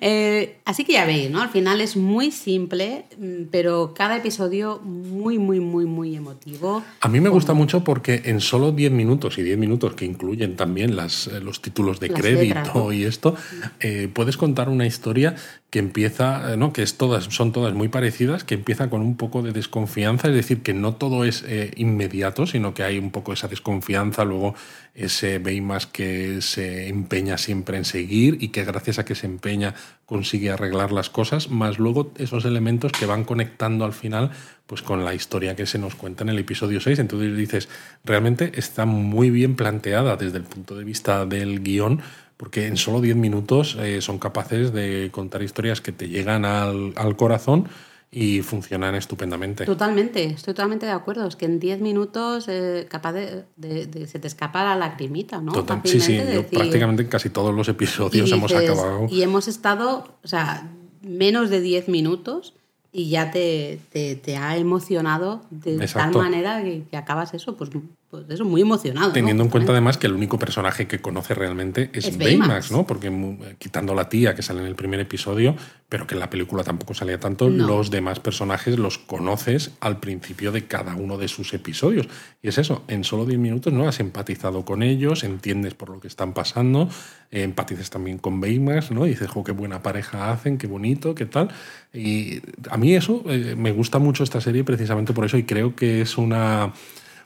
Eh, 0.00 0.56
así 0.64 0.84
que 0.84 0.94
ya 0.94 1.04
veis, 1.04 1.30
¿no? 1.30 1.42
Al 1.42 1.50
final 1.50 1.80
es 1.80 1.96
muy 1.96 2.30
simple, 2.30 3.04
mm, 3.18 3.44
pero 3.50 3.92
cada 3.94 4.16
episodio 4.16 4.80
muy, 4.82 5.38
muy, 5.38 5.60
muy, 5.60 5.84
muy 5.84 6.16
emotivo. 6.16 6.82
A 7.00 7.08
mí 7.08 7.20
me 7.20 7.28
gusta 7.28 7.52
mucho 7.52 7.84
porque 7.84 8.22
en 8.24 8.40
solo 8.40 8.72
10 8.72 8.92
minutos, 8.92 9.36
y 9.38 9.42
10 9.42 9.58
minutos 9.58 9.94
que 9.94 10.06
incluyen 10.06 10.56
también 10.56 10.96
las, 10.96 11.26
eh, 11.26 11.40
los 11.40 11.60
títulos 11.60 12.00
de 12.00 12.08
Las 12.08 12.20
crédito 12.20 12.54
letras, 12.54 12.74
¿no? 12.74 12.92
y 12.92 13.04
esto, 13.04 13.34
eh, 13.80 14.08
puedes 14.12 14.38
contar 14.38 14.70
una 14.70 14.86
historia 14.86 15.36
que 15.68 15.78
empieza, 15.78 16.56
¿no? 16.56 16.72
que 16.72 16.82
es 16.82 16.96
todas, 16.96 17.24
son 17.24 17.52
todas 17.52 17.74
muy 17.74 17.88
parecidas, 17.88 18.42
que 18.42 18.54
empieza 18.54 18.90
con 18.90 19.02
un 19.02 19.16
poco 19.16 19.42
de 19.42 19.52
desconfianza, 19.52 20.28
es 20.28 20.34
decir, 20.34 20.62
que 20.62 20.74
no 20.74 20.94
todo 20.94 21.24
es 21.24 21.44
eh, 21.46 21.70
inmediato, 21.76 22.46
sino 22.46 22.74
que 22.74 22.82
hay 22.82 22.98
un 22.98 23.10
poco 23.10 23.32
esa 23.32 23.46
desconfianza, 23.46 24.24
luego 24.24 24.54
ese 25.00 25.38
Baymax 25.38 25.86
que 25.86 26.42
se 26.42 26.88
empeña 26.88 27.38
siempre 27.38 27.76
en 27.76 27.84
seguir 27.84 28.36
y 28.40 28.48
que 28.48 28.64
gracias 28.64 28.98
a 28.98 29.04
que 29.04 29.14
se 29.14 29.26
empeña 29.26 29.74
consigue 30.06 30.50
arreglar 30.50 30.92
las 30.92 31.10
cosas, 31.10 31.50
más 31.50 31.78
luego 31.78 32.12
esos 32.18 32.44
elementos 32.44 32.92
que 32.92 33.06
van 33.06 33.24
conectando 33.24 33.84
al 33.84 33.92
final 33.92 34.30
pues 34.66 34.82
con 34.82 35.04
la 35.04 35.14
historia 35.14 35.56
que 35.56 35.66
se 35.66 35.78
nos 35.78 35.94
cuenta 35.94 36.22
en 36.22 36.30
el 36.30 36.38
episodio 36.38 36.80
6. 36.80 36.98
Entonces 36.98 37.36
dices, 37.36 37.68
realmente 38.04 38.52
está 38.54 38.86
muy 38.86 39.30
bien 39.30 39.56
planteada 39.56 40.16
desde 40.16 40.38
el 40.38 40.44
punto 40.44 40.76
de 40.76 40.84
vista 40.84 41.26
del 41.26 41.60
guion, 41.60 42.00
porque 42.36 42.66
en 42.66 42.76
solo 42.76 43.00
10 43.00 43.16
minutos 43.16 43.76
eh, 43.80 44.00
son 44.00 44.18
capaces 44.18 44.72
de 44.72 45.08
contar 45.12 45.42
historias 45.42 45.80
que 45.80 45.92
te 45.92 46.08
llegan 46.08 46.44
al, 46.44 46.92
al 46.96 47.16
corazón 47.16 47.68
y 48.12 48.42
funcionan 48.42 48.96
estupendamente. 48.96 49.64
Totalmente, 49.64 50.24
estoy 50.24 50.52
totalmente 50.54 50.84
de 50.86 50.92
acuerdo. 50.92 51.26
Es 51.28 51.36
que 51.36 51.44
en 51.44 51.60
10 51.60 51.80
minutos 51.80 52.46
eh, 52.48 52.86
capaz 52.90 53.12
de, 53.12 53.44
de- 53.56 53.86
de- 53.86 54.06
se 54.08 54.18
te 54.18 54.26
escapa 54.26 54.64
la 54.64 54.74
lagrimita, 54.74 55.40
¿no? 55.40 55.52
Total- 55.52 55.80
sí, 55.84 55.90
sí, 55.92 55.98
Fácilmente 56.00 56.34
yo 56.34 56.42
decir- 56.42 56.58
prácticamente 56.58 57.02
en 57.04 57.08
casi 57.08 57.30
todos 57.30 57.54
los 57.54 57.68
episodios 57.68 58.30
hemos 58.32 58.52
acabado. 58.52 59.06
Y 59.08 59.22
hemos 59.22 59.46
estado, 59.46 60.18
o 60.24 60.28
sea, 60.28 60.68
menos 61.02 61.50
de 61.50 61.60
10 61.60 61.88
minutos 61.88 62.54
y 62.92 63.08
ya 63.10 63.30
te, 63.30 63.78
te, 63.92 64.16
te 64.16 64.36
ha 64.36 64.56
emocionado 64.56 65.42
de 65.50 65.76
Exacto. 65.76 66.18
tal 66.18 66.30
manera 66.30 66.62
que, 66.62 66.82
que 66.90 66.96
acabas 66.96 67.32
eso, 67.34 67.56
pues, 67.56 67.70
pues 68.10 68.24
eso, 68.28 68.44
muy 68.44 68.62
emocionado. 68.62 69.06
¿no? 69.08 69.12
Teniendo 69.12 69.44
en 69.44 69.48
cuenta 69.50 69.70
además 69.70 69.96
que 69.96 70.08
el 70.08 70.14
único 70.14 70.36
personaje 70.40 70.88
que 70.88 70.98
conoce 71.00 71.32
realmente 71.34 71.90
es, 71.92 72.06
Es 72.06 72.18
Baymax, 72.18 72.48
Baymax. 72.48 72.72
¿no? 72.72 72.86
Porque 72.88 73.10
mu- 73.10 73.38
quitando 73.58 73.94
la 73.94 74.08
tía 74.08 74.34
que 74.34 74.42
sale 74.42 74.60
en 74.60 74.66
el 74.66 74.74
primer 74.74 74.98
episodio, 74.98 75.54
pero 75.88 76.08
que 76.08 76.14
en 76.14 76.20
la 76.20 76.28
película 76.30 76.64
tampoco 76.64 76.92
salía 76.94 77.20
tanto, 77.20 77.48
No. 77.48 77.66
los 77.68 77.90
demás 77.92 78.18
personajes 78.18 78.76
los 78.76 78.98
conoces 78.98 79.70
al 79.78 80.00
principio 80.00 80.50
de 80.50 80.66
cada 80.66 80.96
uno 80.96 81.16
de 81.18 81.28
sus 81.28 81.54
episodios. 81.54 82.08
Y 82.42 82.48
es 82.48 82.58
eso, 82.58 82.82
en 82.88 83.04
solo 83.04 83.24
10 83.26 83.38
minutos 83.38 83.72
no 83.72 83.86
has 83.88 84.00
empatizado 84.00 84.64
con 84.64 84.82
ellos, 84.82 85.22
entiendes 85.22 85.74
por 85.74 85.90
lo 85.90 86.00
que 86.00 86.08
están 86.08 86.34
pasando, 86.34 86.88
eh, 87.30 87.42
empatizas 87.44 87.90
también 87.90 88.18
con 88.18 88.40
Baymax, 88.40 88.90
¿no? 88.90 89.06
Y 89.06 89.10
dices, 89.10 89.28
jo, 89.30 89.44
qué 89.44 89.52
buena 89.52 89.84
pareja 89.84 90.32
hacen, 90.32 90.58
qué 90.58 90.66
bonito, 90.66 91.14
qué 91.14 91.26
tal. 91.26 91.50
Y 91.92 92.40
a 92.70 92.76
mí 92.76 92.94
eso 92.94 93.22
eh, 93.28 93.54
me 93.56 93.72
gusta 93.72 93.98
mucho 93.98 94.22
esta 94.24 94.40
serie 94.40 94.62
precisamente 94.64 95.12
por 95.12 95.24
eso 95.24 95.36
y 95.36 95.42
creo 95.44 95.74
que 95.74 96.02
es 96.02 96.16
una 96.18 96.72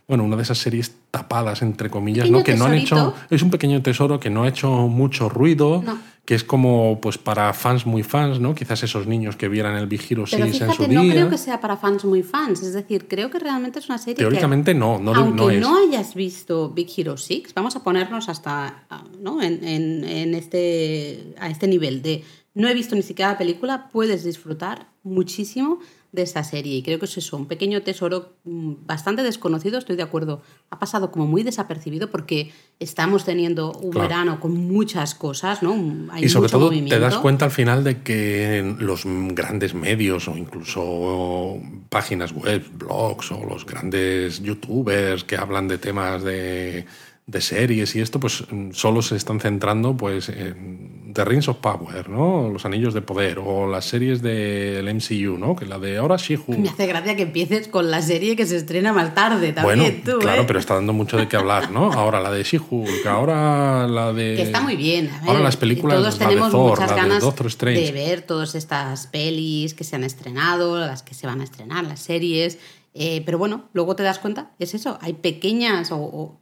bueno, 0.06 0.24
una 0.24 0.36
de 0.36 0.42
esas 0.42 0.58
series 0.58 0.94
tapadas, 1.10 1.62
entre 1.62 1.88
comillas, 1.88 2.30
¿no? 2.30 2.44
Que 2.44 2.54
no 2.56 2.66
han 2.66 2.74
hecho. 2.74 2.94
tesorito. 2.94 3.14
Es 3.34 3.40
un 3.42 3.48
pequeño 3.50 3.80
tesoro 3.82 4.20
que 4.20 4.28
no 4.28 4.42
ha 4.42 4.48
hecho 4.48 4.70
mucho 4.86 5.30
ruido, 5.30 5.82
No. 5.82 5.98
que 6.26 6.34
es 6.34 6.44
como 6.44 6.98
pues 7.00 7.16
para 7.16 7.54
fans 7.54 7.86
muy 7.86 8.02
fans, 8.02 8.38
¿no? 8.38 8.54
Quizás 8.54 8.82
esos 8.82 9.06
niños 9.06 9.36
que 9.36 9.48
vieran 9.48 9.78
el 9.78 9.86
Big 9.86 10.02
Hero 10.02 10.24
Pero 10.30 10.44
6 10.44 10.60
en 10.60 10.66
su 10.68 10.72
fíjate, 10.74 10.92
no 10.94 11.02
día. 11.04 11.12
creo 11.14 11.30
que 11.30 11.38
sea 11.38 11.58
para 11.58 11.78
fans 11.78 12.04
muy 12.04 12.22
fans. 12.22 12.62
Es 12.62 12.74
decir, 12.74 13.06
creo 13.08 13.30
que 13.30 13.38
realmente 13.38 13.78
es 13.78 13.88
una 13.88 13.96
serie 13.96 14.16
Teóricamente 14.16 14.74
que, 14.74 14.78
no, 14.78 14.98
no, 14.98 15.14
aunque 15.14 15.36
no 15.36 15.48
es. 15.50 15.60
no 15.62 15.78
hayas 15.78 16.14
visto 16.14 16.68
Big 16.68 16.88
Hero 16.94 17.16
6, 17.16 17.54
vamos 17.54 17.74
a 17.74 17.82
ponernos 17.82 18.28
hasta 18.28 18.84
ah, 18.90 19.04
¿no? 19.22 19.40
en, 19.40 19.64
en- 19.66 20.04
en 20.04 20.34
este, 20.34 21.34
a 21.40 21.48
este 21.48 21.66
nivel 21.66 22.02
de 22.02 22.22
no 22.54 22.68
he 22.68 22.74
visto 22.74 22.94
ni 22.94 23.02
siquiera 23.02 23.32
la 23.32 23.38
película, 23.38 23.88
puedes 23.92 24.24
disfrutar 24.24 24.86
muchísimo 25.02 25.80
de 26.12 26.22
esta 26.22 26.44
serie. 26.44 26.76
Y 26.76 26.82
creo 26.82 27.00
que 27.00 27.06
es 27.06 27.18
eso, 27.18 27.36
un 27.36 27.46
pequeño 27.46 27.82
tesoro 27.82 28.36
mm, 28.44 28.86
bastante 28.86 29.24
desconocido, 29.24 29.78
estoy 29.78 29.96
de 29.96 30.04
acuerdo. 30.04 30.42
Ha 30.70 30.78
pasado 30.78 31.10
como 31.10 31.26
muy 31.26 31.42
desapercibido 31.42 32.10
porque 32.10 32.52
estamos 32.78 33.24
teniendo 33.24 33.72
un 33.72 33.90
Claro. 33.90 34.08
verano 34.08 34.40
con 34.40 34.52
muchas 34.54 35.16
cosas, 35.16 35.64
¿no? 35.64 35.72
Hay 36.12 36.24
Y 36.24 36.28
sobre 36.28 36.44
mucho 36.46 36.58
todo 36.58 36.70
te 36.70 36.98
das 37.00 37.16
cuenta 37.18 37.46
al 37.46 37.50
final 37.50 37.82
de 37.82 38.02
que 38.02 38.76
los 38.78 39.02
grandes 39.04 39.74
medios 39.74 40.28
o 40.28 40.36
incluso 40.36 41.58
páginas 41.88 42.32
web, 42.32 42.64
blogs 42.78 43.32
o 43.32 43.44
los 43.44 43.66
grandes 43.66 44.40
youtubers 44.40 45.24
que 45.24 45.36
hablan 45.36 45.66
de 45.66 45.78
temas 45.78 46.22
de, 46.22 46.86
de 47.26 47.40
series 47.40 47.96
y 47.96 48.00
esto, 48.02 48.20
pues 48.20 48.44
mm, 48.50 48.72
solo 48.72 49.00
se 49.00 49.16
están 49.16 49.40
centrando 49.40 49.96
pues 49.96 50.28
en 50.28 51.10
The 51.14 51.24
Rings 51.24 51.48
of 51.48 51.56
Power, 51.56 52.10
¿no? 52.10 52.50
Los 52.50 52.66
Anillos 52.66 52.92
de 52.92 53.00
Poder 53.00 53.38
o 53.38 53.66
las 53.66 53.86
series 53.86 54.20
del 54.20 54.84
MCU, 54.94 55.38
¿no? 55.38 55.56
Que 55.56 55.64
la 55.64 55.78
de 55.78 55.96
ahora 55.96 56.16
She-Hulk. 56.16 56.58
Me 56.58 56.68
hace 56.68 56.86
gracia 56.86 57.16
que 57.16 57.22
empieces 57.22 57.68
con 57.68 57.90
la 57.90 58.02
serie 58.02 58.36
que 58.36 58.44
se 58.44 58.56
estrena 58.56 58.92
más 58.92 59.14
tarde 59.14 59.54
también, 59.54 59.78
Bueno, 59.78 59.96
tú, 60.04 60.18
claro, 60.18 60.42
¿eh? 60.42 60.44
pero 60.46 60.58
está 60.58 60.74
dando 60.74 60.92
mucho 60.92 61.16
de 61.16 61.26
qué 61.26 61.36
hablar, 61.36 61.70
¿no? 61.70 61.90
Ahora 61.92 62.20
la 62.20 62.30
de 62.30 62.42
She-Hulk, 62.42 63.06
ahora 63.06 63.88
la 63.88 64.12
de... 64.12 64.34
Que 64.36 64.42
está 64.42 64.60
muy 64.60 64.76
bien. 64.76 65.08
a 65.08 65.20
ver, 65.20 65.28
Ahora 65.30 65.40
las 65.40 65.56
películas, 65.56 65.96
Todos 65.96 66.18
la 66.18 66.26
de 66.26 66.28
tenemos 66.28 66.50
Thor, 66.52 66.70
muchas 66.72 66.90
la 66.90 66.94
de 66.94 67.00
ganas 67.00 67.22
Doctor 67.22 67.46
Strange. 67.46 67.80
de 67.80 67.92
ver 67.92 68.20
todas 68.22 68.54
estas 68.54 69.06
pelis 69.06 69.72
que 69.72 69.84
se 69.84 69.96
han 69.96 70.04
estrenado, 70.04 70.78
las 70.78 71.02
que 71.02 71.14
se 71.14 71.26
van 71.26 71.40
a 71.40 71.44
estrenar, 71.44 71.84
las 71.84 72.00
series. 72.00 72.58
eh, 72.92 73.22
pero 73.24 73.38
bueno, 73.38 73.64
luego 73.72 73.96
te 73.96 74.02
das 74.02 74.18
cuenta, 74.18 74.50
es 74.58 74.74
eso, 74.74 74.98
hay 75.00 75.14
pequeñas 75.14 75.90
o, 75.90 75.96
o 75.96 76.40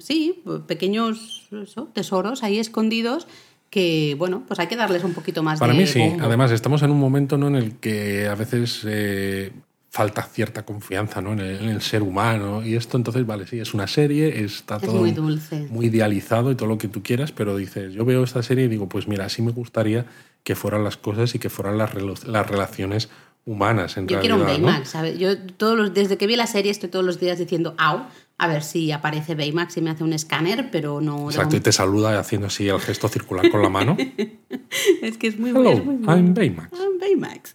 sí, 0.00 0.42
pequeños 0.66 1.48
eso, 1.62 1.88
tesoros 1.92 2.42
ahí 2.42 2.58
escondidos 2.58 3.26
que, 3.70 4.14
bueno, 4.18 4.44
pues 4.46 4.60
hay 4.60 4.68
que 4.68 4.76
darles 4.76 5.02
un 5.02 5.14
poquito 5.14 5.42
más 5.42 5.58
Para 5.58 5.72
de 5.72 5.80
mí 5.80 5.86
sí. 5.86 5.98
bombo. 5.98 6.24
Además, 6.24 6.52
estamos 6.52 6.82
en 6.82 6.90
un 6.92 7.00
momento 7.00 7.36
¿no? 7.36 7.48
en 7.48 7.56
el 7.56 7.72
que 7.76 8.28
a 8.28 8.36
veces 8.36 8.82
eh, 8.86 9.50
falta 9.90 10.22
cierta 10.22 10.64
confianza 10.64 11.20
¿no? 11.20 11.32
en, 11.32 11.40
el, 11.40 11.56
en 11.56 11.68
el 11.70 11.82
ser 11.82 12.02
humano 12.02 12.64
y 12.64 12.76
esto, 12.76 12.96
entonces, 12.96 13.26
vale, 13.26 13.46
sí, 13.48 13.58
es 13.58 13.74
una 13.74 13.88
serie, 13.88 14.44
está 14.44 14.76
Es 14.76 14.82
todo 14.82 15.00
muy 15.00 15.10
dulce. 15.10 15.66
muy 15.70 15.86
idealizado 15.86 16.52
y 16.52 16.54
todo 16.54 16.68
lo 16.68 16.78
que 16.78 16.86
tú 16.88 17.02
quieras, 17.02 17.32
pero 17.32 17.56
dices, 17.56 17.92
yo 17.94 18.04
veo 18.04 18.22
esta 18.22 18.42
serie 18.44 18.66
y 18.66 18.68
digo, 18.68 18.88
pues 18.88 19.08
mira, 19.08 19.24
así 19.24 19.42
me 19.42 19.50
gustaría 19.50 20.06
que 20.44 20.54
fueran 20.54 20.84
las 20.84 20.96
cosas 20.96 21.34
y 21.34 21.38
que 21.38 21.50
fueran 21.50 21.76
las, 21.78 21.94
las 22.24 22.46
relaciones 22.48 23.08
humanas 23.44 23.96
en 23.96 24.06
Yo 24.08 24.20
quiero 24.20 24.36
realidad. 24.36 24.56
un 24.56 24.62
¿no? 24.62 24.68
Baymax, 24.68 24.88
¿sabes? 24.88 25.18
Yo 25.18 25.38
todos 25.38 25.76
los, 25.76 25.94
desde 25.94 26.16
que 26.16 26.26
vi 26.26 26.36
la 26.36 26.46
serie 26.46 26.70
estoy 26.70 26.88
todos 26.88 27.04
los 27.04 27.20
días 27.20 27.38
diciendo, 27.38 27.74
au, 27.78 28.06
a 28.36 28.48
ver 28.48 28.62
si 28.62 28.90
aparece 28.90 29.34
Baymax 29.34 29.76
y 29.76 29.80
me 29.80 29.90
hace 29.90 30.02
un 30.02 30.12
escáner, 30.12 30.68
pero 30.72 31.00
no... 31.00 31.30
Exacto, 31.30 31.56
y 31.56 31.60
te 31.60 31.70
saluda 31.70 32.18
haciendo 32.18 32.48
así 32.48 32.68
el 32.68 32.80
gesto 32.80 33.08
circular 33.08 33.48
con 33.50 33.62
la 33.62 33.68
mano. 33.68 33.96
Es 35.02 35.18
que 35.18 35.28
es 35.28 35.38
muy, 35.38 35.52
muy 35.52 36.04
I'm 36.06 36.34
Baymax. 36.34 36.72
I'm 36.72 36.98
Baymax. 36.98 37.54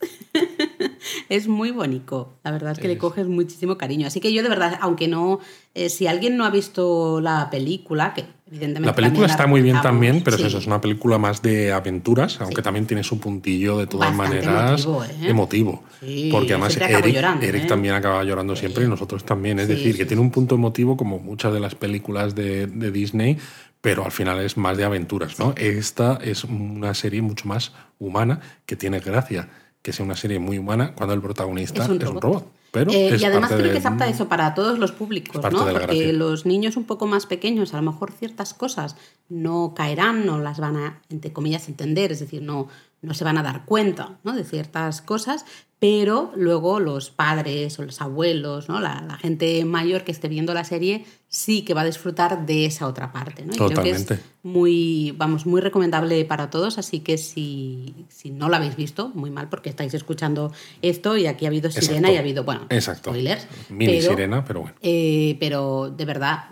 es 1.30 1.48
muy 1.48 1.72
bonito. 1.72 2.38
La 2.44 2.52
verdad 2.52 2.72
es 2.72 2.80
que 2.80 2.88
le 2.88 2.98
coges 2.98 3.28
muchísimo 3.28 3.78
cariño. 3.78 4.08
Así 4.08 4.22
que 4.22 4.32
yo 4.32 4.42
de 4.42 4.48
verdad, 4.48 4.78
aunque 4.82 5.10
no, 5.10 5.40
eh, 5.74 5.90
si 5.90 6.08
alguien 6.08 6.38
no 6.38 6.46
ha 6.46 6.50
visto 6.50 7.20
la 7.20 7.50
película, 7.50 8.14
que 8.14 8.26
evidentemente 8.50 8.86
La 8.86 8.96
película 8.96 9.28
está 9.28 9.48
muy 9.48 9.62
bien 9.62 9.82
también, 9.82 10.22
pero 10.24 10.38
es 10.38 10.44
eso, 10.44 10.58
es 10.58 10.68
una 10.68 10.82
película 10.82 11.18
más 11.18 11.42
de 11.42 11.72
aventuras, 11.72 12.40
aunque 12.42 12.62
también 12.62 12.86
tiene 12.86 13.04
su 13.04 13.20
puntillo 13.20 13.78
de 13.78 13.88
todas 13.88 14.16
Bastante 14.16 14.46
maneras 14.46 14.84
emotivo, 14.86 15.04
¿eh? 15.04 15.30
emotivo. 15.30 15.84
Sí, 16.00 16.30
Porque 16.32 16.54
además 16.54 16.78
Eric, 16.78 17.14
llorando, 17.14 17.46
Eric 17.46 17.64
¿eh? 17.64 17.68
también 17.68 17.94
acaba 17.94 18.24
llorando 18.24 18.56
siempre 18.56 18.86
y 18.86 18.88
nosotros 18.88 19.24
también. 19.24 19.60
Es 19.60 19.68
decir, 19.68 19.96
que 19.98 20.06
tiene 20.06 20.22
un 20.22 20.32
punto 20.32 20.56
emotivo 20.56 20.98
como 20.98 21.20
muchas 21.20 21.54
de 21.54 21.60
las 21.60 21.76
películas 21.76 22.36
de, 22.36 22.68
de 22.68 22.92
Disney, 22.92 23.38
pero 23.82 24.04
al 24.06 24.12
final 24.12 24.40
es 24.40 24.58
más 24.58 24.78
de 24.78 24.84
aventuras. 24.84 25.40
¿no? 25.40 25.54
Esta 25.56 26.20
es 26.22 26.44
una 26.44 26.94
serie 26.94 27.22
mucho 27.22 27.48
más 27.48 27.72
humana 28.00 28.42
que 28.66 28.76
tiene 28.76 29.00
gracia 29.00 29.50
que 29.82 29.94
sea 29.94 30.06
una 30.06 30.16
serie 30.16 30.40
muy 30.40 30.58
humana 30.58 30.94
cuando 30.96 31.14
el 31.14 31.22
protagonista 31.22 31.84
Es 31.84 31.90
un 31.90 32.00
robot. 32.00 32.24
robot. 32.24 32.52
Pero 32.72 32.92
Eh, 32.92 33.18
y 33.20 33.26
además 33.26 33.52
creo 33.52 33.72
que 33.72 33.78
es 33.78 33.86
apta 33.86 34.08
eso 34.08 34.28
para 34.28 34.54
todos 34.54 34.78
los 34.78 34.92
públicos, 34.92 35.42
¿no? 35.52 35.66
Porque 35.66 35.74
gracia. 35.74 36.14
los 36.14 36.46
niños 36.46 36.78
un 36.78 36.84
poco 36.86 37.08
más 37.08 37.26
pequeños, 37.26 37.74
a 37.74 37.78
lo 37.78 37.92
mejor 37.92 38.12
ciertas 38.12 38.54
cosas 38.54 38.96
no 39.28 39.74
caerán, 39.76 40.26
no 40.26 40.40
las 40.40 40.60
van 40.60 40.78
a, 40.78 41.02
entre 41.10 41.34
comillas, 41.34 41.68
entender, 41.68 42.12
es 42.12 42.20
decir, 42.20 42.42
no, 42.42 42.68
no 43.02 43.14
se 43.14 43.24
van 43.24 43.38
a 43.38 43.44
dar 43.44 43.66
cuenta 43.66 44.20
¿no? 44.24 44.34
de 44.34 44.44
ciertas 44.44 45.02
cosas, 45.02 45.46
pero 45.80 46.34
luego 46.36 46.82
los 46.82 47.10
padres 47.10 47.80
o 47.80 47.84
los 47.84 48.02
abuelos, 48.02 48.68
¿no? 48.68 48.82
la, 48.82 49.02
la 49.08 49.18
gente 49.18 49.64
mayor 49.64 50.04
que 50.04 50.12
esté 50.12 50.28
viendo 50.28 50.54
la 50.54 50.66
serie, 50.66 51.06
sí 51.30 51.62
que 51.62 51.74
va 51.74 51.82
a 51.82 51.86
disfrutar 51.86 52.46
de 52.46 52.66
esa 52.66 52.86
otra 52.86 53.14
parte. 53.14 53.46
¿no? 53.46 53.54
Y 53.54 53.58
creo 53.58 53.70
que 53.82 53.92
es 53.92 54.06
Totalmente. 54.06 54.20
muy, 54.44 55.14
vamos, 55.18 55.46
muy 55.46 55.62
recomendable 55.62 56.26
para 56.26 56.50
todos, 56.50 56.78
así 56.78 57.00
que 57.00 57.18
si, 57.18 58.06
si 58.10 58.30
no 58.30 58.50
la 58.50 58.58
habéis 58.58 58.76
visto, 58.76 59.10
muy 59.16 59.30
mal 59.32 59.48
porque 59.48 59.70
estáis 59.70 59.94
escuchando 59.94 60.52
esto 60.82 61.16
y 61.16 61.28
aquí 61.28 61.46
ha 61.46 61.48
habido 61.48 61.72
sirena 61.72 62.12
y 62.12 62.18
ha 62.18 62.20
habido, 62.20 62.44
bueno, 62.44 62.66
Exacto. 62.70 63.12
spoilers. 63.12 63.48
Mini 63.70 64.00
pero, 64.00 64.10
sirena, 64.10 64.44
pero 64.44 64.60
bueno. 64.62 64.76
eh, 64.82 65.38
pero 65.40 65.90
de 65.90 66.04
verdad, 66.04 66.46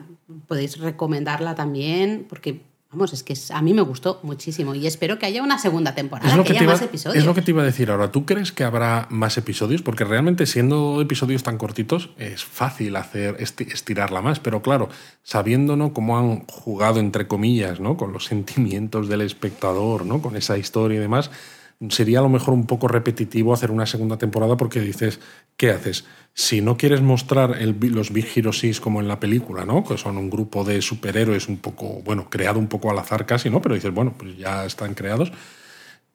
podéis 0.48 0.78
recomendarla 0.80 1.54
también 1.54 2.26
porque, 2.30 2.62
vamos, 2.92 3.12
es 3.14 3.24
que 3.24 3.34
a 3.54 3.62
mí 3.62 3.74
me 3.74 3.82
gustó 3.82 4.20
muchísimo 4.24 4.74
y 4.74 4.88
espero 4.88 5.20
que 5.20 5.26
haya 5.26 5.44
una 5.44 5.58
segunda 5.60 5.94
temporada, 5.94 6.30
Es 6.30 6.36
lo, 6.38 6.44
que, 6.44 6.54
haya 6.54 6.64
iba, 6.64 6.74
más 6.74 6.82
episodios. 6.82 7.18
es 7.18 7.26
lo 7.26 7.34
que 7.36 7.42
te 7.42 7.52
iba 7.52 7.62
a 7.62 7.66
decir 7.66 7.92
ahora. 7.92 8.12
¿Tú 8.12 8.26
crees 8.26 8.52
que 8.52 8.64
habrá 8.64 9.08
más 9.10 9.38
episodios? 9.38 9.82
Porque 9.82 10.04
realmente 10.06 10.46
siendo 10.46 11.02
episodios 11.02 11.44
tan 11.44 11.58
cortitos 11.58 12.10
es 12.18 12.44
fácil 12.46 12.96
hacer 12.96 13.38
esti- 13.38 13.72
estirarla 13.72 14.22
más, 14.22 14.40
pero 14.40 14.62
claro, 14.62 14.90
sabiendo 15.24 15.76
¿no? 15.76 15.94
cómo 15.94 16.18
han 16.18 16.46
jugado 16.48 17.00
entre 17.00 17.28
comillas, 17.28 17.80
¿no? 17.80 17.98
con 17.98 18.14
los 18.14 18.26
sentimientos 18.32 19.10
del 19.10 19.22
espectador, 19.22 20.06
¿no? 20.06 20.22
con 20.22 20.36
esa 20.38 20.58
historia 20.58 20.98
y 20.98 21.02
demás, 21.02 21.30
sería 21.90 22.20
a 22.20 22.22
lo 22.24 22.30
mejor 22.30 22.54
un 22.54 22.66
poco 22.66 22.88
repetitivo 22.88 23.54
hacer 23.54 23.70
una 23.72 23.86
segunda 23.86 24.18
temporada 24.18 24.58
porque 24.58 24.80
dices, 24.82 25.20
¿qué 25.58 25.70
haces? 25.72 26.06
Si 26.34 26.62
no 26.62 26.76
quieres 26.78 27.02
mostrar 27.02 27.58
los 27.62 28.12
Big 28.12 28.28
Hero 28.36 28.52
6 28.54 28.80
como 28.80 29.00
en 29.02 29.08
la 29.08 29.20
película, 29.20 29.66
¿no? 29.66 29.84
Que 29.84 29.98
son 29.98 30.18
un 30.18 30.30
grupo 30.30 30.64
de 30.64 30.82
superhéroes 30.82 31.48
un 31.48 31.58
poco, 31.58 32.02
bueno, 32.04 32.30
creado 32.30 32.60
un 32.60 32.68
poco 32.68 32.90
al 32.92 33.00
azar 33.00 33.26
casi, 33.26 33.50
¿no? 33.50 33.62
Pero 33.62 33.76
dices, 33.76 33.94
bueno, 33.94 34.14
pues 34.18 34.38
ya 34.38 34.66
están 34.66 34.94
creados 34.94 35.32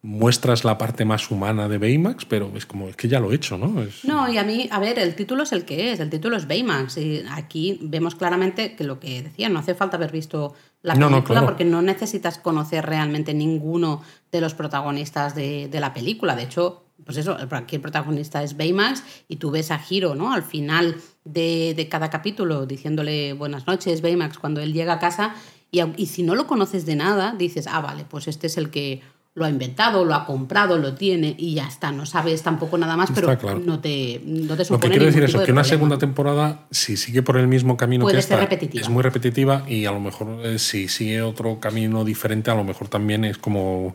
muestras 0.05 0.65
la 0.65 0.79
parte 0.79 1.05
más 1.05 1.31
humana 1.31 1.69
de 1.69 1.79
Baymax, 1.79 2.25
pero 2.25 2.51
es 2.57 2.67
como, 2.67 2.89
es 2.89 2.97
que 2.97 3.07
ya 3.07 3.21
lo 3.21 3.31
he 3.31 3.37
hecho, 3.37 3.57
¿no? 3.57 3.83
Es- 3.83 4.05
No, 4.05 4.29
y 4.29 4.37
a 4.37 4.43
mí, 4.43 4.69
a 4.73 4.81
ver, 4.81 4.99
el 4.99 5.15
título 5.15 5.45
es 5.45 5.53
el 5.53 5.65
que 5.65 5.93
es, 5.93 6.01
el 6.01 6.11
título 6.11 6.37
es 6.37 6.49
Baymax. 6.49 6.97
Y 6.99 7.23
aquí 7.31 7.79
vemos 7.83 8.17
claramente 8.17 8.75
que 8.75 8.83
lo 8.83 8.99
que 8.99 9.23
decía, 9.23 9.49
no 9.49 9.61
hace 9.61 9.77
falta 9.77 9.97
haber 9.99 10.11
visto 10.11 10.55
la 10.83 10.95
película 10.95 11.19
no, 11.19 11.25
claro. 11.25 11.47
porque 11.47 11.65
no 11.65 11.81
necesitas 11.83 12.39
conocer 12.39 12.85
realmente 12.87 13.35
ninguno 13.35 14.03
de 14.31 14.41
los 14.41 14.55
protagonistas 14.55 15.35
de, 15.35 15.69
de 15.69 15.81
la 15.81 15.93
película. 15.95 16.35
De 16.35 16.43
hecho, 16.43 16.85
pues 17.05 17.19
eso, 17.19 17.39
el- 17.39 17.53
aquí 17.55 17.77
el 17.77 17.83
protagonista 17.83 18.43
es 18.43 18.57
Baymax 18.57 19.03
y 19.29 19.37
tú 19.37 19.51
ves 19.51 19.71
a 19.71 19.81
Hiro, 19.89 20.15
¿no? 20.15 20.33
Al 20.33 20.43
final 20.43 20.97
de, 21.25 21.75
de 21.77 21.89
cada 21.89 22.11
capítulo 22.11 22.67
diciéndole 22.67 23.33
buenas 23.33 23.67
noches, 23.67 24.03
Baymax, 24.03 24.39
cuando 24.39 24.61
él 24.61 24.73
llega 24.73 24.95
a 24.95 24.99
casa. 24.99 25.35
Y, 25.71 25.81
y 25.97 26.07
si 26.07 26.23
no 26.23 26.35
lo 26.35 26.47
conoces 26.47 26.85
de 26.85 26.97
nada, 26.97 27.35
dices, 27.39 27.67
ah, 27.67 27.81
vale, 27.81 28.05
pues 28.05 28.29
este 28.29 28.47
es 28.49 28.59
el 28.59 28.69
que 28.71 29.01
lo 29.35 29.47
ha 29.47 29.49
inventado, 29.49 30.05
lo 30.05 30.15
ha 30.15 30.27
comprado, 30.27 30.77
lo 30.77 30.95
tiene 30.95 31.35
y 31.39 31.55
ya 31.55 31.67
está. 31.67 31.91
No 31.91 32.05
sabes 32.05 32.43
tampoco 32.43 32.77
nada 32.77 32.97
más, 32.99 33.11
pero 33.15 33.37
claro. 33.39 33.61
no 33.65 33.81
te, 33.81 34.21
no 34.27 34.49
te 34.49 34.51
Lo 34.51 34.57
que 34.59 34.65
supone 34.67 34.91
quiero 34.91 35.07
decir 35.07 35.23
es 35.23 35.31
tipo 35.31 35.41
de 35.41 35.47
que 35.47 35.53
una 35.53 35.63
problema. 35.63 35.65
segunda 35.65 35.99
temporada, 35.99 36.67
si 36.71 36.99
sigue 36.99 37.23
por 37.23 37.39
el 37.39 37.49
mismo 37.49 37.77
camino 37.79 38.05
Puede 38.05 38.17
que 38.17 38.23
ser 38.23 38.35
esta, 38.35 38.45
repetitiva. 38.45 38.83
es 38.83 38.91
muy 38.91 39.03
repetitiva 39.03 39.65
y 39.67 39.87
a 39.87 39.93
lo 39.93 40.01
mejor 40.01 40.41
eh, 40.45 40.59
si 40.59 40.89
sigue 40.89 41.23
otro 41.23 41.61
camino 41.61 42.05
diferente, 42.05 42.51
a 42.51 42.55
lo 42.55 42.65
mejor 42.65 42.89
también 42.89 43.25
es 43.25 43.39
como 43.39 43.95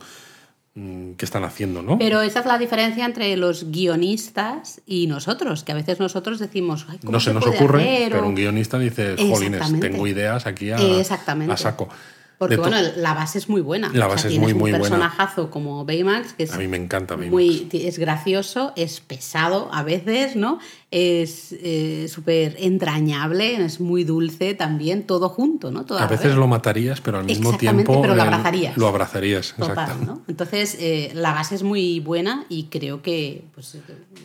mm, 0.73 1.11
que 1.11 1.25
están 1.25 1.43
haciendo, 1.43 1.83
¿no? 1.83 1.99
Pero 1.99 2.21
esa 2.23 2.39
es 2.39 2.45
la 2.47 2.57
diferencia 2.57 3.05
entre 3.05 3.37
los 3.37 3.69
guionistas 3.69 4.81
y 4.87 5.05
nosotros, 5.05 5.63
que 5.63 5.71
a 5.71 5.75
veces 5.75 5.99
nosotros 5.99 6.39
decimos, 6.39 6.87
Ay, 6.89 6.97
¿cómo 6.97 7.11
no 7.11 7.19
se 7.19 7.31
nos 7.33 7.43
puede 7.43 7.57
ocurre, 7.57 7.83
hacer? 7.83 8.11
pero 8.13 8.27
un 8.27 8.33
guionista 8.33 8.79
dice, 8.79 9.15
jolines, 9.17 9.53
Exactamente. 9.53 9.89
tengo 9.89 10.07
ideas 10.07 10.47
aquí 10.47 10.71
a, 10.71 10.77
Exactamente. 10.77 11.53
a 11.53 11.57
saco. 11.57 11.89
Porque 12.37 12.57
bueno, 12.57 12.77
la 12.97 13.13
base 13.15 13.39
es 13.39 13.49
muy 13.49 13.61
buena. 13.61 13.87
La 13.93 14.05
O 14.05 14.09
sea, 14.09 14.15
base 14.15 14.27
es 14.27 14.39
muy, 14.39 14.53
muy 14.53 14.71
un 14.71 14.79
buena. 14.79 14.95
personajazo 14.95 15.49
como 15.49 15.85
Baymax, 15.85 16.33
que 16.33 16.43
es 16.43 16.53
A 16.53 16.57
mí 16.57 16.67
me 16.67 16.77
encanta 16.77 17.15
Baymax. 17.15 17.31
muy 17.31 17.67
es 17.71 17.97
gracioso, 17.97 18.73
es 18.75 18.99
pesado 18.99 19.69
a 19.73 19.81
veces, 19.83 20.35
¿no? 20.35 20.59
Es 20.91 21.53
eh, 21.59 22.07
súper 22.09 22.55
entrañable, 22.59 23.63
es 23.65 23.79
muy 23.79 24.03
dulce 24.03 24.53
también, 24.53 25.03
todo 25.07 25.29
junto, 25.29 25.71
¿no? 25.71 25.83
Toda 25.85 26.03
a 26.03 26.07
veces 26.07 26.27
vez. 26.27 26.35
lo 26.35 26.47
matarías, 26.47 27.01
pero 27.01 27.17
al 27.19 27.25
mismo 27.25 27.57
tiempo 27.57 28.01
pero 28.01 28.15
lo 28.15 28.21
abrazarías. 28.21 28.77
Lo 28.77 28.87
abrazarías, 28.87 29.55
Total, 29.57 29.71
exacto. 29.71 30.05
¿no? 30.05 30.21
Entonces, 30.27 30.77
eh, 30.79 31.11
la 31.15 31.33
base 31.33 31.55
es 31.55 31.63
muy 31.63 31.99
buena 31.99 32.45
y 32.49 32.65
creo 32.65 33.01
que 33.01 33.43
pues, 33.55 33.77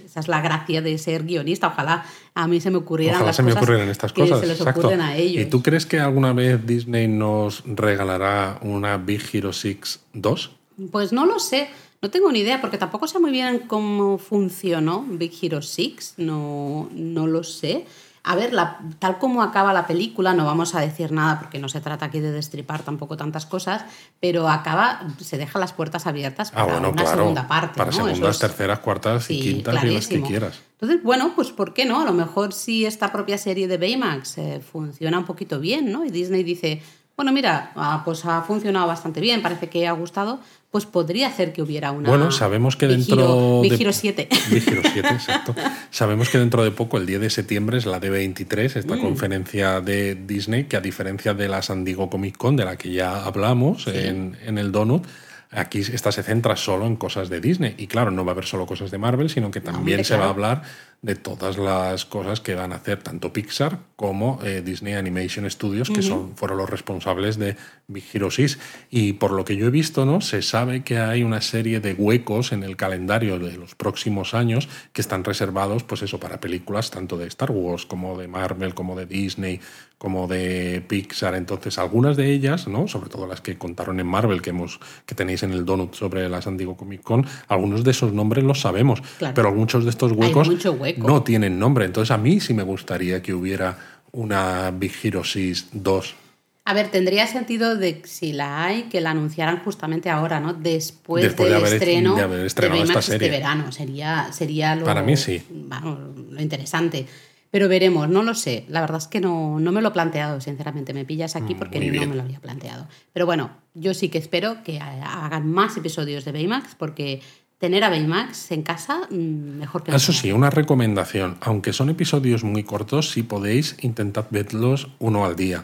esa 0.05 0.21
es 0.21 0.29
la 0.29 0.41
gracia 0.41 0.83
de 0.83 0.99
ser 0.99 1.25
guionista. 1.25 1.69
Ojalá 1.69 2.05
a 2.35 2.49
mí 2.49 2.61
se 2.61 2.71
me 2.71 2.79
ocurrieran 2.79 3.17
Ojalá 3.17 3.29
las 3.29 3.37
se 3.37 3.43
me 3.43 3.51
cosas 3.51 3.63
ocurrieran 3.63 3.89
estas 3.89 4.13
que 4.13 4.23
cosas. 4.23 4.41
se 4.41 4.47
les 4.47 4.59
exacto. 4.59 4.81
ocurren 4.81 5.01
a 5.01 5.17
ellos. 5.17 5.43
¿Y 5.43 5.47
tú 5.51 5.63
crees 5.63 5.85
que 5.87 5.99
alguna 6.01 6.33
vez 6.33 6.65
Disney 6.67 7.09
nos 7.09 7.63
regalará 7.67 8.59
una 8.63 8.97
Big 8.97 9.23
Hero 9.33 9.53
6 9.53 10.01
2? 10.15 10.51
Pues 10.91 11.13
no 11.13 11.27
lo 11.27 11.39
sé, 11.39 11.69
no 12.01 12.11
tengo 12.11 12.33
ni 12.33 12.41
idea, 12.41 12.61
porque 12.61 12.79
tampoco 12.79 13.07
sé 13.07 13.19
muy 13.19 13.31
bien 13.31 13.65
cómo 13.67 14.19
funcionó 14.19 15.05
Big 15.09 15.33
Hero 15.43 15.63
6, 15.63 16.15
no, 16.17 16.89
no 16.93 17.27
lo 17.27 17.45
sé. 17.45 17.85
A 18.25 18.37
ver, 18.37 18.53
la- 18.53 18.79
tal 19.01 19.19
como 19.19 19.43
acaba 19.43 19.73
la 19.73 19.87
película, 19.87 20.33
no 20.33 20.45
vamos 20.45 20.77
a 20.77 20.81
decir 20.81 21.11
nada 21.11 21.41
porque 21.41 21.59
no 21.59 21.69
se 21.69 21.81
trata 21.81 22.07
aquí 22.07 22.21
de 22.21 22.31
destripar 22.31 22.83
tampoco 22.83 23.17
tantas 23.17 23.47
cosas, 23.47 23.85
pero 24.21 24.49
acaba, 24.49 25.01
se 25.19 25.39
deja 25.39 25.59
las 25.59 25.73
puertas 25.73 26.07
abiertas 26.07 26.51
Ah, 26.51 26.61
para 26.61 26.73
bueno, 26.75 26.91
una 26.91 27.03
claro. 27.03 27.19
segunda 27.19 27.49
parte. 27.49 27.79
Para 27.79 27.91
segundas, 27.91 28.39
terceras, 28.39 28.79
cuartas 28.79 29.29
y 29.31 29.35
Sí, 29.35 29.41
quintas 29.41 29.83
y 29.85 29.91
las 29.91 30.07
que 30.07 30.23
quieras. 30.23 30.61
Entonces, 30.81 31.03
bueno, 31.03 31.33
pues 31.35 31.51
¿por 31.51 31.75
qué 31.75 31.85
no? 31.85 32.01
A 32.01 32.05
lo 32.05 32.13
mejor 32.13 32.53
si 32.53 32.87
esta 32.87 33.11
propia 33.11 33.39
serie 33.39 33.67
de 33.67 33.77
Baymax 33.79 34.39
eh, 34.39 34.61
funciona 34.61 35.19
un 35.19 35.25
poquito 35.25 35.59
bien, 35.59 35.91
¿no? 35.91 36.05
Y 36.05 36.11
Disney 36.11 36.45
dice, 36.45 36.81
bueno, 37.17 37.33
mira, 37.33 37.73
ah, 37.75 38.03
pues 38.05 38.25
ha 38.25 38.43
funcionado 38.43 38.87
bastante 38.87 39.21
bien, 39.21 39.43
parece 39.43 39.69
que 39.69 39.87
ha 39.89 39.93
gustado, 39.93 40.39
pues 40.73 40.87
podría 40.87 41.29
hacer 41.29 41.53
que 41.53 41.61
hubiera 41.63 41.93
una... 41.93 42.09
Bueno, 42.09 42.33
sabemos 42.33 42.77
que 42.77 42.89
dentro 42.89 43.61
Big 43.61 43.73
de- 43.77 43.83
Hero 43.83 43.93
7. 43.93 44.29
Big 44.51 44.67
Hero 44.67 44.81
7, 44.83 45.09
exacto. 45.09 45.55
Sabemos 45.91 46.31
que 46.31 46.39
dentro 46.39 46.65
de 46.65 46.71
poco, 46.71 46.97
el 46.97 47.05
10 47.05 47.21
de 47.21 47.29
septiembre, 47.31 47.77
es 47.77 47.85
la 47.85 48.01
D23, 48.01 48.77
esta 48.77 48.97
Mm. 48.97 49.01
conferencia 49.03 49.81
de 49.83 50.15
Disney, 50.15 50.65
que 50.65 50.77
a 50.79 50.81
diferencia 50.81 51.35
de 51.35 51.47
la 51.49 51.61
San 51.61 51.85
Diego 51.85 52.09
Comic 52.09 52.39
Con, 52.39 52.57
de 52.57 52.65
la 52.65 52.77
que 52.77 52.91
ya 52.91 53.23
hablamos 53.25 53.87
en, 53.87 54.39
en 54.47 54.57
el 54.57 54.73
Donut, 54.73 55.05
aquí 55.51 55.81
esta 55.81 56.11
se 56.11 56.23
centra 56.23 56.57
solo 56.57 56.87
en 56.87 56.97
cosas 56.97 57.29
de 57.29 57.43
Disney. 57.43 57.75
Y 57.77 57.87
claro, 57.87 58.11
no 58.11 58.25
va 58.25 58.31
a 58.31 58.35
haber 58.35 58.47
solo 58.47 58.65
cosas 58.65 58.91
de 58.91 58.97
Marvel, 58.97 59.29
sino 59.29 59.51
que 59.51 59.61
también 59.61 59.99
hombre, 59.99 60.05
se 60.05 60.17
va 60.17 60.25
a 60.25 60.31
hablar 60.31 60.63
de 61.03 61.17
todas 61.17 61.59
las 61.59 62.05
cosas 62.05 62.41
que 62.41 62.55
van 62.55 62.73
a 62.73 62.77
hacer 62.77 63.03
tanto 63.03 63.33
Pixar 63.33 63.81
como 63.97 64.39
eh, 64.45 64.63
Disney 64.65 64.95
Animation 64.95 65.51
Studios, 65.51 65.91
que 65.91 66.01
son, 66.01 66.37
fueron 66.37 66.59
los 66.59 66.71
responsables 66.71 67.39
de 67.39 67.57
Big 67.89 68.05
Hero 68.13 68.31
6. 68.31 68.59
Y 68.89 69.15
por 69.15 69.33
lo 69.33 69.45
que 69.45 69.57
yo 69.57 69.67
he 69.67 69.71
visto, 69.71 70.07
¿no? 70.07 70.21
se 70.21 70.43
sabe 70.43 70.85
que 70.85 70.99
hay 70.99 71.25
una 71.25 71.41
serie 71.41 71.81
de 71.81 71.95
huecos 71.95 72.53
en 72.53 72.63
el 72.63 72.77
calendario 72.77 73.41
de 73.41 73.57
los 73.57 73.75
próximos 73.75 74.33
años 74.33 74.69
que 74.93 75.01
están 75.01 75.25
reservados, 75.25 75.83
pues 75.83 76.03
eso, 76.03 76.21
para 76.21 76.41
películas 76.41 76.93
tanto 76.93 77.19
de 77.19 77.27
Star 77.27 77.51
Wars 77.51 77.85
como 77.85 78.17
de 78.17 78.29
Marvel, 78.29 78.75
como 78.75 78.95
de 78.95 79.07
Disney, 79.07 79.61
como 79.99 80.27
de 80.27 80.85
Pixar. 80.87 81.35
Entonces, 81.35 81.79
algunas 81.79 82.17
de 82.17 82.33
ellas, 82.33 82.67
¿no? 82.67 82.87
sobre 82.87 83.09
todo 83.09 83.27
las 83.27 83.41
que 83.41 83.59
contaron 83.59 83.99
en 84.01 84.07
Marvel, 84.07 84.43
que, 84.43 84.51
hemos, 84.51 84.81
que 85.07 85.15
tenéis 85.15 85.43
en 85.43 85.53
el 85.53 85.65
donut 85.65 85.95
sobre 85.95 86.29
la 86.29 86.43
San 86.43 86.57
Diego 86.57 86.77
Comic 86.77 87.03
Con, 87.03 87.27
algunos 87.47 87.85
de 87.85 87.93
esos 87.93 88.13
nombres 88.13 88.43
los 88.45 88.61
sabemos, 88.61 89.03
pero 89.35 89.53
muchos 89.53 89.85
de 89.85 89.91
estos 89.91 90.13
huecos 90.13 90.49
no 90.97 91.23
tienen 91.23 91.59
nombre. 91.59 91.85
Entonces, 91.85 92.11
a 92.11 92.19
mí 92.19 92.41
sí 92.41 92.55
me 92.55 92.63
gustaría 92.63 93.23
que 93.23 93.35
hubiera 93.35 93.79
una 94.13 94.71
Big 94.71 94.93
Hero 95.03 95.25
6 95.25 95.69
2 95.73 96.17
a 96.65 96.75
ver, 96.75 96.91
tendría 96.93 97.27
sentido 97.27 97.77
de 97.77 98.03
si 98.05 98.33
la 98.33 98.65
hay 98.65 98.85
que 98.85 99.01
la 99.01 99.11
anunciaran 99.11 99.59
justamente 99.65 100.11
ahora, 100.11 100.39
¿no? 100.39 100.55
Después, 100.55 101.37
del 101.37 101.65
estreno 101.65 102.15
de, 102.15 102.23
haber 102.23 102.47
estrenado 102.47 102.85
esta 102.85 103.01
este 103.01 103.13
serie. 103.13 103.29
este 103.29 103.39
verano. 103.39 103.73
Sería, 103.73 104.33
sería 104.33 104.77
lo, 104.77 104.85
Para 104.85 105.03
mí 105.03 105.17
sí. 105.17 105.43
lo 105.51 106.41
interesante. 106.41 107.07
Pero 107.51 107.69
veremos, 107.69 108.09
no 108.09 108.23
lo 108.23 108.35
sé. 108.35 108.65
La 108.69 108.81
verdad 108.81 108.99
es 108.99 109.09
que 109.09 109.21
no, 109.21 109.59
no 109.59 109.73
me 109.73 109.83
lo 109.83 109.89
he 109.89 109.91
planteado, 109.91 110.41
sinceramente. 110.41 110.95
Me 110.95 111.05
pillas 111.05 111.35
aquí 111.35 111.55
mm, 111.55 111.59
porque 111.59 111.81
no 111.81 112.07
me 112.07 112.15
lo 112.15 112.23
había 112.23 112.39
planteado. 112.39 112.87
Pero 113.13 113.27
bueno, 113.27 113.51
yo 113.75 113.93
sí 113.93 114.09
que 114.09 114.19
espero 114.19 114.63
que 114.63 114.79
hagan 114.79 115.51
más 115.51 115.77
episodios 115.77 116.25
de 116.25 116.33
Baymax 116.33 116.77
porque 116.77 117.21
tener 117.63 117.85
a 117.85 117.91
Baymax 117.91 118.51
en 118.51 118.65
casa 118.65 119.07
mm, 119.09 119.15
mejor 119.61 119.85
que 119.85 119.95
Eso 119.95 120.13
sí, 120.13 120.33
una 120.33 120.51
recomendación. 120.51 121.37
Aunque 121.41 121.73
son 121.73 121.91
episodios 121.91 122.43
muy 122.43 122.65
cortos, 122.65 123.11
si 123.13 123.23
podéis, 123.23 123.77
intentad 123.83 124.25
verlos 124.31 124.89
uno 124.99 125.25
al 125.25 125.37
día. 125.37 125.63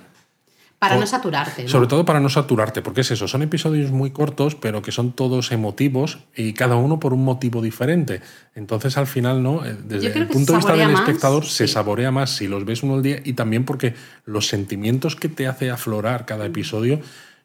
Para 0.78 0.94
no 0.94 1.08
saturarte. 1.08 1.66
Sobre 1.66 1.88
todo 1.88 2.04
para 2.04 2.20
no 2.20 2.28
saturarte, 2.28 2.82
porque 2.82 3.00
es 3.00 3.10
eso, 3.10 3.26
son 3.26 3.42
episodios 3.42 3.90
muy 3.90 4.12
cortos, 4.12 4.54
pero 4.54 4.80
que 4.80 4.92
son 4.92 5.10
todos 5.10 5.50
emotivos 5.50 6.20
y 6.36 6.52
cada 6.52 6.76
uno 6.76 7.00
por 7.00 7.12
un 7.12 7.24
motivo 7.24 7.62
diferente. 7.62 8.20
Entonces, 8.54 8.96
al 8.96 9.08
final, 9.08 9.42
¿no? 9.42 9.66
Eh, 9.66 9.76
desde 9.82 10.16
el 10.16 10.28
punto 10.28 10.52
de 10.52 10.58
vista 10.58 10.76
del 10.76 10.92
espectador, 10.92 11.46
se 11.46 11.66
saborea 11.66 12.12
más 12.12 12.30
si 12.30 12.46
los 12.46 12.64
ves 12.64 12.84
uno 12.84 12.94
al 12.94 13.02
día 13.02 13.18
y 13.24 13.32
también 13.32 13.64
porque 13.64 13.94
los 14.24 14.46
sentimientos 14.46 15.16
que 15.16 15.28
te 15.28 15.48
hace 15.48 15.68
aflorar 15.68 16.26
cada 16.26 16.46
episodio 16.46 17.00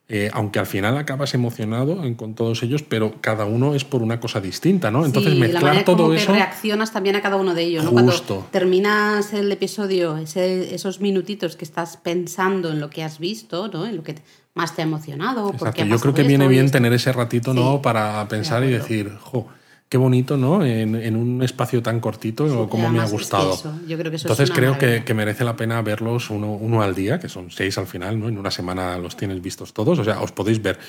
eh, 0.10 0.30
aunque 0.34 0.60
al 0.60 0.66
final 0.66 0.98
acabas 0.98 1.34
emocionado 1.34 2.02
con 2.18 2.36
todos 2.36 2.62
ellos, 2.62 2.84
pero 2.84 3.16
cada 3.22 3.46
uno 3.46 3.74
es 3.74 3.86
por 3.86 4.04
una 4.04 4.20
cosa 4.20 4.42
distinta, 4.42 4.92
¿no? 4.92 5.06
Entonces 5.06 5.36
mezclar 5.36 5.86
todo 5.86 5.98
como 5.98 6.14
eso. 6.14 6.34
reaccionas 6.34 6.92
también 6.92 7.16
a 7.16 7.22
cada 7.22 7.38
uno 7.38 7.54
de 7.54 7.64
ellos, 7.64 7.86
¿no? 7.86 7.92
Cuando 7.92 8.14
terminas 8.52 9.34
el 9.34 9.52
episodio, 9.52 10.18
esos 10.18 11.00
minutitos 11.00 11.56
que 11.56 11.64
estás 11.64 11.98
pensando 11.98 12.70
en 12.72 12.82
lo 12.82 12.90
que 12.90 13.02
has 13.04 13.18
visto, 13.18 13.70
¿no? 13.70 13.86
En 13.86 13.96
lo 13.96 14.04
que 14.04 14.16
más 14.54 14.76
te 14.76 14.82
ha 14.82 14.86
emocionado. 14.86 15.54
Yo 15.54 16.00
creo 16.00 16.14
que 16.14 16.24
viene 16.24 16.48
bien 16.50 16.70
tener 16.70 16.92
ese 16.92 17.14
ratito, 17.14 17.54
¿no? 17.54 17.82
Para 17.82 18.28
pensar 18.28 18.64
y 18.66 18.68
decir, 18.68 19.18
jo 19.22 19.48
qué 19.94 19.98
bonito, 20.00 20.38
¿no? 20.38 20.66
En, 20.66 21.16
un 21.16 21.44
espacio 21.44 21.84
tan 21.84 22.00
cortito, 22.00 22.68
como 22.68 22.90
me 22.90 23.00
ha 23.00 23.06
gustado. 23.06 23.56
Entonces 23.88 24.50
creo 24.50 24.76
que, 24.80 25.14
merece 25.14 25.44
la 25.44 25.56
pena 25.56 25.84
verlos 25.84 26.32
uno, 26.32 26.82
al 26.82 26.96
día, 26.96 27.20
que 27.20 27.30
son 27.30 27.52
seis 27.52 27.78
al 27.78 27.86
final, 27.86 28.20
¿no? 28.20 28.28
En 28.28 28.40
una 28.40 28.50
semana 28.50 28.98
los 28.98 29.16
tienes 29.16 29.40
vistos 29.40 29.72
todos, 29.72 30.00
o 30.00 30.04
sea, 30.04 30.22
os 30.22 30.32
podéis 30.32 30.64
ver 30.64 30.80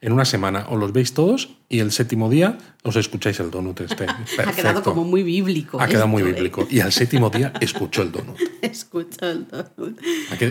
en 0.00 0.12
una 0.12 0.24
semana 0.24 0.64
os 0.70 0.80
los 0.80 0.92
veis 0.92 1.12
todos 1.12 1.50
y 1.68 1.80
el 1.80 1.92
séptimo 1.92 2.30
día 2.30 2.56
os 2.82 2.96
escucháis 2.96 3.38
el 3.40 3.50
donut 3.50 3.82
este. 3.82 4.06
ha 4.46 4.52
quedado 4.52 4.82
como 4.82 5.04
muy 5.04 5.22
bíblico. 5.22 5.78
Ha 5.78 5.86
quedado 5.86 6.08
muy 6.08 6.22
¿eh? 6.22 6.32
bíblico. 6.32 6.66
Y 6.70 6.80
al 6.80 6.90
séptimo 6.92 7.28
día 7.28 7.52
escucho 7.60 8.00
el 8.00 8.12
donut. 8.12 8.38
Escucho 8.62 9.26
el 9.26 9.46
donut. 9.46 10.00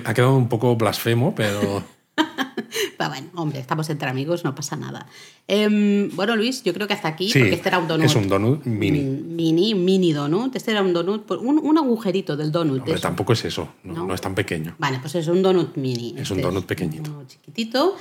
Ha 0.05 0.13
quedado 0.13 0.37
un 0.37 0.49
poco 0.49 0.75
blasfemo, 0.75 1.33
pero... 1.33 1.83
Pero 2.97 3.09
bueno, 3.09 3.29
hombre, 3.35 3.59
estamos 3.59 3.89
entre 3.89 4.09
amigos, 4.09 4.43
no 4.43 4.53
pasa 4.55 4.75
nada. 4.75 5.07
Em, 5.47 6.09
bueno, 6.15 6.35
Luis, 6.35 6.63
yo 6.63 6.73
creo 6.73 6.87
que 6.87 6.93
hasta 6.93 7.07
aquí, 7.07 7.29
porque 7.33 7.53
este 7.53 7.69
era 7.69 7.79
un 7.79 7.87
donut. 7.87 8.05
Es 8.05 8.15
un 8.15 8.27
donut 8.27 8.65
mini. 8.65 9.01
Mini, 9.01 9.75
mini 9.75 10.13
donut. 10.13 10.55
Este 10.55 10.71
era 10.71 10.81
un 10.81 10.93
donut, 10.93 11.29
un, 11.31 11.59
un 11.59 11.77
agujerito 11.77 12.35
del 12.37 12.51
donut. 12.51 12.83
Pero 12.83 12.99
tampoco 12.99 13.33
es 13.33 13.45
eso, 13.45 13.73
no, 13.83 14.13
es 14.13 14.21
tan 14.21 14.35
pequeño. 14.35 14.75
Vale, 14.77 14.99
pues 14.99 15.15
es 15.15 15.27
un 15.27 15.41
donut 15.41 15.75
mini. 15.75 16.15
Es 16.17 16.29
un 16.31 16.37
este 16.37 16.47
donut 16.47 16.65
pequeñito. 16.65 17.11
Un 17.11 17.27
chiquitito 17.27 17.95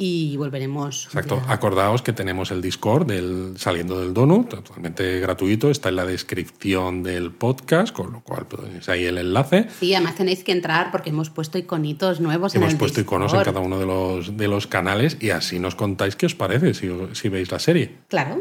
y 0.00 0.36
volveremos. 0.36 1.06
Exacto. 1.06 1.42
Acordaos 1.48 2.02
que 2.02 2.12
tenemos 2.12 2.52
el 2.52 2.62
Discord 2.62 3.08
del 3.08 3.54
Saliendo 3.58 3.98
del 4.00 4.14
Donut, 4.14 4.48
totalmente 4.48 5.18
gratuito, 5.18 5.72
está 5.72 5.88
en 5.88 5.96
la 5.96 6.04
descripción 6.04 7.02
del 7.02 7.32
podcast, 7.32 7.92
con 7.92 8.12
lo 8.12 8.20
cual 8.20 8.46
tenéis 8.46 8.88
ahí 8.88 9.06
el 9.06 9.18
enlace. 9.18 9.66
Sí, 9.80 9.92
además 9.94 10.14
tenéis 10.14 10.44
que 10.44 10.52
entrar 10.52 10.92
porque 10.92 11.10
hemos 11.10 11.30
puesto 11.30 11.58
iconitos 11.58 12.20
nuevos 12.20 12.54
hemos 12.54 12.66
en 12.68 12.72
el 12.72 12.78
puesto 12.78 13.00
iconos 13.00 13.34
en 13.34 13.42
cada 13.42 13.58
uno 13.58 13.80
de 13.80 13.86
los, 13.86 14.36
de 14.36 14.46
los 14.46 14.68
canales 14.68 15.16
y 15.20 15.30
así 15.30 15.58
nos 15.58 15.74
contáis 15.74 16.14
qué 16.14 16.26
os 16.26 16.36
parece 16.36 16.74
si, 16.74 16.88
si 17.14 17.28
veis 17.28 17.50
la 17.50 17.58
serie. 17.58 17.96
Claro. 18.06 18.38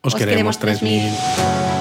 Os, 0.00 0.14
queremos, 0.14 0.56
queremos 0.56 0.80
3000. 0.80 1.75